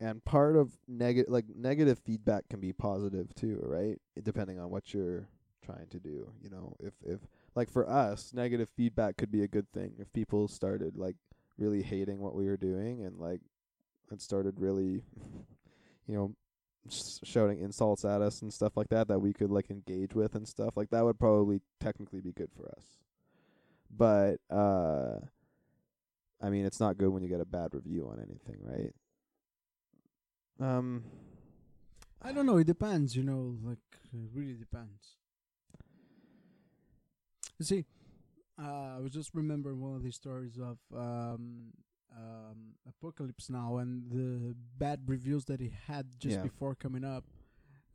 [0.00, 3.98] and part of negative, like negative feedback, can be positive too, right?
[4.22, 5.28] Depending on what you're
[5.64, 6.32] trying to do.
[6.42, 7.20] You know, if if
[7.54, 11.16] like for us, negative feedback could be a good thing if people started like
[11.58, 13.40] really hating what we were doing and like
[14.10, 15.02] it started really,
[16.06, 16.34] you know,
[16.88, 20.48] shouting insults at us and stuff like that that we could like engage with and
[20.48, 22.84] stuff like that would probably technically be good for us
[23.94, 25.16] but uh
[26.42, 28.94] i mean it's not good when you get a bad review on anything right
[30.60, 31.02] um
[32.22, 33.78] i don't know it depends you know like
[34.12, 35.16] it really depends
[37.58, 37.84] you see
[38.62, 41.72] uh, i was just remembering one of these stories of um
[42.16, 46.42] um apocalypse now and the bad reviews that he had just Yeah.
[46.42, 47.24] before coming up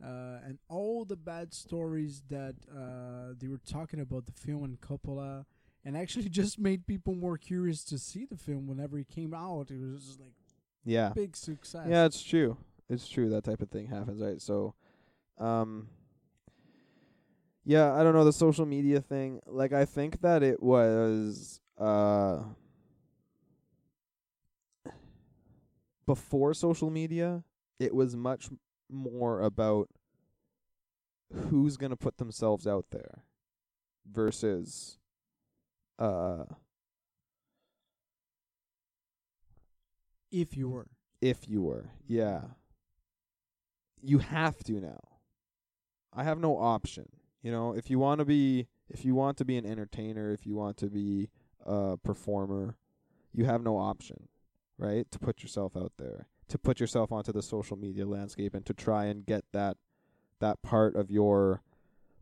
[0.04, 4.82] uh, and all the bad stories that uh, they were talking about the film and
[4.82, 5.46] Coppola,
[5.86, 9.72] and actually just made people more curious to see the film whenever it came out.
[9.72, 10.34] It was just like
[10.86, 11.10] yeah.
[11.10, 11.88] Big success.
[11.90, 12.58] yeah it's true.
[12.90, 14.42] It's true that type of thing happens right?
[14.42, 14.76] So
[15.38, 15.90] um
[17.66, 22.40] yeah i don't know the social media thing like i think that it was uh
[26.06, 27.44] before social media,
[27.80, 28.50] it was much
[28.90, 29.90] more about
[31.50, 33.24] who's going to put themselves out there
[34.10, 35.00] versus
[35.98, 36.44] uh
[40.32, 40.88] If you were.
[41.22, 41.92] if you were.
[42.08, 42.42] Yeah.
[44.02, 45.00] You have to now.
[46.14, 47.08] I have no option.
[47.42, 50.46] You know, if you want to be if you want to be an entertainer, if
[50.46, 51.30] you want to be
[51.66, 52.78] a performer,
[53.34, 54.28] you have no option,
[54.78, 55.10] right?
[55.12, 58.74] To put yourself out there, to put yourself onto the social media landscape and to
[58.74, 59.78] try and get that
[60.40, 61.62] that part of your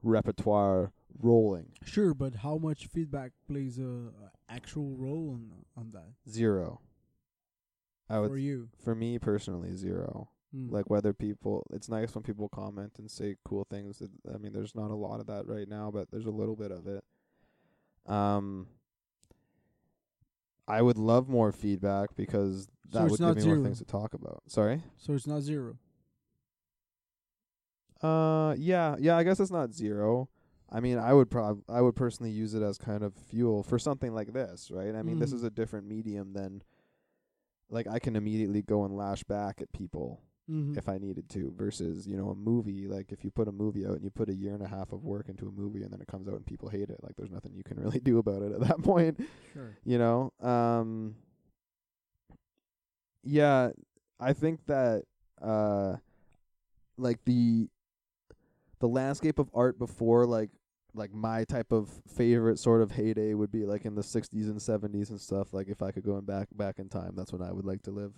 [0.02, 1.72] repertoire rolling.
[1.84, 6.80] Sure, but how much feedback plays a, a actual role on on that Zero.
[8.10, 8.70] I would for you?
[8.84, 10.30] for me personally zero.
[10.56, 10.72] Mm.
[10.72, 14.54] like whether people it's nice when people comment and say cool things It- i mean
[14.54, 17.04] there's not a lot of that right now but there's a little bit of it
[18.06, 18.68] um
[20.68, 24.14] i would love more feedback because So that would give me more things to talk
[24.14, 25.76] about sorry so it's not zero.
[28.02, 30.30] uh yeah yeah i guess it's not zero
[30.72, 33.80] i mean i would prob i would personally use it as kind of fuel for
[33.80, 35.36] something like this right i mean this Mhm.
[35.36, 36.62] is a different medium than
[37.74, 40.22] like i can immediately go and lash back at people
[40.52, 40.78] Mm-hmm.
[40.78, 43.86] if I needed to versus, you know, a movie, like if you put a movie
[43.86, 45.94] out and you put a year and a half of work into a movie and
[45.94, 48.18] then it comes out and people hate it, like there's nothing you can really do
[48.18, 49.18] about it at that point,
[49.54, 49.78] sure.
[49.86, 50.34] you know?
[50.42, 51.16] Um
[53.24, 53.70] yeah,
[54.20, 55.04] I think that
[55.42, 55.96] uh
[56.98, 57.70] like the
[58.80, 60.50] the landscape of art before like
[60.96, 64.58] like my type of favorite sort of heyday would be like in the 60s and
[64.58, 67.42] 70s and stuff like if I could go in back back in time that's when
[67.42, 68.14] I would like to live.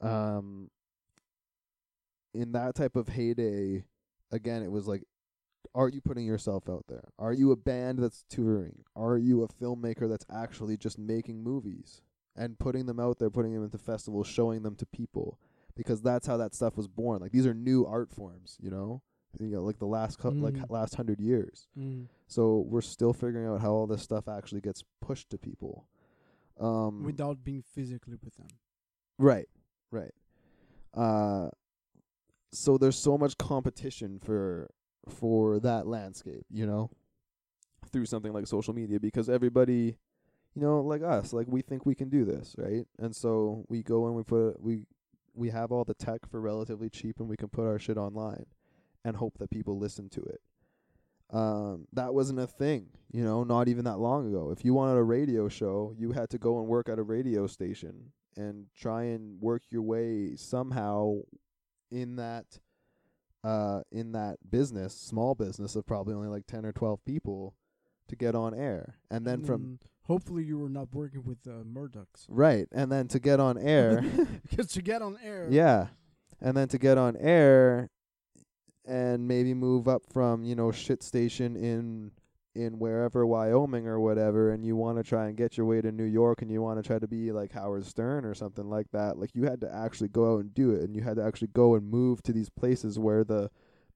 [0.00, 0.70] Um
[2.34, 3.84] in that type of heyday
[4.30, 5.02] again it was like
[5.74, 7.04] are you putting yourself out there?
[7.18, 8.84] Are you a band that's touring?
[8.96, 12.00] Are you a filmmaker that's actually just making movies
[12.34, 15.38] and putting them out there putting them into festivals showing them to people?
[15.76, 17.20] Because that's how that stuff was born.
[17.20, 19.02] Like these are new art forms you know
[19.40, 20.70] you know like the last cou- like Mhm.
[20.70, 22.06] last 100 years Mm.
[22.26, 25.86] so we're still figuring out how all this stuff actually gets pushed to people
[26.58, 28.48] um Without being physically with them.
[29.18, 29.48] Right,
[29.92, 30.12] right.
[30.94, 31.50] Uh,
[32.52, 34.68] so there's so much competition for
[35.08, 36.90] for that landscape, you know,
[37.90, 39.96] through something like social media because everybody,
[40.54, 42.86] you know, like us, like we think we can do this, right?
[42.98, 44.86] And so we go and we put we
[45.34, 48.46] we have all the tech for relatively cheap and we can put our shit online
[49.04, 50.40] and hope that people listen to it.
[51.30, 54.50] Um, that wasn't a thing, you know, not even that long ago.
[54.50, 57.46] If you wanted a radio show, you had to go and work at a radio
[57.46, 61.16] station and try and work your way somehow
[61.90, 62.60] in that
[63.44, 67.54] uh in that business, small business of probably only like 10 or 12 people
[68.08, 68.96] to get on air.
[69.10, 73.18] And then from hopefully you were not working with uh, Murdochs right, and then to
[73.18, 74.02] get on air
[74.48, 75.46] because to get on air.
[75.50, 75.88] Yeah.
[76.40, 77.90] And then to get on air
[78.88, 82.10] and maybe move up from, you know, shit station in
[82.54, 85.92] in wherever Wyoming or whatever and you want to try and get your way to
[85.92, 88.90] New York and you want to try to be like Howard Stern or something like
[88.90, 91.24] that, like you had to actually go out and do it and you had to
[91.24, 93.50] actually go and move to these places where the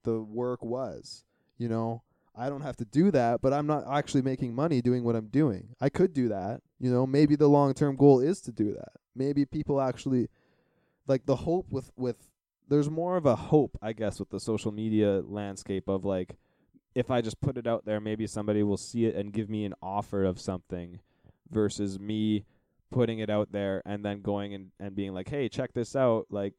[0.05, 1.24] the work was,
[1.59, 2.02] you know.
[2.35, 5.27] I don't have to do that, but I'm not actually making money doing what I'm
[5.27, 5.69] doing.
[5.82, 7.06] I could do that, you know.
[7.06, 8.93] Maybe the long-term goal is to do that.
[9.14, 10.28] Maybe people actually
[11.06, 12.28] like the hope with with
[12.68, 16.36] there's more of a hope i guess with the social media landscape of like
[16.94, 19.64] if i just put it out there maybe somebody will see it and give me
[19.64, 21.01] an offer of something
[21.51, 22.44] versus me
[22.90, 26.26] putting it out there and then going and, and being like hey check this out.
[26.30, 26.55] Like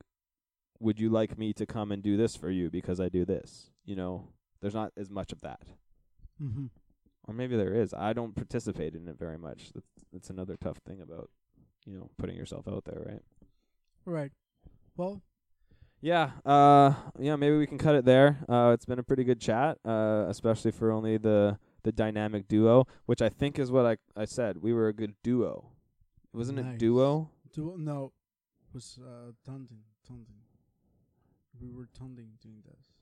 [0.80, 3.70] would you like me to come and do this for you because i do this?
[3.86, 4.28] You know?
[4.62, 5.62] There's not as much of that.
[6.42, 6.66] Mm-hmm.
[7.28, 7.94] or maybe there is.
[7.94, 9.72] I don't participate in it very much.
[9.74, 11.30] That's, that's another tough thing about
[11.86, 13.22] you know putting yourself out there right?
[14.06, 14.32] Right.
[14.98, 15.22] Well,
[16.04, 18.40] Yeah, uh yeah, maybe we can cut it there.
[18.50, 22.88] Uh it's been a pretty good chat, uh especially for only the the dynamic duo,
[23.06, 24.58] which I think is what I I said.
[24.62, 25.70] We were a good duo.
[26.34, 26.76] Wasn't Nice.
[26.76, 27.30] it duo?
[27.54, 28.12] do, no,
[28.68, 29.80] it was uh, tandem.
[30.06, 30.42] Tandem.
[31.62, 32.93] We were tandem doing this.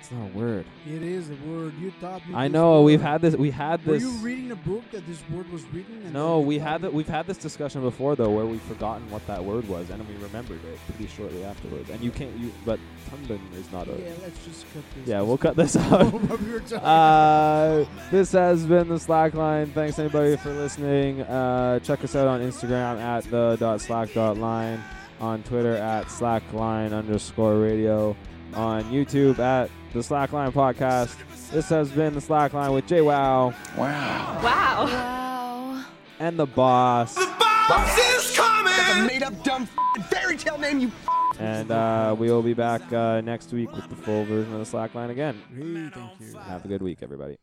[0.00, 0.64] It's not a word.
[0.86, 1.74] It is a word.
[1.78, 2.34] You taught me.
[2.34, 5.22] I know we've had this we had Were this you reading a book that this
[5.30, 6.00] word was written?
[6.04, 9.26] And No, we had that we've had this discussion before though where we've forgotten what
[9.26, 11.90] that word was and we remembered it pretty shortly afterwards.
[11.90, 12.80] And you can't you but
[13.10, 15.06] Tunban is not a Yeah, let's just cut this.
[15.06, 16.12] Yeah, we'll cut this out.
[16.12, 19.72] what we were talking Uh, this has been the Slackline.
[19.74, 21.20] Thanks anybody for listening.
[21.22, 24.82] Uh, check us out on Instagram at the dot slack dot line,
[25.20, 28.16] on Twitter at slackline underscore radio,
[28.54, 31.16] on YouTube at the Slackline podcast.
[31.50, 34.40] This has been the Slackline with Jay Wow Wow.
[34.42, 35.84] Wow.
[36.18, 37.14] And the boss.
[37.14, 38.72] The boss is coming!
[38.76, 40.92] That's a made up dumb f***ing tale name, you
[41.38, 44.78] And uh, we will be back uh, next week with the full version of the
[44.78, 45.40] Slackline again.
[45.48, 46.38] Hey, thank you.
[46.38, 47.38] Have a good week, everybody.